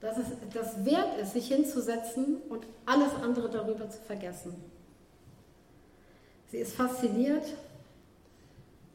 dass 0.00 0.18
es 0.18 0.26
das 0.52 0.84
wert 0.84 1.20
ist, 1.22 1.34
sich 1.34 1.46
hinzusetzen 1.46 2.38
und 2.48 2.66
alles 2.86 3.14
andere 3.22 3.48
darüber 3.48 3.88
zu 3.88 4.00
vergessen. 4.00 4.54
Sie 6.50 6.58
ist 6.58 6.74
fasziniert, 6.74 7.46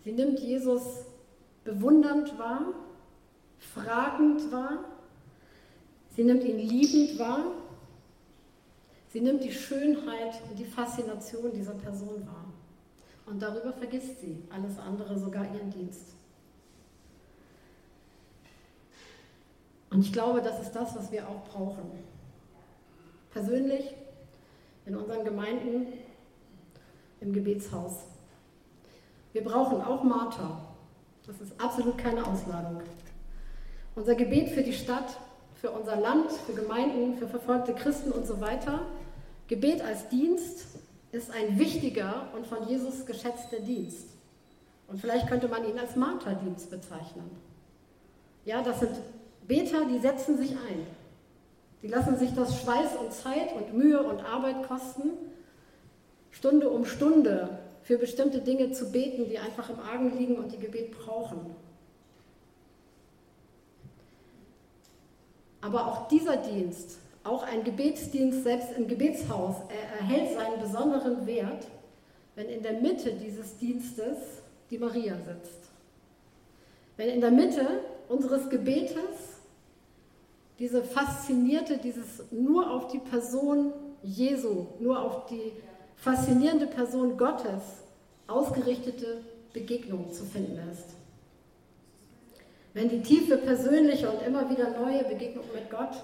sie 0.04 0.12
nimmt 0.12 0.40
Jesus 0.40 1.06
bewundernd 1.64 2.38
wahr, 2.38 2.74
fragend 3.60 4.52
wahr, 4.52 4.86
sie 6.16 6.24
nimmt 6.24 6.44
ihn 6.44 6.58
liebend 6.58 7.20
wahr, 7.20 7.52
sie 9.10 9.22
nimmt 9.22 9.44
die 9.44 9.52
Schönheit 9.52 10.42
und 10.50 10.58
die 10.58 10.66
Faszination 10.66 11.52
dieser 11.54 11.74
Person 11.74 12.26
wahr. 12.26 12.46
Und 13.26 13.42
darüber 13.42 13.72
vergisst 13.74 14.22
sie 14.22 14.44
alles 14.50 14.80
andere, 14.80 15.18
sogar 15.18 15.46
ihren 15.54 15.70
Dienst. 15.70 16.16
Und 19.92 20.02
ich 20.02 20.14
glaube, 20.14 20.42
das 20.42 20.62
ist 20.62 20.72
das, 20.72 20.96
was 20.96 21.12
wir 21.12 21.28
auch 21.28 21.44
brauchen. 21.46 21.92
Persönlich, 23.32 23.94
in 24.86 24.96
unseren 24.96 25.24
Gemeinden, 25.24 25.88
im 27.22 27.34
Gebetshaus. 27.34 28.06
Wir 29.34 29.44
brauchen 29.44 29.82
auch 29.82 30.04
Martha. 30.04 30.62
Das 31.28 31.40
ist 31.42 31.60
absolut 31.62 31.98
keine 31.98 32.26
Ausladung. 32.26 32.82
Unser 34.00 34.16
Gebet 34.16 34.48
für 34.52 34.64
die 34.64 34.72
Stadt, 34.72 35.18
für 35.56 35.72
unser 35.72 35.98
Land, 35.98 36.32
für 36.32 36.54
Gemeinden, 36.54 37.18
für 37.18 37.28
verfolgte 37.28 37.74
Christen 37.74 38.14
und 38.14 38.26
so 38.26 38.40
weiter. 38.40 38.84
Gebet 39.50 39.82
als 39.82 40.08
Dienst 40.08 40.68
ist 41.12 41.30
ein 41.32 41.60
wichtiger 41.60 42.30
und 42.34 42.48
von 42.48 42.66
Jesus 42.70 43.06
geschätzter 43.06 43.60
Dienst. 43.60 44.08
Und 44.88 45.02
vielleicht 45.02 45.28
könnte 45.28 45.50
man 45.50 45.68
ihn 45.68 45.78
als 45.78 45.98
Martha-Dienst 45.98 46.72
bezeichnen. 46.72 47.30
Ja, 48.46 48.64
das 48.64 48.80
sind 48.80 48.94
Beter, 49.50 49.84
die 49.84 50.00
setzen 50.00 50.38
sich 50.38 50.52
ein. 50.52 50.88
Die 51.82 51.90
lassen 51.90 52.18
sich 52.18 52.34
das 52.34 52.58
Schweiß 52.62 52.96
und 53.04 53.12
Zeit 53.12 53.54
und 53.54 53.74
Mühe 53.74 54.02
und 54.02 54.24
Arbeit 54.24 54.66
kosten, 54.66 55.10
Stunde 56.32 56.70
um 56.70 56.86
Stunde 56.86 57.60
für 57.84 57.98
bestimmte 57.98 58.40
Dinge 58.40 58.72
zu 58.72 58.94
beten, 58.94 59.28
die 59.28 59.40
einfach 59.40 59.70
im 59.70 59.80
Argen 59.82 60.18
liegen 60.18 60.38
und 60.38 60.54
die 60.54 60.60
Gebet 60.60 60.98
brauchen. 60.98 61.54
Aber 65.62 65.88
auch 65.88 66.08
dieser 66.08 66.38
Dienst, 66.38 67.00
auch 67.24 67.44
ein 67.44 67.64
Gebetsdienst 67.64 68.44
selbst 68.44 68.70
im 68.78 68.88
Gebetshaus, 68.88 69.56
er 69.70 70.00
erhält 70.00 70.34
seinen 70.34 70.60
besonderen 70.62 71.26
Wert, 71.28 71.68
wenn 72.36 72.48
in 72.48 72.64
der 72.64 72.74
Mitte 72.74 73.14
dieses 73.14 73.58
Dienstes 73.58 74.18
die 74.70 74.78
Maria 74.78 75.16
sitzt. 75.16 75.70
Wenn 76.96 77.10
in 77.10 77.22
der 77.22 77.32
Mitte 77.32 77.66
unseres 78.08 78.50
Gebetes 78.50 79.40
diese 80.58 80.84
faszinierte, 80.84 81.78
dieses 81.78 82.24
nur 82.32 82.70
auf 82.70 82.88
die 82.90 83.00
Person 83.00 83.74
Jesu, 84.04 84.68
nur 84.80 85.00
auf 85.02 85.26
die 85.26 85.52
faszinierende 85.96 86.68
Person 86.68 87.18
Gottes 87.18 87.84
ausgerichtete 88.28 89.22
Begegnung 89.54 90.12
zu 90.12 90.24
finden 90.26 90.60
ist. 90.72 90.99
Wenn 92.74 92.90
die 92.90 93.02
tiefe, 93.02 93.38
persönliche 93.38 94.10
und 94.10 94.22
immer 94.26 94.50
wieder 94.50 94.70
neue 94.80 95.04
Begegnung 95.04 95.46
mit 95.54 95.70
Gott, 95.70 96.04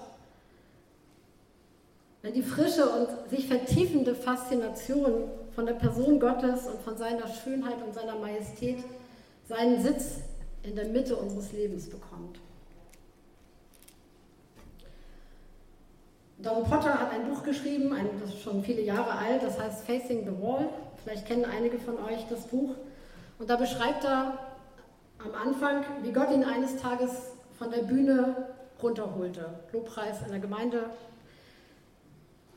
wenn 2.22 2.34
die 2.34 2.42
frische 2.42 2.88
und 2.88 3.30
sich 3.30 3.46
vertiefende 3.46 4.14
Faszination 4.14 5.30
von 5.54 5.66
der 5.66 5.74
Person 5.74 6.18
Gottes 6.18 6.66
und 6.66 6.80
von 6.82 6.96
seiner 6.96 7.28
Schönheit 7.28 7.76
und 7.86 7.94
seiner 7.94 8.16
Majestät 8.16 8.78
seinen 9.48 9.80
Sitz 9.80 10.16
in 10.64 10.74
der 10.74 10.86
Mitte 10.86 11.14
unseres 11.14 11.52
Lebens 11.52 11.88
bekommt. 11.88 12.40
Don 16.38 16.64
Potter 16.64 16.98
hat 16.98 17.12
ein 17.12 17.28
Buch 17.28 17.42
geschrieben, 17.44 17.92
ein, 17.92 18.08
das 18.20 18.34
ist 18.34 18.42
schon 18.42 18.62
viele 18.62 18.82
Jahre 18.82 19.12
alt, 19.12 19.42
das 19.42 19.58
heißt 19.58 19.86
Facing 19.86 20.24
the 20.24 20.42
Wall. 20.42 20.68
Vielleicht 21.02 21.26
kennen 21.26 21.44
einige 21.44 21.78
von 21.78 21.94
euch 22.04 22.26
das 22.28 22.46
Buch. 22.48 22.74
Und 23.38 23.48
da 23.48 23.56
beschreibt 23.56 24.04
er 24.04 24.36
am 25.18 25.34
Anfang, 25.34 25.84
wie 26.02 26.12
Gott 26.12 26.30
ihn 26.30 26.44
eines 26.44 26.76
Tages 26.76 27.10
von 27.58 27.70
der 27.70 27.82
Bühne 27.82 28.36
runterholte. 28.82 29.46
Lobpreis 29.72 30.22
in 30.24 30.30
der 30.30 30.40
Gemeinde. 30.40 30.90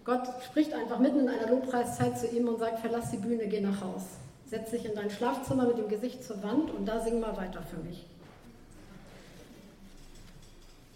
Gott 0.04 0.28
spricht 0.46 0.74
einfach 0.74 1.00
mitten 1.00 1.20
in 1.20 1.30
einer 1.30 1.50
Lobpreiszeit 1.50 2.18
zu 2.18 2.28
ihm 2.28 2.48
und 2.48 2.60
sagt, 2.60 2.80
verlass 2.80 3.12
die 3.12 3.18
Bühne, 3.18 3.48
geh 3.48 3.62
nach 3.62 3.82
Haus. 3.82 4.04
Setz 4.48 4.72
dich 4.72 4.86
in 4.86 4.96
dein 4.96 5.12
Schlafzimmer 5.12 5.66
mit 5.66 5.78
dem 5.78 5.88
Gesicht 5.88 6.24
zur 6.24 6.42
Wand 6.42 6.72
und 6.72 6.86
da 6.86 7.00
sing 7.02 7.20
mal 7.20 7.38
weiter 7.38 7.62
für 7.62 7.78
mich. 7.78 8.06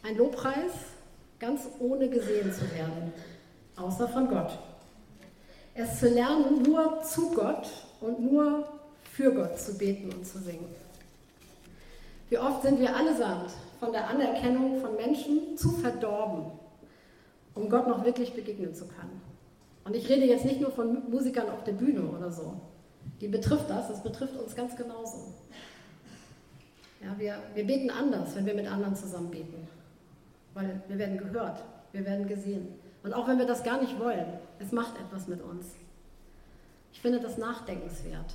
Ein 0.01 0.17
Lobpreis, 0.17 0.71
ganz 1.39 1.61
ohne 1.79 2.09
gesehen 2.09 2.51
zu 2.51 2.69
werden, 2.73 3.13
außer 3.77 4.07
von 4.07 4.27
Gott. 4.27 4.57
Es 5.75 5.99
zu 5.99 6.09
lernen, 6.09 6.61
nur 6.63 7.01
zu 7.03 7.31
Gott 7.31 7.67
und 8.01 8.19
nur 8.31 8.67
für 9.11 9.31
Gott 9.33 9.59
zu 9.59 9.77
beten 9.77 10.11
und 10.11 10.25
zu 10.25 10.39
singen. 10.39 10.82
Wie 12.33 12.39
oft 12.39 12.63
sind 12.63 12.79
wir 12.79 12.95
allesamt 12.95 13.51
von 13.79 13.91
der 13.91 14.09
Anerkennung 14.09 14.81
von 14.81 14.95
Menschen 14.95 15.55
zu 15.55 15.69
verdorben, 15.69 16.45
um 17.53 17.69
Gott 17.69 17.87
noch 17.87 18.03
wirklich 18.03 18.33
begegnen 18.33 18.73
zu 18.73 18.87
können. 18.87 19.21
Und 19.83 19.95
ich 19.95 20.09
rede 20.09 20.25
jetzt 20.25 20.43
nicht 20.43 20.59
nur 20.59 20.71
von 20.71 21.11
Musikern 21.11 21.51
auf 21.51 21.63
der 21.63 21.73
Bühne 21.73 22.01
oder 22.01 22.31
so. 22.31 22.59
Die 23.21 23.27
betrifft 23.27 23.69
das, 23.69 23.87
das 23.87 24.01
betrifft 24.01 24.35
uns 24.35 24.55
ganz 24.55 24.75
genauso. 24.75 25.31
Ja, 27.03 27.13
wir, 27.19 27.37
wir 27.53 27.67
beten 27.67 27.91
anders, 27.91 28.35
wenn 28.35 28.47
wir 28.47 28.55
mit 28.55 28.65
anderen 28.65 28.95
zusammen 28.95 29.29
beten 29.29 29.67
weil 30.55 30.81
wir 30.87 30.97
werden 30.97 31.19
gehört, 31.19 31.63
wir 31.91 32.03
werden 32.03 32.27
gesehen. 32.27 32.67
Und 33.03 33.13
auch 33.13 33.27
wenn 33.27 33.37
wir 33.37 33.45
das 33.45 33.63
gar 33.63 33.79
nicht 33.79 33.99
wollen, 33.99 34.25
es 34.57 34.71
macht 34.71 34.99
etwas 34.99 35.27
mit 35.27 35.43
uns. 35.43 35.67
Ich 36.93 36.99
finde 36.99 37.19
das 37.19 37.37
nachdenkenswert. 37.37 38.33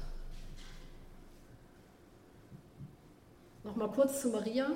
Nochmal 3.69 3.91
kurz 3.91 4.23
zu 4.23 4.31
Maria. 4.31 4.71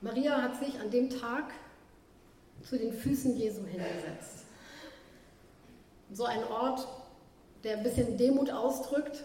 Maria 0.00 0.40
hat 0.40 0.56
sich 0.64 0.78
an 0.78 0.88
dem 0.88 1.10
Tag 1.10 1.46
zu 2.62 2.78
den 2.78 2.92
Füßen 2.92 3.36
Jesu 3.36 3.64
hingesetzt. 3.64 4.44
So 6.12 6.26
ein 6.26 6.44
Ort, 6.44 6.86
der 7.64 7.78
ein 7.78 7.82
bisschen 7.82 8.16
Demut 8.16 8.52
ausdrückt, 8.52 9.24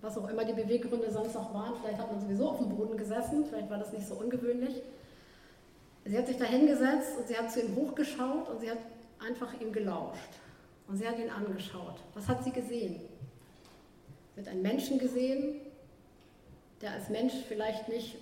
was 0.00 0.18
auch 0.18 0.28
immer 0.28 0.44
die 0.44 0.52
Beweggründe 0.52 1.12
sonst 1.12 1.34
noch 1.34 1.54
waren. 1.54 1.74
Vielleicht 1.80 1.98
hat 1.98 2.10
man 2.10 2.20
sowieso 2.20 2.48
auf 2.50 2.58
dem 2.58 2.70
Boden 2.70 2.96
gesessen, 2.96 3.44
vielleicht 3.48 3.70
war 3.70 3.78
das 3.78 3.92
nicht 3.92 4.08
so 4.08 4.14
ungewöhnlich. 4.14 4.82
Sie 6.04 6.18
hat 6.18 6.26
sich 6.26 6.38
da 6.38 6.44
hingesetzt 6.44 7.18
und 7.20 7.28
sie 7.28 7.36
hat 7.36 7.52
zu 7.52 7.60
ihm 7.60 7.76
hochgeschaut 7.76 8.48
und 8.48 8.60
sie 8.60 8.68
hat 8.68 8.78
einfach 9.24 9.60
ihm 9.60 9.72
gelauscht. 9.72 10.40
Und 10.88 10.96
sie 10.96 11.06
hat 11.06 11.20
ihn 11.20 11.30
angeschaut. 11.30 12.00
Was 12.14 12.26
hat 12.26 12.42
sie 12.42 12.50
gesehen? 12.50 13.00
Hat 14.36 14.48
einen 14.48 14.62
Menschen 14.62 14.98
gesehen, 14.98 15.60
der 16.80 16.92
als 16.92 17.08
Mensch 17.10 17.34
vielleicht 17.48 17.88
nicht 17.88 18.16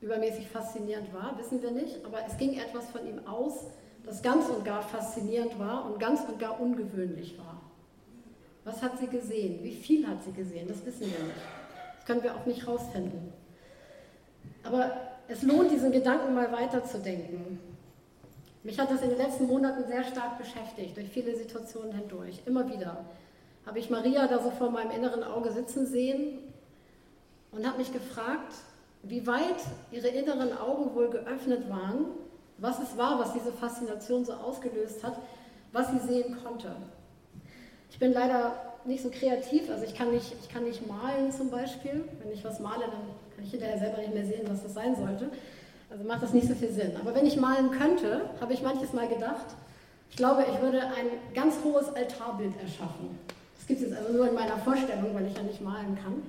übermäßig 0.00 0.48
faszinierend 0.48 1.12
war, 1.12 1.38
wissen 1.38 1.62
wir 1.62 1.70
nicht, 1.70 2.04
aber 2.04 2.24
es 2.26 2.36
ging 2.36 2.58
etwas 2.58 2.90
von 2.90 3.06
ihm 3.06 3.26
aus, 3.26 3.64
das 4.04 4.22
ganz 4.22 4.48
und 4.48 4.64
gar 4.64 4.82
faszinierend 4.82 5.58
war 5.58 5.90
und 5.90 5.98
ganz 5.98 6.20
und 6.28 6.38
gar 6.38 6.60
ungewöhnlich 6.60 7.36
war. 7.38 7.60
Was 8.64 8.82
hat 8.82 8.98
sie 8.98 9.06
gesehen? 9.06 9.62
Wie 9.62 9.74
viel 9.74 10.06
hat 10.06 10.22
sie 10.24 10.32
gesehen? 10.32 10.68
Das 10.68 10.84
wissen 10.84 11.00
wir 11.00 11.24
nicht. 11.24 11.40
Das 11.96 12.06
können 12.06 12.22
wir 12.22 12.34
auch 12.34 12.46
nicht 12.46 12.66
rausfinden. 12.66 13.32
Aber 14.62 14.92
es 15.28 15.42
lohnt, 15.42 15.70
diesen 15.70 15.92
Gedanken 15.92 16.34
mal 16.34 16.50
weiterzudenken. 16.52 17.58
Mich 18.62 18.78
hat 18.78 18.90
das 18.90 19.02
in 19.02 19.10
den 19.10 19.18
letzten 19.18 19.46
Monaten 19.46 19.86
sehr 19.86 20.04
stark 20.04 20.38
beschäftigt, 20.38 20.96
durch 20.96 21.08
viele 21.08 21.34
Situationen 21.36 21.92
hindurch. 21.92 22.40
Immer 22.44 22.68
wieder 22.70 23.04
habe 23.68 23.78
ich 23.78 23.90
Maria 23.90 24.26
da 24.26 24.42
so 24.42 24.50
vor 24.50 24.70
meinem 24.70 24.90
inneren 24.92 25.22
Auge 25.22 25.52
sitzen 25.52 25.86
sehen 25.86 26.38
und 27.52 27.66
habe 27.66 27.76
mich 27.76 27.92
gefragt, 27.92 28.54
wie 29.02 29.26
weit 29.26 29.58
ihre 29.92 30.08
inneren 30.08 30.56
Augen 30.56 30.94
wohl 30.94 31.10
geöffnet 31.10 31.68
waren, 31.68 32.06
was 32.56 32.78
es 32.78 32.96
war, 32.96 33.20
was 33.20 33.34
diese 33.34 33.52
Faszination 33.52 34.24
so 34.24 34.32
ausgelöst 34.32 35.04
hat, 35.04 35.18
was 35.72 35.90
sie 35.90 35.98
sehen 35.98 36.38
konnte. 36.42 36.74
Ich 37.90 37.98
bin 37.98 38.14
leider 38.14 38.54
nicht 38.86 39.02
so 39.02 39.10
kreativ, 39.10 39.70
also 39.70 39.84
ich 39.84 39.94
kann 39.94 40.12
nicht, 40.12 40.34
ich 40.40 40.48
kann 40.48 40.64
nicht 40.64 40.88
malen 40.88 41.30
zum 41.30 41.50
Beispiel. 41.50 42.08
Wenn 42.22 42.32
ich 42.32 42.42
was 42.42 42.60
male, 42.60 42.80
dann 42.80 43.02
kann 43.36 43.44
ich 43.44 43.50
hinterher 43.50 43.78
selber 43.78 43.98
nicht 43.98 44.14
mehr 44.14 44.24
sehen, 44.24 44.46
was 44.48 44.62
das 44.62 44.72
sein 44.72 44.96
sollte. 44.96 45.28
Also 45.90 46.04
macht 46.04 46.22
das 46.22 46.32
nicht 46.32 46.48
so 46.48 46.54
viel 46.54 46.70
Sinn. 46.70 46.92
Aber 46.98 47.14
wenn 47.14 47.26
ich 47.26 47.36
malen 47.36 47.70
könnte, 47.70 48.30
habe 48.40 48.54
ich 48.54 48.62
manches 48.62 48.94
Mal 48.94 49.08
gedacht, 49.08 49.46
ich 50.08 50.16
glaube, 50.16 50.46
ich 50.50 50.62
würde 50.62 50.80
ein 50.80 51.34
ganz 51.34 51.56
hohes 51.62 51.94
Altarbild 51.94 52.54
erschaffen. 52.62 53.18
Gibt 53.68 53.82
es 53.82 53.88
jetzt 53.88 53.98
also 53.98 54.14
nur 54.14 54.28
in 54.28 54.34
meiner 54.34 54.56
Vorstellung, 54.56 55.14
weil 55.14 55.26
ich 55.26 55.36
ja 55.36 55.42
nicht 55.42 55.60
malen 55.60 55.96
kann. 56.02 56.22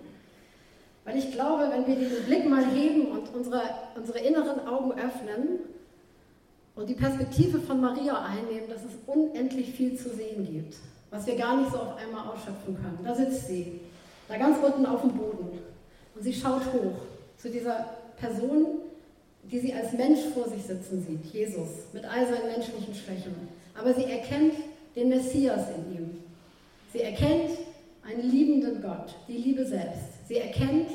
Weil 1.05 1.17
ich 1.17 1.31
glaube, 1.31 1.69
wenn 1.71 1.87
wir 1.87 1.95
diesen 1.95 2.25
Blick 2.25 2.47
mal 2.47 2.65
heben 2.65 3.07
und 3.07 3.33
unsere, 3.33 3.61
unsere 3.95 4.19
inneren 4.19 4.67
Augen 4.67 4.91
öffnen 4.91 5.59
und 6.75 6.89
die 6.89 6.93
Perspektive 6.93 7.59
von 7.61 7.79
Maria 7.79 8.23
einnehmen, 8.25 8.69
dass 8.69 8.83
es 8.83 8.91
unendlich 9.07 9.71
viel 9.71 9.95
zu 9.95 10.09
sehen 10.09 10.45
gibt, 10.45 10.75
was 11.09 11.25
wir 11.25 11.37
gar 11.37 11.57
nicht 11.57 11.71
so 11.71 11.77
auf 11.77 11.97
einmal 11.97 12.27
ausschöpfen 12.27 12.75
können. 12.75 12.99
Da 13.03 13.15
sitzt 13.15 13.47
sie, 13.47 13.79
da 14.27 14.37
ganz 14.37 14.57
unten 14.61 14.85
auf 14.85 15.01
dem 15.01 15.13
Boden 15.13 15.59
und 16.13 16.21
sie 16.21 16.33
schaut 16.33 16.65
hoch 16.73 16.99
zu 17.37 17.49
dieser 17.49 17.85
Person, 18.17 18.79
die 19.43 19.59
sie 19.59 19.73
als 19.73 19.93
Mensch 19.93 20.19
vor 20.33 20.47
sich 20.49 20.63
sitzen 20.63 21.03
sieht, 21.07 21.33
Jesus, 21.33 21.69
mit 21.93 22.03
all 22.03 22.27
seinen 22.27 22.51
menschlichen 22.51 22.93
Schwächen. 22.93 23.33
Aber 23.73 23.93
sie 23.93 24.03
erkennt 24.03 24.55
den 24.95 25.09
Messias 25.09 25.67
in 25.69 25.95
ihm. 25.95 26.08
Sie 26.91 27.01
erkennt 27.01 27.51
einen 28.03 28.29
liebenden 28.29 28.81
Gott, 28.81 29.15
die 29.27 29.37
Liebe 29.37 29.65
selbst. 29.65 30.27
Sie 30.27 30.37
erkennt, 30.37 30.89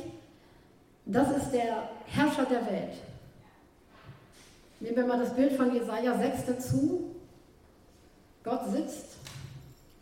das 1.06 1.36
ist 1.36 1.50
der 1.52 1.88
Herrscher 2.06 2.46
der 2.46 2.66
Welt. 2.66 2.94
Nehmen 4.80 4.96
wir 4.96 5.06
mal 5.06 5.18
das 5.18 5.34
Bild 5.34 5.52
von 5.52 5.72
Jesaja 5.72 6.16
6 6.18 6.46
dazu. 6.46 7.10
Gott 8.42 8.70
sitzt 8.70 9.16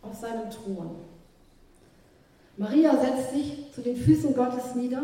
auf 0.00 0.14
seinem 0.14 0.50
Thron. 0.50 0.96
Maria 2.56 2.96
setzt 2.96 3.32
sich 3.32 3.72
zu 3.72 3.80
den 3.80 3.96
Füßen 3.96 4.34
Gottes 4.34 4.74
nieder, 4.74 5.02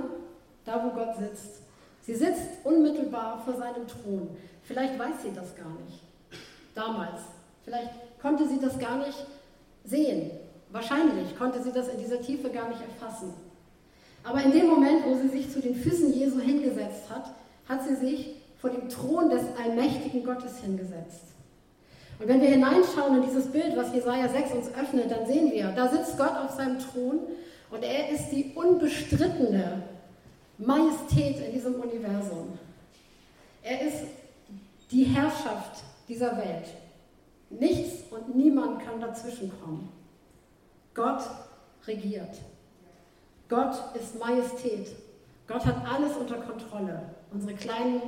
da 0.65 0.85
wo 0.85 0.91
Gott 0.91 1.17
sitzt. 1.19 1.63
Sie 2.03 2.15
sitzt 2.15 2.65
unmittelbar 2.65 3.43
vor 3.45 3.55
seinem 3.55 3.87
Thron. 3.87 4.37
Vielleicht 4.63 4.99
weiß 4.99 5.23
sie 5.23 5.33
das 5.35 5.55
gar 5.57 5.71
nicht. 5.85 6.01
Damals. 6.75 7.21
Vielleicht 7.65 7.91
konnte 8.21 8.49
sie 8.49 8.61
das 8.61 8.79
gar 8.79 8.99
nicht 8.99 9.27
sehen. 9.85 10.31
Wahrscheinlich 10.71 11.37
konnte 11.39 11.63
sie 11.63 11.73
das 11.73 11.89
in 11.89 11.99
dieser 11.99 12.21
Tiefe 12.21 12.51
gar 12.51 12.69
nicht 12.69 12.81
erfassen. 12.81 13.33
Aber 14.25 14.43
in 14.43 14.53
dem 14.53 14.67
Moment, 14.67 15.07
wo 15.07 15.15
sie 15.15 15.29
sich 15.29 15.51
zu 15.51 15.61
den 15.61 15.75
Füßen 15.75 16.13
Jesu 16.13 16.41
hingesetzt 16.41 17.09
hat, 17.09 17.33
hat 17.69 17.85
sie 17.85 17.95
sich 17.95 18.37
vor 18.61 18.71
dem 18.71 18.89
Thron 18.89 19.31
des 19.31 19.43
allmächtigen 19.63 20.25
Gottes 20.25 20.59
hingesetzt. 20.59 21.23
Und 22.19 22.27
wenn 22.27 22.41
wir 22.41 22.49
hineinschauen 22.49 23.17
in 23.17 23.23
dieses 23.23 23.47
Bild, 23.47 23.77
was 23.77 23.95
Jesaja 23.95 24.29
6 24.29 24.53
uns 24.53 24.75
öffnet, 24.75 25.11
dann 25.11 25.27
sehen 25.27 25.53
wir, 25.53 25.69
da 25.69 25.89
sitzt 25.89 26.19
Gott 26.19 26.37
auf 26.37 26.51
seinem 26.51 26.79
Thron 26.81 27.21
und 27.71 27.83
er 27.83 28.11
ist 28.11 28.31
die 28.31 28.53
unbestrittene 28.55 29.83
Majestät 30.59 31.37
in 31.47 31.53
diesem 31.53 31.75
Universum. 31.77 32.59
Er 33.63 33.87
ist 33.87 34.03
die 34.91 35.05
Herrschaft 35.05 35.85
dieser 36.09 36.37
Welt. 36.37 36.67
Nichts 37.51 38.03
und 38.11 38.35
niemand 38.35 38.85
kann 38.85 39.01
dazwischenkommen. 39.01 39.89
Gott 40.99 41.23
regiert. 41.87 42.41
Gott 43.49 43.77
ist 43.95 44.19
Majestät. 44.19 44.89
Gott 45.47 45.65
hat 45.65 45.77
alles 45.89 46.17
unter 46.17 46.39
Kontrolle. 46.39 47.03
Unsere 47.33 47.55
kleinen, 47.55 48.03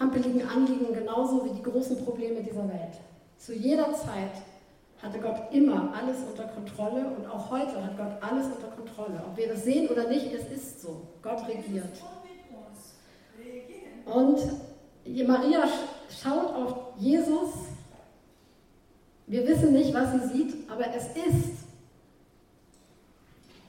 hampeligen 0.00 0.48
Anliegen 0.48 0.94
genauso 0.94 1.44
wie 1.44 1.50
die 1.50 1.62
großen 1.62 2.02
Probleme 2.06 2.42
dieser 2.42 2.66
Welt. 2.70 2.96
Zu 3.36 3.52
jeder 3.52 3.92
Zeit 3.92 4.32
hatte 5.02 5.18
Gott 5.18 5.52
immer 5.52 5.92
alles 5.94 6.16
unter 6.26 6.44
Kontrolle 6.44 7.06
und 7.06 7.26
auch 7.26 7.50
heute 7.50 7.84
hat 7.84 7.98
Gott 7.98 8.22
alles 8.22 8.46
unter 8.46 8.68
Kontrolle. 8.68 9.20
Ob 9.30 9.36
wir 9.36 9.48
das 9.48 9.64
sehen 9.64 9.90
oder 9.90 10.08
nicht, 10.08 10.32
es 10.32 10.50
ist 10.50 10.80
so. 10.80 11.02
Gott 11.20 11.46
regiert. 11.46 11.84
Und 14.06 14.38
Maria 15.28 15.64
schaut 16.08 16.54
auf 16.54 16.76
Jesus. 16.96 17.50
Wir 19.26 19.46
wissen 19.46 19.74
nicht, 19.74 19.92
was 19.92 20.12
sie 20.12 20.28
sieht, 20.28 20.70
aber 20.70 20.86
es 20.94 21.08
ist 21.08 21.65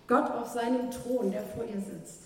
Gott 0.07 0.31
auf 0.31 0.47
seinem 0.47 0.89
Thron, 0.91 1.31
der 1.31 1.43
vor 1.43 1.63
ihr 1.63 1.81
sitzt. 1.81 2.23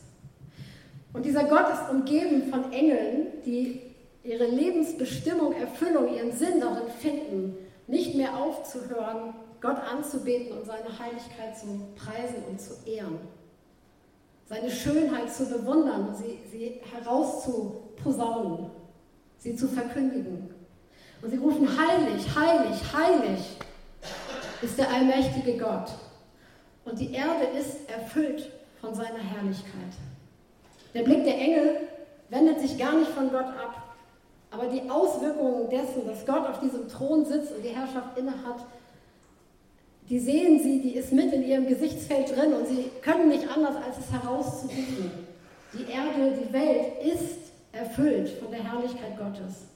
Und 1.14 1.26
dieser 1.26 1.44
Gott 1.46 1.70
ist 1.74 1.90
umgeben 1.90 2.50
von 2.50 2.72
Engeln, 2.72 3.28
die 3.46 3.82
ihre 4.24 4.46
Lebensbestimmung, 4.46 5.54
Erfüllung, 5.54 6.14
ihren 6.14 6.32
Sinn 6.32 6.60
darin 6.60 6.90
finden, 7.00 7.58
nicht 7.88 8.16
mehr 8.16 8.38
aufzuhören, 8.38 9.34
Gott 9.62 9.78
anzubeten 9.78 10.58
und 10.58 10.66
seine 10.66 10.98
Heiligkeit 10.98 11.58
zu 11.58 11.66
preisen 11.96 12.44
und 12.50 12.60
zu 12.60 12.74
ehren. 12.86 13.20
Seine 14.48 14.70
Schönheit 14.70 15.34
zu 15.34 15.46
bewundern 15.46 16.10
und 16.10 16.16
sie, 16.16 16.40
sie 16.52 16.82
herauszuposaunen, 16.92 18.72
sie 19.38 19.56
zu 19.56 19.68
verkündigen. 19.68 20.54
Und 21.22 21.30
sie 21.30 21.38
rufen, 21.38 21.68
heilig, 21.68 22.26
heilig, 22.36 22.82
heilig 22.94 23.58
ist 24.62 24.78
der 24.78 24.92
allmächtige 24.92 25.58
Gott. 25.58 25.92
Und 26.86 27.00
die 27.00 27.14
Erde 27.14 27.46
ist 27.58 27.90
erfüllt 27.90 28.52
von 28.80 28.94
seiner 28.94 29.20
Herrlichkeit. 29.20 29.94
Der 30.94 31.04
Blick 31.04 31.24
der 31.24 31.38
Engel 31.38 31.78
wendet 32.30 32.60
sich 32.60 32.78
gar 32.78 32.98
nicht 32.98 33.12
von 33.12 33.30
Gott 33.30 33.46
ab. 33.46 33.84
Aber 34.50 34.68
die 34.68 34.90
Auswirkungen 34.90 35.70
dessen, 35.70 36.06
dass 36.06 36.26
Gott 36.26 36.48
auf 36.48 36.60
diesem 36.60 36.90
Thron 36.90 37.26
sitzt 37.26 37.54
und 37.54 37.64
die 37.64 37.70
Herrschaft 37.70 38.18
innehat, 38.18 38.66
die 40.10 40.20
sehen 40.20 40.62
sie, 40.62 40.82
die 40.82 40.96
ist 40.96 41.14
mit 41.14 41.32
in 41.32 41.44
ihrem 41.44 41.68
Gesichtsfeld 41.68 42.36
drin 42.36 42.54
und 42.54 42.68
sie 42.68 42.92
können 43.02 43.30
nicht 43.30 43.48
anders, 43.48 43.76
als 43.78 43.98
es 43.98 44.12
herauszurufen. 44.12 45.12
Die 45.74 45.90
Erde, 45.90 46.38
die 46.38 46.52
Welt 46.52 47.02
ist 47.02 47.38
erfüllt 47.72 48.30
von 48.42 48.52
der 48.52 48.62
Herrlichkeit 48.62 49.18
Gottes. 49.18 49.68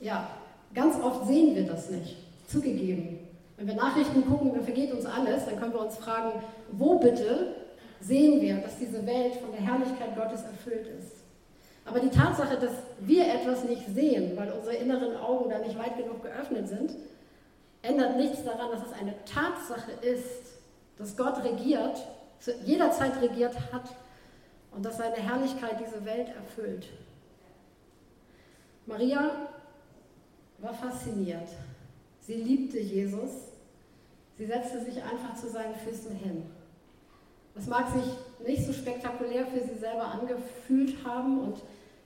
Ja, 0.00 0.30
ganz 0.74 0.96
oft 1.02 1.26
sehen 1.26 1.54
wir 1.54 1.66
das 1.66 1.90
nicht, 1.90 2.16
zugegeben. 2.48 3.18
Wenn 3.56 3.66
wir 3.68 3.74
Nachrichten 3.74 4.26
gucken, 4.26 4.52
dann 4.52 4.64
vergeht 4.64 4.92
uns 4.92 5.06
alles, 5.06 5.46
dann 5.46 5.58
können 5.58 5.72
wir 5.72 5.80
uns 5.80 5.96
fragen, 5.96 6.42
wo 6.72 6.98
bitte 6.98 7.54
sehen 8.00 8.40
wir, 8.40 8.56
dass 8.56 8.78
diese 8.78 9.06
Welt 9.06 9.36
von 9.36 9.50
der 9.50 9.60
Herrlichkeit 9.60 10.14
Gottes 10.14 10.42
erfüllt 10.42 10.86
ist. 10.98 11.16
Aber 11.86 12.00
die 12.00 12.10
Tatsache, 12.10 12.56
dass 12.58 12.72
wir 13.00 13.24
etwas 13.24 13.64
nicht 13.64 13.86
sehen, 13.86 14.36
weil 14.36 14.50
unsere 14.50 14.74
inneren 14.74 15.16
Augen 15.16 15.48
da 15.48 15.58
nicht 15.58 15.78
weit 15.78 15.96
genug 15.96 16.22
geöffnet 16.22 16.68
sind, 16.68 16.92
ändert 17.82 18.16
nichts 18.16 18.44
daran, 18.44 18.72
dass 18.72 18.86
es 18.86 18.92
eine 18.92 19.14
Tatsache 19.24 19.92
ist, 20.02 20.56
dass 20.98 21.16
Gott 21.16 21.42
regiert, 21.44 21.96
zu 22.40 22.52
jeder 22.64 22.90
Zeit 22.90 23.20
regiert 23.22 23.54
hat 23.72 23.94
und 24.72 24.84
dass 24.84 24.98
seine 24.98 25.16
Herrlichkeit 25.16 25.76
diese 25.80 26.04
Welt 26.04 26.28
erfüllt. 26.28 26.86
Maria 28.86 29.30
war 30.58 30.74
fasziniert. 30.74 31.48
Sie 32.26 32.34
liebte 32.34 32.80
Jesus. 32.80 33.30
Sie 34.36 34.46
setzte 34.46 34.84
sich 34.84 34.96
einfach 35.02 35.34
zu 35.40 35.48
seinen 35.48 35.74
Füßen 35.76 36.14
hin. 36.16 36.42
Das 37.54 37.66
mag 37.66 37.86
sich 37.88 38.46
nicht 38.46 38.66
so 38.66 38.72
spektakulär 38.72 39.46
für 39.46 39.60
sie 39.60 39.78
selber 39.78 40.06
angefühlt 40.06 40.96
haben 41.04 41.38
und 41.38 41.56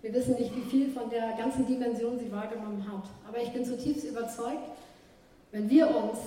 wir 0.02 0.14
wissen 0.14 0.34
nicht, 0.34 0.54
wie 0.54 0.70
viel 0.70 0.90
von 0.92 1.10
der 1.10 1.36
ganzen 1.36 1.66
Dimension 1.66 2.18
sie 2.18 2.30
wahrgenommen 2.30 2.86
hat. 2.90 3.04
Aber 3.26 3.42
ich 3.42 3.52
bin 3.52 3.64
zutiefst 3.64 4.04
überzeugt, 4.04 4.70
wenn 5.52 5.68
wir 5.68 5.88
uns 5.88 6.18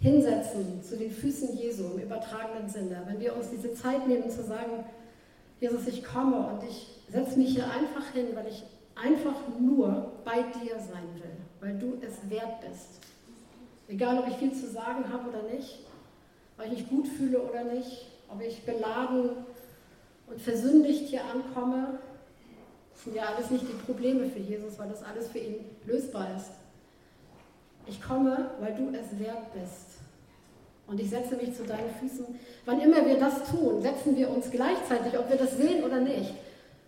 hinsetzen 0.00 0.82
zu 0.82 0.96
den 0.96 1.10
Füßen 1.10 1.56
Jesu 1.58 1.84
im 1.94 2.02
übertragenen 2.02 2.68
Sinne, 2.68 3.02
wenn 3.06 3.18
wir 3.18 3.34
uns 3.36 3.50
diese 3.50 3.74
Zeit 3.74 4.06
nehmen 4.06 4.30
zu 4.30 4.44
sagen, 4.44 4.84
Jesus, 5.60 5.86
ich 5.88 6.04
komme 6.04 6.36
und 6.36 6.62
ich 6.68 6.86
setze 7.10 7.38
mich 7.38 7.50
hier 7.50 7.64
einfach 7.64 8.12
hin, 8.12 8.28
weil 8.34 8.46
ich 8.46 8.62
einfach 8.94 9.36
nur 9.58 10.12
bei 10.24 10.36
dir 10.36 10.78
sein 10.78 11.08
will, 11.16 11.36
weil 11.60 11.78
du 11.78 11.98
es 12.00 12.30
wert 12.30 12.60
bist. 12.60 13.00
Egal, 13.88 14.18
ob 14.18 14.28
ich 14.28 14.36
viel 14.36 14.52
zu 14.52 14.70
sagen 14.70 15.04
habe 15.12 15.28
oder 15.28 15.42
nicht, 15.54 15.80
ob 16.58 16.64
ich 16.66 16.72
mich 16.72 16.88
gut 16.88 17.08
fühle 17.08 17.40
oder 17.40 17.64
nicht, 17.64 18.06
ob 18.28 18.40
ich 18.40 18.64
beladen 18.64 19.30
und 20.26 20.40
versündigt 20.40 21.08
hier 21.08 21.24
ankomme, 21.24 21.98
das 22.92 23.04
sind 23.04 23.16
ja 23.16 23.24
alles 23.34 23.50
nicht 23.50 23.64
die 23.66 23.82
Probleme 23.84 24.26
für 24.26 24.38
Jesus, 24.38 24.78
weil 24.78 24.88
das 24.88 25.02
alles 25.02 25.28
für 25.28 25.38
ihn 25.38 25.64
lösbar 25.86 26.28
ist. 26.36 26.50
Ich 27.86 28.00
komme, 28.00 28.50
weil 28.60 28.74
du 28.74 28.90
es 28.90 29.18
wert 29.18 29.52
bist. 29.54 29.98
Und 30.86 31.00
ich 31.00 31.08
setze 31.08 31.36
mich 31.36 31.54
zu 31.54 31.64
deinen 31.64 31.90
Füßen. 32.00 32.26
Wann 32.66 32.80
immer 32.80 33.06
wir 33.06 33.18
das 33.18 33.50
tun, 33.50 33.80
setzen 33.80 34.16
wir 34.16 34.28
uns 34.28 34.50
gleichzeitig, 34.50 35.18
ob 35.18 35.30
wir 35.30 35.36
das 35.36 35.56
sehen 35.56 35.82
oder 35.82 36.00
nicht, 36.00 36.34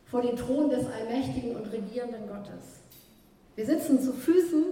vor 0.06 0.20
den 0.20 0.36
Thron 0.36 0.68
des 0.68 0.86
allmächtigen 0.86 1.56
und 1.56 1.72
regierenden 1.72 2.28
Gottes. 2.28 2.81
Wir 3.56 3.66
sitzen 3.66 4.00
zu 4.00 4.12
Füßen 4.12 4.64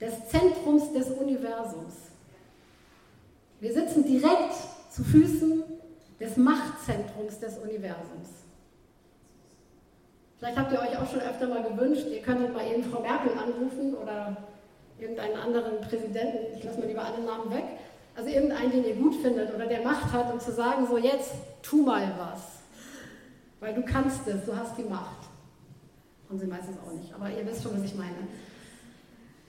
des 0.00 0.28
Zentrums 0.28 0.92
des 0.92 1.08
Universums. 1.10 1.94
Wir 3.60 3.72
sitzen 3.72 4.04
direkt 4.04 4.54
zu 4.90 5.04
Füßen 5.04 5.62
des 6.18 6.36
Machtzentrums 6.36 7.38
des 7.38 7.58
Universums. 7.58 8.28
Vielleicht 10.38 10.58
habt 10.58 10.72
ihr 10.72 10.80
euch 10.80 10.98
auch 10.98 11.10
schon 11.10 11.20
öfter 11.20 11.48
mal 11.48 11.62
gewünscht, 11.62 12.06
ihr 12.10 12.22
könntet 12.22 12.54
mal 12.54 12.66
eben 12.66 12.82
Frau 12.82 13.00
Merkel 13.00 13.32
anrufen 13.32 13.94
oder 13.94 14.36
irgendeinen 14.98 15.36
anderen 15.36 15.80
Präsidenten, 15.82 16.56
ich 16.56 16.64
lasse 16.64 16.78
mal 16.78 16.86
lieber 16.86 17.04
alle 17.04 17.22
Namen 17.22 17.50
weg, 17.52 17.64
also 18.16 18.30
irgendeinen, 18.30 18.70
den 18.70 18.84
ihr 18.86 18.94
gut 18.96 19.16
findet 19.16 19.54
oder 19.54 19.66
der 19.66 19.82
Macht 19.82 20.12
hat, 20.12 20.32
um 20.32 20.40
zu 20.40 20.52
sagen, 20.52 20.86
so 20.86 20.96
jetzt 20.96 21.32
tu 21.62 21.82
mal 21.82 22.10
was. 22.18 22.40
Weil 23.60 23.74
du 23.74 23.82
kannst 23.82 24.26
es, 24.26 24.44
du 24.46 24.56
hast 24.56 24.78
die 24.78 24.84
Macht. 24.84 25.19
Und 26.30 26.38
sie 26.38 26.46
meistens 26.46 26.76
auch 26.78 26.92
nicht, 26.92 27.12
aber 27.12 27.28
ihr 27.28 27.44
wisst 27.44 27.62
schon, 27.62 27.76
was 27.76 27.84
ich 27.84 27.96
meine. 27.96 28.16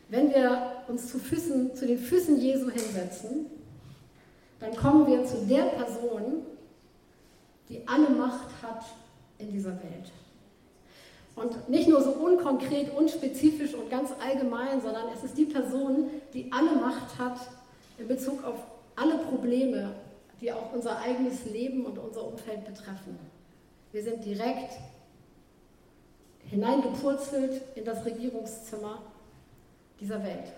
Wenn 0.10 0.30
wir 0.32 0.84
uns 0.88 1.10
zu, 1.10 1.20
Füßen, 1.20 1.76
zu 1.76 1.86
den 1.86 2.00
Füßen 2.00 2.40
Jesu 2.40 2.70
hinsetzen, 2.70 3.46
dann 4.60 4.76
kommen 4.76 5.08
wir 5.08 5.24
zu 5.26 5.46
der 5.48 5.64
Person, 5.64 6.46
die 7.70 7.88
alle 7.88 8.10
Macht 8.10 8.50
hat 8.62 8.84
in 9.38 9.52
dieser 9.52 9.72
Welt. 9.72 10.12
Und 11.36 11.70
nicht 11.70 11.88
nur 11.88 12.02
so 12.02 12.12
unkonkret, 12.12 12.94
unspezifisch 12.96 13.74
und 13.74 13.90
ganz 13.90 14.12
allgemein, 14.22 14.82
sondern 14.82 15.06
es 15.16 15.24
ist 15.24 15.38
die 15.38 15.46
Person, 15.46 16.10
die 16.34 16.52
alle 16.52 16.76
Macht 16.76 17.18
hat 17.18 17.40
in 17.98 18.08
Bezug 18.08 18.44
auf 18.44 18.56
alle 18.96 19.18
Probleme, 19.18 19.96
die 20.42 20.52
auch 20.52 20.74
unser 20.74 21.00
eigenes 21.00 21.46
Leben 21.46 21.86
und 21.86 21.98
unser 21.98 22.26
Umfeld 22.28 22.66
betreffen. 22.66 23.18
Wir 23.92 24.04
sind 24.04 24.26
direkt 24.26 24.74
hineingepurzelt 26.52 27.62
in 27.76 27.86
das 27.86 28.06
Regierungszimmer 28.06 29.00
dieser 30.00 30.22
Welt. 30.24 30.52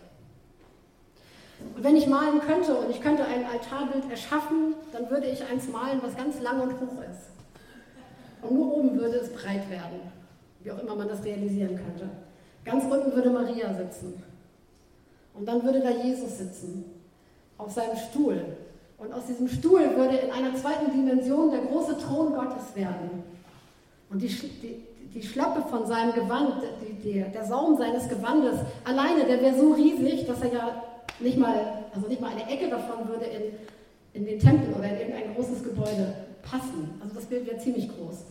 Und 1.75 1.83
wenn 1.83 1.95
ich 1.95 2.07
malen 2.07 2.41
könnte 2.41 2.75
und 2.75 2.89
ich 2.89 2.99
könnte 2.99 3.23
ein 3.23 3.45
Altarbild 3.45 4.09
erschaffen, 4.09 4.73
dann 4.91 5.09
würde 5.09 5.27
ich 5.27 5.43
eins 5.45 5.69
malen, 5.69 6.01
was 6.01 6.17
ganz 6.17 6.41
lang 6.41 6.61
und 6.61 6.73
hoch 6.73 7.01
ist. 7.09 7.29
Und 8.41 8.55
nur 8.55 8.75
oben 8.75 8.99
würde 8.99 9.17
es 9.17 9.31
breit 9.31 9.69
werden, 9.69 9.99
wie 10.63 10.71
auch 10.71 10.79
immer 10.79 10.95
man 10.95 11.07
das 11.07 11.23
realisieren 11.23 11.77
könnte. 11.77 12.09
Ganz 12.65 12.83
unten 12.85 13.13
würde 13.13 13.29
Maria 13.29 13.73
sitzen. 13.73 14.21
Und 15.33 15.47
dann 15.47 15.63
würde 15.63 15.79
da 15.79 15.91
Jesus 15.91 16.37
sitzen, 16.39 16.85
auf 17.57 17.71
seinem 17.71 17.95
Stuhl. 17.95 18.43
Und 18.97 19.13
aus 19.13 19.25
diesem 19.27 19.47
Stuhl 19.47 19.95
würde 19.95 20.17
in 20.17 20.31
einer 20.31 20.55
zweiten 20.55 20.91
Dimension 20.91 21.51
der 21.51 21.61
große 21.61 21.97
Thron 21.99 22.33
Gottes 22.33 22.75
werden. 22.75 23.23
Und 24.09 24.21
die, 24.21 24.27
die, 24.27 24.83
die 25.13 25.21
Schlappe 25.21 25.61
von 25.69 25.85
seinem 25.85 26.13
Gewand, 26.13 26.63
die, 26.81 26.93
die, 26.93 27.25
der 27.31 27.45
Saum 27.45 27.77
seines 27.77 28.09
Gewandes, 28.09 28.59
alleine, 28.83 29.25
der 29.25 29.41
wäre 29.41 29.55
so 29.55 29.73
riesig, 29.73 30.25
dass 30.25 30.41
er 30.41 30.53
ja 30.53 30.83
nicht 31.19 31.37
mal, 31.37 31.83
also 31.93 32.07
nicht 32.07 32.21
mal 32.21 32.31
eine 32.31 32.49
Ecke 32.49 32.69
davon 32.69 33.07
würde 33.07 33.25
in, 33.25 33.53
in 34.13 34.25
den 34.25 34.39
Tempel 34.39 34.73
oder 34.73 34.89
in 34.89 34.97
irgendein 34.97 35.35
großes 35.35 35.63
Gebäude 35.63 36.15
passen. 36.41 36.99
Also 37.01 37.15
das 37.15 37.25
Bild 37.25 37.45
wäre 37.45 37.57
ziemlich 37.57 37.87
groß. 37.89 38.25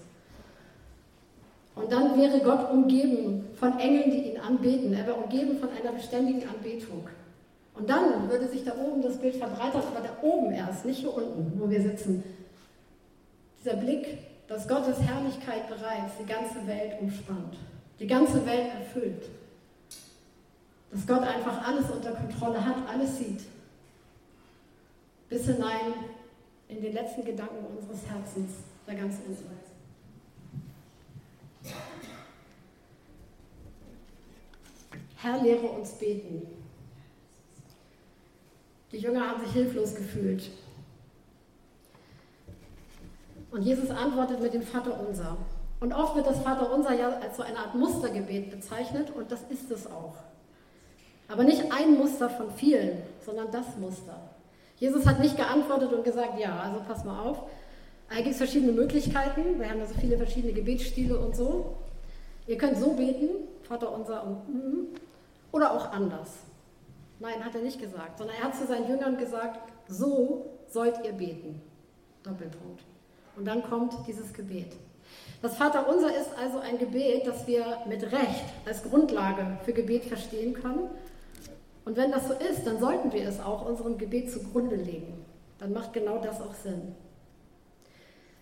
Und 1.75 1.91
dann 1.91 2.19
wäre 2.19 2.41
Gott 2.41 2.71
umgeben 2.71 3.47
von 3.55 3.79
Engeln, 3.79 4.11
die 4.11 4.31
ihn 4.31 4.39
anbeten. 4.39 4.93
Er 4.93 5.07
wäre 5.07 5.17
umgeben 5.17 5.59
von 5.59 5.71
einer 5.71 5.93
beständigen 5.93 6.43
Anbetung. 6.49 7.09
Und 7.75 7.89
dann 7.89 8.29
würde 8.29 8.49
sich 8.49 8.65
da 8.65 8.73
oben 8.77 9.01
das 9.01 9.17
Bild 9.17 9.37
verbreitern, 9.37 9.83
aber 9.95 10.07
da 10.07 10.17
oben 10.23 10.53
erst, 10.53 10.85
nicht 10.85 10.99
hier 10.99 11.15
unten, 11.15 11.59
wo 11.59 11.71
wir 11.71 11.81
sitzen. 11.81 12.23
Dieser 13.59 13.77
Blick, 13.77 14.19
dass 14.53 14.69
Gottes 14.69 15.01
Herrlichkeit 15.01 15.67
bereits 15.67 16.19
die 16.21 16.27
ganze 16.27 16.67
Welt 16.67 17.01
umspannt, 17.01 17.57
die 17.99 18.07
ganze 18.07 18.45
Welt 18.45 18.69
erfüllt. 18.69 19.31
Dass 20.91 21.07
Gott 21.07 21.23
einfach 21.23 21.67
alles 21.67 21.91
unter 21.91 22.13
Kontrolle 22.13 22.63
hat, 22.63 22.87
alles 22.87 23.17
sieht. 23.17 23.41
Bis 25.31 25.47
hinein 25.47 25.95
in 26.69 26.83
den 26.83 26.93
letzten 26.93 27.25
Gedanken 27.25 27.65
unseres 27.65 28.07
Herzens, 28.07 28.51
da 28.87 28.93
ganz 28.93 29.17
unten. 29.27 29.51
Herr, 35.17 35.43
lehre 35.43 35.67
uns 35.67 35.93
beten. 35.93 36.43
Die 38.91 38.99
Jünger 38.99 39.31
haben 39.31 39.45
sich 39.45 39.53
hilflos 39.55 39.95
gefühlt. 39.95 40.51
Und 43.53 43.63
Jesus 43.63 43.91
antwortet 43.91 44.41
mit 44.41 44.55
dem 44.55 44.63
Vater 44.63 44.99
unser. 45.07 45.37
Und 45.79 45.93
oft 45.93 46.17
wird 46.17 46.27
das 46.27 46.41
Vater 46.41 46.73
unser 46.73 46.95
ja 46.95 47.11
als 47.21 47.37
so 47.37 47.43
eine 47.43 47.59
Art 47.59 47.75
Mustergebet 47.75 48.51
bezeichnet 48.51 49.11
und 49.15 49.31
das 49.31 49.43
ist 49.51 49.71
es 49.71 49.87
auch. 49.87 50.15
Aber 51.29 51.45
nicht 51.45 51.73
ein 51.73 51.99
Muster 51.99 52.31
von 52.31 52.51
vielen, 52.51 53.03
sondern 53.25 53.51
das 53.51 53.77
Muster. 53.79 54.19
Jesus 54.77 55.07
hat 55.07 55.21
nicht 55.21 55.37
geantwortet 55.37 55.93
und 55.93 56.03
gesagt, 56.03 56.39
ja, 56.41 56.59
also 56.61 56.81
pass 56.87 57.05
mal 57.05 57.21
auf. 57.21 57.43
Da 58.09 58.17
gibt 58.17 58.31
es 58.31 58.39
verschiedene 58.39 58.73
Möglichkeiten. 58.73 59.59
Wir 59.59 59.69
haben 59.69 59.79
ja 59.79 59.87
so 59.87 59.95
viele 59.95 60.17
verschiedene 60.17 60.53
Gebetsstile 60.53 61.19
und 61.19 61.37
so. 61.37 61.77
Ihr 62.47 62.59
könnt 62.59 62.79
so 62.79 62.93
beten, 62.93 63.29
Vater 63.63 63.93
unser 63.93 64.25
und 64.25 64.49
mm, 64.49 64.87
oder 65.53 65.73
auch 65.73 65.93
anders. 65.93 66.31
Nein, 67.21 67.45
hat 67.45 67.55
er 67.55 67.63
nicht 67.63 67.81
gesagt, 67.81 68.19
sondern 68.19 68.37
er 68.37 68.45
hat 68.45 68.57
zu 68.57 68.67
seinen 68.67 68.89
Jüngern 68.89 69.17
gesagt, 69.17 69.61
so 69.89 70.47
sollt 70.69 71.05
ihr 71.05 71.13
beten. 71.13 71.61
Doppelpunkt. 72.23 72.83
Und 73.37 73.47
dann 73.47 73.63
kommt 73.63 73.95
dieses 74.07 74.33
Gebet. 74.33 74.73
Das 75.41 75.57
Vaterunser 75.57 76.15
ist 76.17 76.31
also 76.39 76.59
ein 76.59 76.79
Gebet, 76.79 77.27
das 77.27 77.47
wir 77.47 77.79
mit 77.89 78.03
Recht 78.05 78.45
als 78.65 78.83
Grundlage 78.83 79.59
für 79.65 79.73
Gebet 79.73 80.05
verstehen 80.05 80.55
können 80.55 80.91
und 81.85 81.97
wenn 81.97 82.13
das 82.13 82.29
so 82.29 82.35
ist, 82.35 82.65
dann 82.67 82.79
sollten 82.79 83.13
wir 83.13 83.27
es 83.27 83.41
auch 83.41 83.67
unserem 83.67 83.99
Gebet 83.99 84.31
zugrunde 84.31 84.77
legen. 84.77 85.25
Dann 85.59 85.73
macht 85.73 85.93
genau 85.93 86.19
das 86.19 86.41
auch 86.41 86.55
Sinn. 86.55 86.95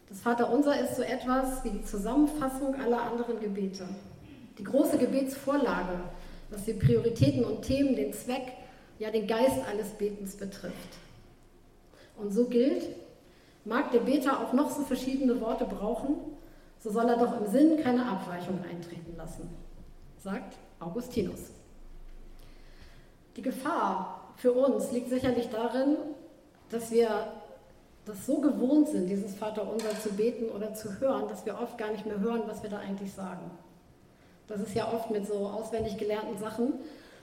Das 0.09 0.21
Vaterunser 0.21 0.79
ist 0.81 0.97
so 0.97 1.03
etwas 1.03 1.65
wie 1.65 1.71
die 1.71 1.85
Zusammenfassung 1.85 2.75
aller 2.75 3.03
anderen 3.03 3.41
Gebete. 3.41 3.89
Die 4.59 4.65
große 4.65 4.99
Gebetsvorlage, 4.99 6.01
was 6.51 6.65
die 6.65 6.75
Prioritäten 6.75 7.45
und 7.45 7.63
Themen, 7.63 7.95
den 7.95 8.13
Zweck, 8.13 8.53
ja 8.99 9.11
den 9.11 9.27
Geist 9.27 9.57
alles 9.71 9.89
Betens 9.91 10.37
betrifft. 10.37 10.99
Und 12.19 12.33
so 12.33 12.47
gilt, 12.47 12.89
mag 13.65 13.91
der 13.93 14.01
Beter 14.01 14.41
auch 14.41 14.53
noch 14.53 14.71
so 14.71 14.83
verschiedene 14.83 15.41
Worte 15.41 15.65
brauchen, 15.65 16.17
so 16.79 16.91
soll 16.91 17.09
er 17.09 17.17
doch 17.17 17.41
im 17.41 17.47
Sinn 17.47 17.83
keine 17.83 18.07
Abweichung 18.07 18.59
eintreten 18.71 19.15
lassen, 19.17 19.49
sagt 20.19 20.57
Augustinus. 20.79 21.51
Die 23.37 23.43
Gefahr 23.43 24.33
für 24.37 24.53
uns 24.53 24.91
liegt 24.93 25.11
sicherlich 25.11 25.51
darin, 25.51 25.97
dass 26.71 26.91
wir 26.91 27.33
das 28.07 28.27
so 28.27 28.41
gewohnt 28.41 28.89
sind, 28.89 29.09
dieses 29.09 29.35
Vaterunser 29.35 29.99
zu 30.03 30.11
beten 30.11 30.49
oder 30.49 30.75
zu 30.75 30.99
hören, 30.99 31.29
dass 31.29 31.45
wir 31.45 31.61
oft 31.61 31.77
gar 31.77 31.91
nicht 31.91 32.07
mehr 32.07 32.19
hören, 32.19 32.43
was 32.47 32.63
wir 32.63 32.71
da 32.71 32.79
eigentlich 32.79 33.13
sagen. 33.13 33.51
Das 34.49 34.61
ist 34.61 34.75
ja 34.75 34.93
oft 34.93 35.11
mit 35.11 35.27
so 35.27 35.47
auswendig 35.47 35.99
gelernten 35.99 36.39
Sachen 36.39 36.75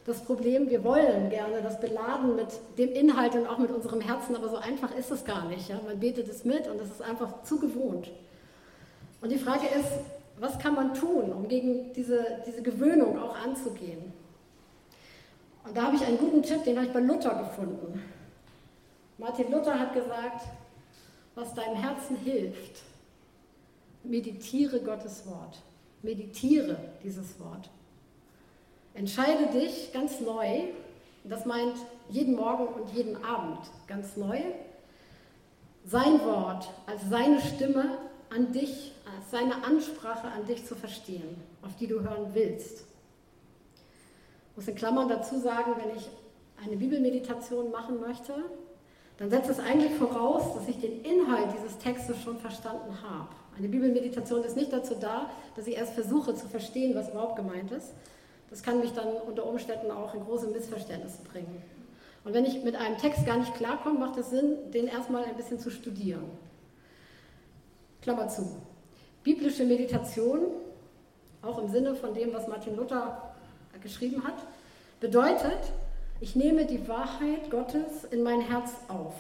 das 0.08 0.24
Problem. 0.24 0.70
Wir 0.70 0.84
wollen 0.84 1.30
gerne 1.30 1.62
das 1.62 1.80
beladen 1.80 2.36
mit 2.38 2.47
dem 2.78 2.91
Inhalt 2.93 3.36
und 3.36 3.45
auch 3.45 3.58
mit 3.58 3.70
unserem 3.70 3.99
Herzen, 3.99 4.36
aber 4.36 4.49
so 4.49 4.55
einfach 4.55 4.95
ist 4.95 5.12
es 5.12 5.26
gar 5.26 5.45
nicht. 5.45 5.68
Ja? 5.70 5.80
Man 5.86 5.99
betet 5.99 6.30
es 6.30 6.45
mit 6.45 6.68
und 6.68 6.82
es 6.82 6.89
ist 6.89 7.01
einfach 7.01 7.43
zu 7.43 7.60
gewohnt. 7.60 8.10
Und 9.22 9.32
die 9.32 9.38
Frage 9.38 9.68
ist, 9.68 9.89
was 10.39 10.58
kann 10.60 10.76
man 10.76 10.93
tun, 10.93 11.34
um 11.34 11.47
gegen 11.47 11.91
diese, 11.93 12.41
diese 12.47 12.62
Gewöhnung 12.62 13.20
auch 13.20 13.36
anzugehen? 13.38 14.14
Und 15.66 15.76
da 15.76 15.84
habe 15.84 15.97
ich 15.97 16.05
einen 16.05 16.18
guten 16.18 16.41
Tipp, 16.41 16.64
den 16.64 16.78
habe 16.78 16.88
ich 16.88 16.93
bei 16.93 17.01
Luther 17.01 17.36
gefunden. 17.36 18.01
Martin 19.18 19.51
Luther 19.51 19.78
hat 19.78 19.93
gesagt, 19.93 20.47
was 21.36 21.53
deinem 21.53 21.76
Herzen 21.76 22.16
hilft, 22.16 22.82
meditiere 24.03 24.80
Gottes 24.80 25.28
Wort. 25.28 25.62
Meditiere 26.01 26.78
dieses 27.03 27.38
Wort. 27.41 27.70
Entscheide 28.98 29.45
dich 29.54 29.93
ganz 29.93 30.20
neu, 30.22 30.64
das 31.24 31.45
meint 31.45 31.76
jeden 32.10 32.36
Morgen 32.36 32.66
und 32.66 32.89
jeden 32.95 33.24
Abend 33.24 33.60
ganz 33.86 34.18
neu, 34.18 34.39
sein 35.86 36.20
Wort 36.26 36.68
als 36.88 37.08
seine 37.08 37.39
Stimme 37.39 38.00
an 38.32 38.52
dich, 38.54 38.93
als 39.06 39.30
seine 39.30 39.64
Ansprache 39.64 40.28
an 40.30 40.48
dich 40.48 40.66
zu 40.66 40.74
verstehen, 40.74 41.39
auf 41.62 41.76
die 41.76 41.86
du 41.86 42.02
hören 42.02 42.32
willst. 42.34 42.86
Ich 44.50 44.56
muss 44.56 44.68
in 44.68 44.74
Klammern 44.74 45.08
dazu 45.08 45.39
sagen, 45.39 45.74
wenn 45.78 45.95
ich 45.95 46.10
eine 46.66 46.76
Bibelmeditation 46.76 47.70
machen 47.70 48.00
möchte, 48.02 48.34
dann 49.20 49.30
setzt 49.30 49.52
es 49.52 49.60
eigentlich 49.60 49.93
voraus, 49.93 50.56
dass 50.56 50.68
ich 50.68 50.80
den 50.80 51.04
Inhalt 51.04 51.50
dieses 51.56 51.78
Textes 51.78 52.20
schon 52.24 52.39
verstanden 52.39 52.98
habe. 53.08 53.30
Eine 53.56 53.68
Bibelmeditation 53.68 54.43
ist 54.43 54.56
nicht 54.56 54.74
dazu 54.74 54.95
da, 55.00 55.30
dass 55.56 55.68
ich 55.68 55.76
erst 55.76 55.93
versuche 55.93 56.34
zu 56.34 56.48
verstehen, 56.48 56.95
was 56.95 57.10
überhaupt 57.10 57.36
gemeint 57.36 57.72
ist. 57.72 57.93
Das 58.50 58.64
kann 58.64 58.80
mich 58.80 58.93
dann 58.93 59.08
unter 59.08 59.45
Umständen 59.45 59.91
auch 59.91 60.14
in 60.14 60.24
große 60.24 60.48
Missverständnisse 60.48 61.24
bringen. 61.24 61.62
Und 62.24 62.34
wenn 62.34 62.45
ich 62.45 62.64
mit 62.64 62.76
einem 62.76 62.98
Text 62.98 63.26
gar 63.26 63.38
nicht 63.38 63.54
klarkomme, 63.56 64.00
macht 64.00 64.18
es 64.18 64.30
Sinn, 64.30 64.72
den 64.74 64.88
erstmal 64.88 65.24
ein 65.24 65.36
bisschen 65.36 65.60
zu 65.60 65.70
studieren. 65.70 66.30
Klammer 68.02 68.28
zu. 68.28 68.62
Biblische 69.24 69.66
Meditation, 69.66 70.39
auch 71.41 71.60
im 71.60 71.70
Sinne 71.70 71.95
von 71.95 72.14
dem, 72.14 72.34
was 72.34 72.48
Martin 72.48 72.76
Luther 72.76 73.34
geschrieben 73.82 74.24
hat, 74.24 74.36
bedeutet, 75.00 75.72
ich 76.20 76.36
nehme 76.36 76.66
die 76.66 76.88
Wahrheit 76.88 77.52
Gottes 77.52 78.06
in 78.10 78.24
mein 78.24 78.41
Herz 78.41 78.72
auf, 78.88 79.14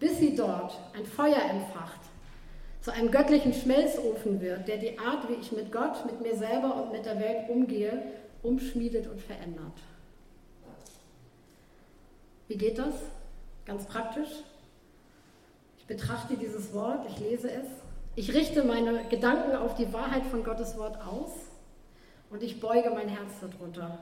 bis 0.00 0.18
sie 0.18 0.34
dort 0.34 0.78
ein 0.96 1.04
Feuer 1.04 1.40
entfacht, 1.50 2.00
zu 2.86 2.92
einem 2.92 3.10
göttlichen 3.10 3.52
Schmelzofen 3.52 4.40
wird, 4.40 4.68
der 4.68 4.76
die 4.76 4.96
Art, 4.96 5.28
wie 5.28 5.34
ich 5.40 5.50
mit 5.50 5.72
Gott, 5.72 6.06
mit 6.06 6.20
mir 6.20 6.36
selber 6.36 6.76
und 6.76 6.92
mit 6.92 7.04
der 7.04 7.18
Welt 7.18 7.50
umgehe, 7.50 8.00
umschmiedet 8.44 9.08
und 9.08 9.20
verändert. 9.20 9.72
Wie 12.46 12.56
geht 12.56 12.78
das? 12.78 12.94
Ganz 13.64 13.86
praktisch. 13.86 14.28
Ich 15.80 15.86
betrachte 15.86 16.36
dieses 16.36 16.72
Wort, 16.74 17.04
ich 17.10 17.18
lese 17.18 17.50
es, 17.50 17.66
ich 18.14 18.32
richte 18.32 18.62
meine 18.62 19.02
Gedanken 19.08 19.56
auf 19.56 19.74
die 19.74 19.92
Wahrheit 19.92 20.24
von 20.26 20.44
Gottes 20.44 20.78
Wort 20.78 20.96
aus 21.04 21.32
und 22.30 22.44
ich 22.44 22.60
beuge 22.60 22.90
mein 22.90 23.08
Herz 23.08 23.32
darunter. 23.40 23.98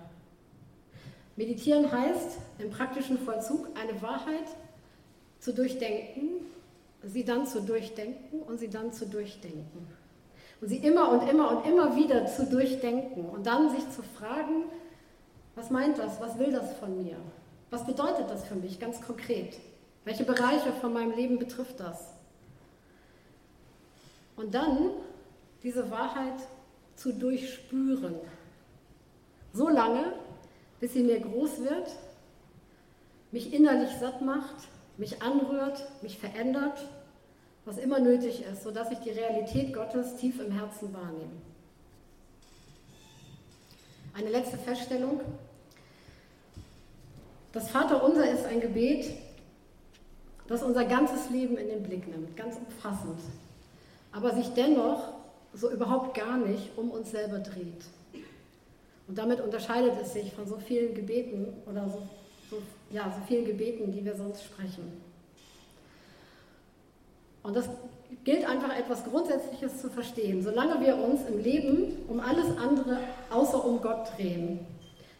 Meditieren 1.37 1.91
heißt 1.91 2.37
im 2.59 2.69
praktischen 2.69 3.17
Vollzug 3.17 3.67
eine 3.81 4.03
Wahrheit 4.03 4.45
zu 5.41 5.55
durchdenken, 5.55 6.45
sie 7.07 7.25
dann 7.25 7.47
zu 7.47 7.61
durchdenken 7.61 8.41
und 8.41 8.59
sie 8.59 8.69
dann 8.69 8.93
zu 8.93 9.07
durchdenken. 9.07 9.87
Und 10.61 10.69
sie 10.69 10.79
immer 10.79 11.11
und 11.11 11.29
immer 11.29 11.57
und 11.57 11.67
immer 11.67 11.97
wieder 11.97 12.27
zu 12.27 12.47
durchdenken 12.47 13.27
und 13.27 13.47
dann 13.47 13.71
sich 13.71 13.89
zu 13.91 14.03
fragen, 14.03 14.65
was 15.55 15.71
meint 15.71 15.99
das, 15.99 16.21
was 16.21 16.39
will 16.39 16.53
das 16.53 16.73
von 16.75 17.03
mir? 17.03 17.17
Was 17.71 17.85
bedeutet 17.87 18.31
das 18.31 18.45
für 18.47 18.55
mich 18.55 18.81
ganz 18.81 19.01
konkret? 19.01 19.59
Welche 20.05 20.25
Bereiche 20.25 20.73
von 20.81 20.93
meinem 20.93 21.13
Leben 21.13 21.39
betrifft 21.39 21.81
das? 21.81 22.13
Und 24.37 24.55
dann 24.55 24.91
diese 25.63 25.91
Wahrheit 25.91 26.41
zu 26.97 27.13
durchspüren. 27.13 28.15
So 29.53 29.69
lange, 29.69 30.13
bis 30.81 30.93
sie 30.93 31.03
mir 31.03 31.21
groß 31.21 31.61
wird, 31.63 31.91
mich 33.31 33.53
innerlich 33.53 33.91
satt 33.99 34.21
macht, 34.23 34.69
mich 34.97 35.23
anrührt, 35.23 35.85
mich 36.03 36.19
verändert, 36.19 36.79
was 37.65 37.79
immer 37.79 37.99
nötig 37.99 38.45
ist, 38.45 38.63
sodass 38.63 38.91
ich 38.91 38.99
die 38.99 39.11
Realität 39.11 39.73
Gottes 39.73 40.17
tief 40.17 40.41
im 40.41 40.53
Herzen 40.53 40.93
wahrnehme. 40.93 41.33
Eine 44.13 44.31
letzte 44.31 44.59
Feststellung. 44.59 45.21
Das 47.53 47.71
Vaterunser 47.71 48.31
ist 48.31 48.45
ein 48.47 48.61
Gebet, 48.61 49.07
das 50.47 50.63
unser 50.63 50.85
ganzes 50.85 51.31
Leben 51.31 51.57
in 51.57 51.69
den 51.69 51.83
Blick 51.83 52.07
nimmt, 52.07 52.37
ganz 52.37 52.57
umfassend, 52.57 53.19
aber 54.13 54.35
sich 54.35 54.49
dennoch 54.55 55.15
so 55.53 55.71
überhaupt 55.71 56.17
gar 56.17 56.37
nicht 56.37 56.77
um 56.77 56.91
uns 56.91 57.11
selber 57.11 57.39
dreht. 57.39 57.85
Und 59.07 59.19
damit 59.19 59.41
unterscheidet 59.41 59.95
es 60.03 60.13
sich 60.13 60.33
von 60.33 60.47
so 60.47 60.57
vielen 60.57 60.95
Gebeten 60.95 61.53
oder 61.67 61.89
so, 61.89 62.03
so, 62.51 62.63
ja, 62.91 63.05
so 63.05 63.25
vielen 63.27 63.45
Gebeten, 63.45 63.93
die 63.93 64.05
wir 64.05 64.17
sonst 64.17 64.45
sprechen. 64.45 65.01
Und 67.45 67.55
das 67.55 67.69
gilt 68.25 68.49
einfach 68.49 68.77
etwas 68.77 69.05
Grundsätzliches 69.05 69.81
zu 69.81 69.91
verstehen. 69.91 70.43
Solange 70.43 70.81
wir 70.85 70.97
uns 70.97 71.21
im 71.29 71.39
Leben 71.39 71.99
um 72.09 72.19
alles 72.19 72.47
andere 72.57 72.99
außer 73.31 73.65
um 73.65 73.81
Gott 73.81 74.09
drehen, 74.17 74.61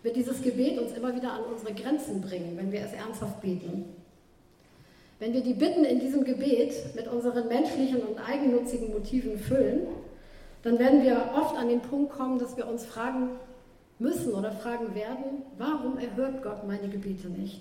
wird 0.03 0.17
dieses 0.17 0.43
Gebet 0.43 0.79
uns 0.79 0.93
immer 0.93 1.15
wieder 1.15 1.33
an 1.33 1.43
unsere 1.45 1.75
Grenzen 1.75 2.23
bringen, 2.23 2.57
wenn 2.57 2.73
wir 2.73 2.81
es 2.81 2.93
ernsthaft 2.93 3.41
beten. 3.41 3.85
Wenn 5.19 5.33
wir 5.33 5.43
die 5.43 5.55
Bitten 5.55 5.85
in 5.85 6.01
diesem 6.01 6.25
Gebet 6.25 6.75
mit 6.97 7.07
unseren 7.09 7.47
menschlichen 7.47 8.03
und 8.03 8.19
eigennutzigen 8.19 8.93
Motiven 8.93 9.39
füllen, 9.39 9.87
dann 10.63 10.79
werden 10.79 11.03
wir 11.03 11.31
oft 11.37 11.57
an 11.57 11.69
den 11.69 11.81
Punkt 11.81 12.13
kommen, 12.13 12.39
dass 12.39 12.57
wir 12.57 12.67
uns 12.67 12.87
fragen 12.87 13.31
müssen 13.99 14.33
oder 14.33 14.51
fragen 14.51 14.95
werden, 14.95 15.43
warum 15.59 15.99
erhört 15.99 16.43
Gott 16.43 16.67
meine 16.67 16.89
Gebete 16.89 17.29
nicht? 17.29 17.61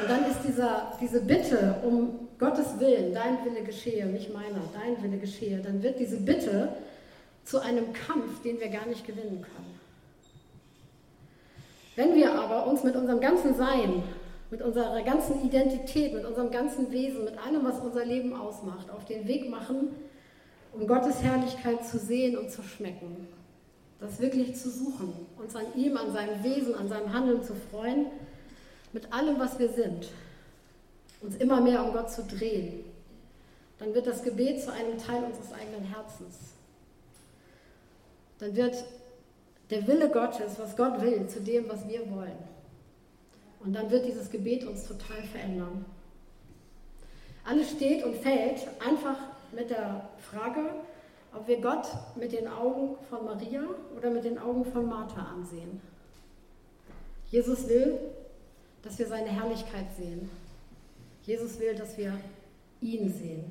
Und 0.00 0.10
dann 0.10 0.24
ist 0.30 0.40
dieser, 0.46 0.92
diese 1.00 1.20
Bitte 1.20 1.76
um 1.84 2.28
Gottes 2.38 2.78
Willen, 2.78 3.14
dein 3.14 3.44
Wille 3.44 3.62
geschehe, 3.62 4.06
nicht 4.06 4.32
meiner, 4.32 4.60
dein 4.72 5.02
Wille 5.02 5.18
geschehe, 5.18 5.58
dann 5.58 5.82
wird 5.82 5.98
diese 5.98 6.18
Bitte 6.18 6.68
zu 7.44 7.60
einem 7.60 7.92
Kampf, 7.92 8.42
den 8.42 8.60
wir 8.60 8.68
gar 8.68 8.86
nicht 8.86 9.06
gewinnen 9.06 9.42
können. 9.42 9.80
Wenn 11.96 12.14
wir 12.14 12.34
aber 12.34 12.66
uns 12.66 12.82
mit 12.82 12.96
unserem 12.96 13.20
ganzen 13.20 13.54
Sein, 13.54 14.02
mit 14.50 14.62
unserer 14.62 15.02
ganzen 15.02 15.44
Identität, 15.44 16.12
mit 16.12 16.24
unserem 16.24 16.50
ganzen 16.50 16.90
Wesen, 16.90 17.24
mit 17.24 17.38
allem, 17.38 17.64
was 17.64 17.78
unser 17.78 18.04
Leben 18.04 18.34
ausmacht, 18.34 18.90
auf 18.90 19.04
den 19.04 19.26
Weg 19.28 19.48
machen, 19.48 19.88
um 20.72 20.86
Gottes 20.86 21.22
Herrlichkeit 21.22 21.86
zu 21.86 21.98
sehen 21.98 22.36
und 22.36 22.50
zu 22.50 22.62
schmecken, 22.62 23.28
das 24.00 24.20
wirklich 24.20 24.56
zu 24.56 24.70
suchen, 24.70 25.14
uns 25.38 25.54
an 25.54 25.66
ihm, 25.76 25.96
an 25.96 26.12
seinem 26.12 26.42
Wesen, 26.42 26.74
an 26.74 26.88
seinem 26.88 27.12
Handeln 27.12 27.42
zu 27.42 27.54
freuen, 27.54 28.06
mit 28.94 29.12
allem, 29.12 29.38
was 29.38 29.58
wir 29.58 29.68
sind, 29.68 30.08
uns 31.20 31.36
immer 31.36 31.60
mehr 31.60 31.84
um 31.84 31.92
Gott 31.92 32.10
zu 32.10 32.22
drehen, 32.22 32.84
dann 33.78 33.92
wird 33.92 34.06
das 34.06 34.22
Gebet 34.22 34.62
zu 34.62 34.72
einem 34.72 34.96
Teil 34.98 35.24
unseres 35.24 35.52
eigenen 35.52 35.82
Herzens. 35.82 36.36
Dann 38.38 38.54
wird 38.54 38.84
der 39.70 39.86
Wille 39.88 40.10
Gottes, 40.10 40.58
was 40.58 40.76
Gott 40.76 41.00
will, 41.02 41.26
zu 41.26 41.40
dem, 41.40 41.68
was 41.68 41.88
wir 41.88 42.08
wollen. 42.10 42.38
Und 43.64 43.72
dann 43.72 43.90
wird 43.90 44.06
dieses 44.06 44.30
Gebet 44.30 44.64
uns 44.64 44.86
total 44.86 45.22
verändern. 45.24 45.84
Alles 47.44 47.70
steht 47.70 48.04
und 48.04 48.14
fällt 48.16 48.60
einfach 48.86 49.16
mit 49.52 49.70
der 49.70 50.08
Frage, 50.30 50.60
ob 51.34 51.48
wir 51.48 51.60
Gott 51.60 51.86
mit 52.14 52.32
den 52.32 52.46
Augen 52.46 52.96
von 53.10 53.24
Maria 53.24 53.62
oder 53.96 54.10
mit 54.10 54.24
den 54.24 54.38
Augen 54.38 54.64
von 54.64 54.88
Martha 54.88 55.20
ansehen. 55.34 55.80
Jesus 57.30 57.68
will, 57.68 57.98
dass 58.84 58.98
wir 58.98 59.06
seine 59.06 59.30
Herrlichkeit 59.30 59.86
sehen. 59.96 60.30
Jesus 61.22 61.58
will, 61.58 61.74
dass 61.74 61.96
wir 61.96 62.12
ihn 62.80 63.12
sehen. 63.12 63.50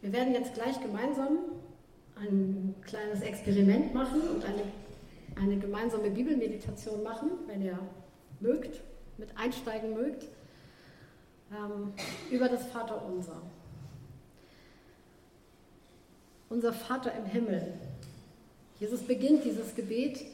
Wir 0.00 0.12
werden 0.12 0.32
jetzt 0.32 0.54
gleich 0.54 0.80
gemeinsam 0.80 1.38
ein 2.16 2.74
kleines 2.86 3.22
Experiment 3.22 3.92
machen 3.92 4.20
und 4.20 4.44
eine, 4.44 4.62
eine 5.36 5.58
gemeinsame 5.58 6.10
Bibelmeditation 6.10 7.02
machen, 7.02 7.30
wenn 7.46 7.62
ihr 7.62 7.78
mögt, 8.40 8.80
mit 9.18 9.36
einsteigen 9.36 9.94
mögt, 9.94 10.24
ähm, 11.50 11.92
über 12.30 12.48
das 12.48 12.66
Vaterunser. 12.66 13.42
Unser 16.48 16.72
Vater 16.72 17.12
im 17.14 17.26
Himmel. 17.26 17.74
Jesus 18.80 19.00
beginnt 19.00 19.44
dieses 19.44 19.74
Gebet 19.74 20.24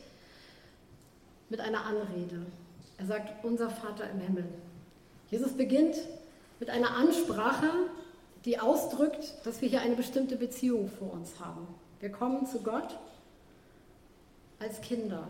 mit 1.51 1.61
einer 1.61 1.85
Anrede. 1.85 2.47
Er 2.97 3.07
sagt, 3.07 3.45
unser 3.45 3.69
Vater 3.69 4.09
im 4.09 4.21
Himmel. 4.21 4.45
Jesus 5.31 5.53
beginnt 5.53 5.97
mit 6.61 6.71
einer 6.71 6.93
Ansprache, 6.97 7.69
die 8.45 8.61
ausdrückt, 8.61 9.35
dass 9.45 9.61
wir 9.61 9.69
hier 9.69 9.81
eine 9.81 9.97
bestimmte 9.97 10.37
Beziehung 10.37 10.89
vor 10.89 11.13
uns 11.13 11.41
haben. 11.41 11.67
Wir 12.01 12.11
kommen 12.11 12.47
zu 12.47 12.61
Gott 12.61 12.97
als 14.61 14.81
Kinder. 14.81 15.27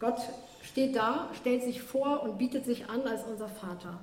Gott 0.00 0.20
steht 0.62 0.96
da, 0.96 1.30
stellt 1.40 1.62
sich 1.62 1.80
vor 1.80 2.22
und 2.22 2.38
bietet 2.38 2.64
sich 2.64 2.88
an 2.88 3.02
als 3.06 3.24
unser 3.24 3.48
Vater. 3.48 3.98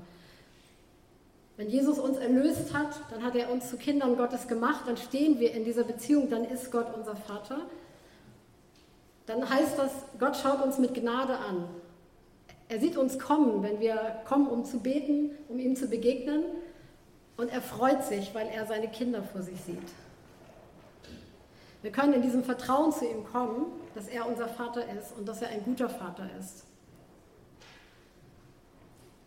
Wenn 1.58 1.70
Jesus 1.70 2.00
uns 2.00 2.18
erlöst 2.18 2.74
hat, 2.74 3.00
dann 3.12 3.24
hat 3.24 3.36
er 3.36 3.50
uns 3.50 3.70
zu 3.70 3.78
Kindern 3.78 4.18
Gottes 4.18 4.48
gemacht, 4.48 4.82
dann 4.88 4.98
stehen 4.98 5.40
wir 5.40 5.54
in 5.54 5.64
dieser 5.64 5.84
Beziehung, 5.84 6.30
dann 6.30 6.44
ist 6.44 6.72
Gott 6.72 6.88
unser 6.96 7.16
Vater. 7.16 7.62
dann 9.26 9.50
heißt 9.50 9.78
das, 9.78 9.92
Gott 10.20 10.38
schaut 10.38 10.62
uns 10.64 10.78
mit 10.78 10.94
Gnade 10.94 11.38
an. 11.38 11.66
Er 12.68 12.80
sieht 12.80 12.98
uns 12.98 13.18
kommen, 13.18 13.64
wenn 13.64 13.80
wir 13.80 14.22
kommen, 14.28 14.48
um 14.48 14.66
zu 14.66 14.80
beten, 14.80 15.32
um 15.50 15.60
ihm 15.60 15.76
zu 15.76 15.88
begegnen. 15.88 16.44
Und 17.38 17.52
er 17.52 17.62
freut 17.62 18.04
sich, 18.04 18.34
weil 18.34 18.48
er 18.48 18.66
seine 18.66 18.88
Kinder 18.88 19.24
vor 19.24 19.42
sich 19.42 19.60
sieht. 19.62 19.78
Wir 21.82 21.92
können 21.92 22.14
in 22.14 22.22
diesem 22.22 22.44
Vertrauen 22.44 22.92
zu 22.92 23.06
ihm 23.06 23.24
kommen, 23.26 23.68
dass 23.94 24.08
er 24.08 24.28
unser 24.28 24.48
Vater 24.48 24.82
ist 24.98 25.16
und 25.18 25.28
dass 25.28 25.42
er 25.42 25.50
ein 25.50 25.64
guter 25.64 25.90
Vater 25.90 26.28
ist. 26.40 26.65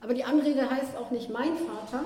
Aber 0.08 0.14
die 0.14 0.24
Anrede 0.24 0.70
heißt 0.70 0.96
auch 0.96 1.10
nicht 1.10 1.28
mein 1.28 1.54
Vater. 1.58 2.02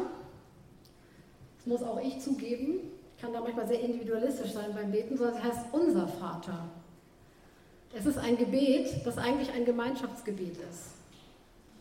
Das 1.59 1.67
muss 1.67 1.85
auch 1.85 2.01
ich 2.01 2.19
zugeben. 2.19 2.81
Ich 3.15 3.23
kann 3.23 3.33
da 3.33 3.41
manchmal 3.41 3.69
sehr 3.69 3.79
individualistisch 3.79 4.51
sein 4.51 4.75
beim 4.75 4.91
Beten, 4.91 5.17
sondern 5.17 5.37
es 5.37 5.45
heißt 5.45 5.67
unser 5.71 6.09
Vater. 6.09 6.65
Es 7.97 8.05
ist 8.05 8.19
ein 8.19 8.37
Gebet, 8.37 9.07
das 9.07 9.19
eigentlich 9.19 9.53
ein 9.53 9.65
Gemeinschaftsgebet 9.65 10.57
ist. 10.69 10.95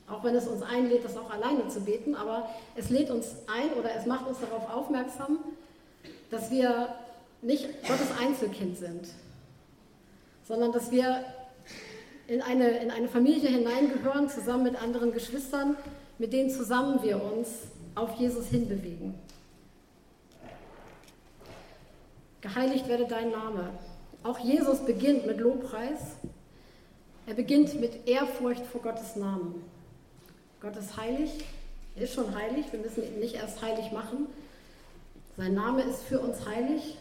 Auch 0.08 0.24
wenn 0.24 0.36
es 0.36 0.48
uns 0.48 0.62
einlädt, 0.62 1.04
das 1.04 1.18
auch 1.18 1.32
alleine 1.32 1.68
zu 1.70 1.82
beten, 1.82 2.14
aber 2.14 2.48
es 2.76 2.92
lädt 2.92 3.10
uns 3.10 3.38
ein 3.48 3.74
oder 3.80 3.96
es 3.96 4.06
macht 4.06 4.28
uns 4.28 4.38
darauf 4.42 4.70
aufmerksam, 4.70 5.40
dass 6.30 6.52
wir 6.52 6.94
nicht 7.42 7.68
Gottes 7.82 8.10
Einzelkind 8.22 8.78
sind, 8.78 9.08
sondern 10.44 10.72
dass 10.72 10.92
wir 10.92 11.26
in 12.28 12.44
eine, 12.44 12.78
in 12.78 12.92
eine 12.92 13.08
Familie 13.08 13.50
hineingehören, 13.50 14.30
zusammen 14.30 14.66
mit 14.66 14.80
anderen 14.80 15.14
Geschwistern, 15.14 15.76
mit 16.22 16.34
denen 16.34 16.52
zusammen 16.52 17.02
wir 17.02 17.20
uns 17.20 17.50
auf 17.96 18.14
Jesus 18.20 18.46
hinbewegen. 18.50 19.16
Geheiligt 22.42 22.88
werde 22.88 23.08
dein 23.08 23.32
Name. 23.32 23.72
Auch 24.22 24.38
Jesus 24.38 24.86
beginnt 24.86 25.26
mit 25.26 25.40
Lobpreis. 25.40 26.00
Er 27.26 27.34
beginnt 27.34 27.82
mit 27.82 28.08
Ehrfurcht 28.08 28.64
vor 28.68 28.84
Gottes 28.84 29.16
Namen. 29.16 29.64
Gott 30.62 30.76
ist 30.76 30.96
heilig, 30.96 31.44
ist 31.96 32.14
schon 32.14 32.36
heilig, 32.36 32.72
wir 32.72 32.80
müssen 32.80 33.04
ihn 33.04 33.20
nicht 33.20 33.34
erst 33.34 33.60
heilig 33.64 33.92
machen. 33.92 34.28
Sein 35.38 35.56
Name 35.56 35.82
ist 35.82 36.04
für 36.04 36.20
uns 36.20 36.46
heilig, 36.46 37.00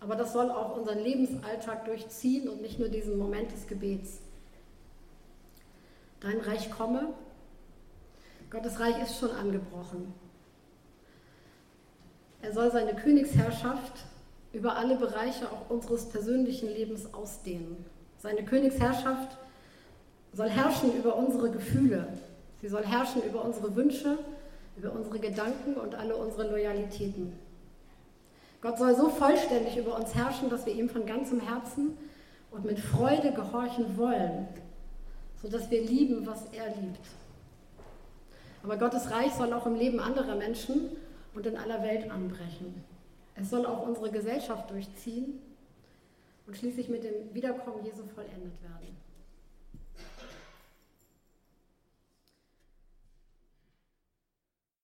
aber 0.00 0.16
das 0.16 0.34
soll 0.34 0.50
auch 0.50 0.76
unseren 0.76 0.98
Lebensalltag 0.98 1.86
durchziehen 1.86 2.50
und 2.50 2.60
nicht 2.60 2.78
nur 2.78 2.90
diesen 2.90 3.16
Moment 3.16 3.52
des 3.52 3.66
Gebets. 3.66 4.18
Dein 6.20 6.40
Reich 6.40 6.70
komme. 6.70 7.14
Gottes 8.52 8.78
Reich 8.78 9.00
ist 9.02 9.18
schon 9.18 9.30
angebrochen. 9.30 10.12
Er 12.42 12.52
soll 12.52 12.70
seine 12.70 12.94
Königsherrschaft 12.94 14.04
über 14.52 14.76
alle 14.76 14.96
Bereiche 14.96 15.46
auch 15.50 15.70
unseres 15.70 16.10
persönlichen 16.10 16.68
Lebens 16.68 17.14
ausdehnen. 17.14 17.82
Seine 18.18 18.44
Königsherrschaft 18.44 19.38
soll 20.34 20.50
herrschen 20.50 20.94
über 20.94 21.16
unsere 21.16 21.50
Gefühle. 21.50 22.08
Sie 22.60 22.68
soll 22.68 22.84
herrschen 22.84 23.22
über 23.22 23.42
unsere 23.42 23.74
Wünsche, 23.74 24.18
über 24.76 24.92
unsere 24.92 25.18
Gedanken 25.18 25.72
und 25.74 25.94
alle 25.94 26.14
unsere 26.14 26.50
Loyalitäten. 26.50 27.32
Gott 28.60 28.76
soll 28.76 28.94
so 28.94 29.08
vollständig 29.08 29.78
über 29.78 29.96
uns 29.96 30.14
herrschen, 30.14 30.50
dass 30.50 30.66
wir 30.66 30.74
ihm 30.74 30.90
von 30.90 31.06
ganzem 31.06 31.40
Herzen 31.40 31.96
und 32.50 32.66
mit 32.66 32.78
Freude 32.78 33.32
gehorchen 33.32 33.96
wollen, 33.96 34.46
sodass 35.40 35.70
wir 35.70 35.80
lieben, 35.80 36.26
was 36.26 36.44
er 36.52 36.66
liebt. 36.66 37.00
Aber 38.62 38.76
Gottes 38.76 39.10
Reich 39.10 39.32
soll 39.32 39.52
auch 39.52 39.66
im 39.66 39.74
Leben 39.74 40.00
anderer 40.00 40.36
Menschen 40.36 40.90
und 41.34 41.46
in 41.46 41.56
aller 41.56 41.82
Welt 41.82 42.10
anbrechen. 42.10 42.84
Es 43.34 43.50
soll 43.50 43.66
auch 43.66 43.86
unsere 43.86 44.10
Gesellschaft 44.10 44.70
durchziehen 44.70 45.40
und 46.46 46.56
schließlich 46.56 46.88
mit 46.88 47.04
dem 47.04 47.34
Wiederkommen 47.34 47.84
Jesu 47.84 48.04
vollendet 48.14 48.62
werden. 48.62 49.01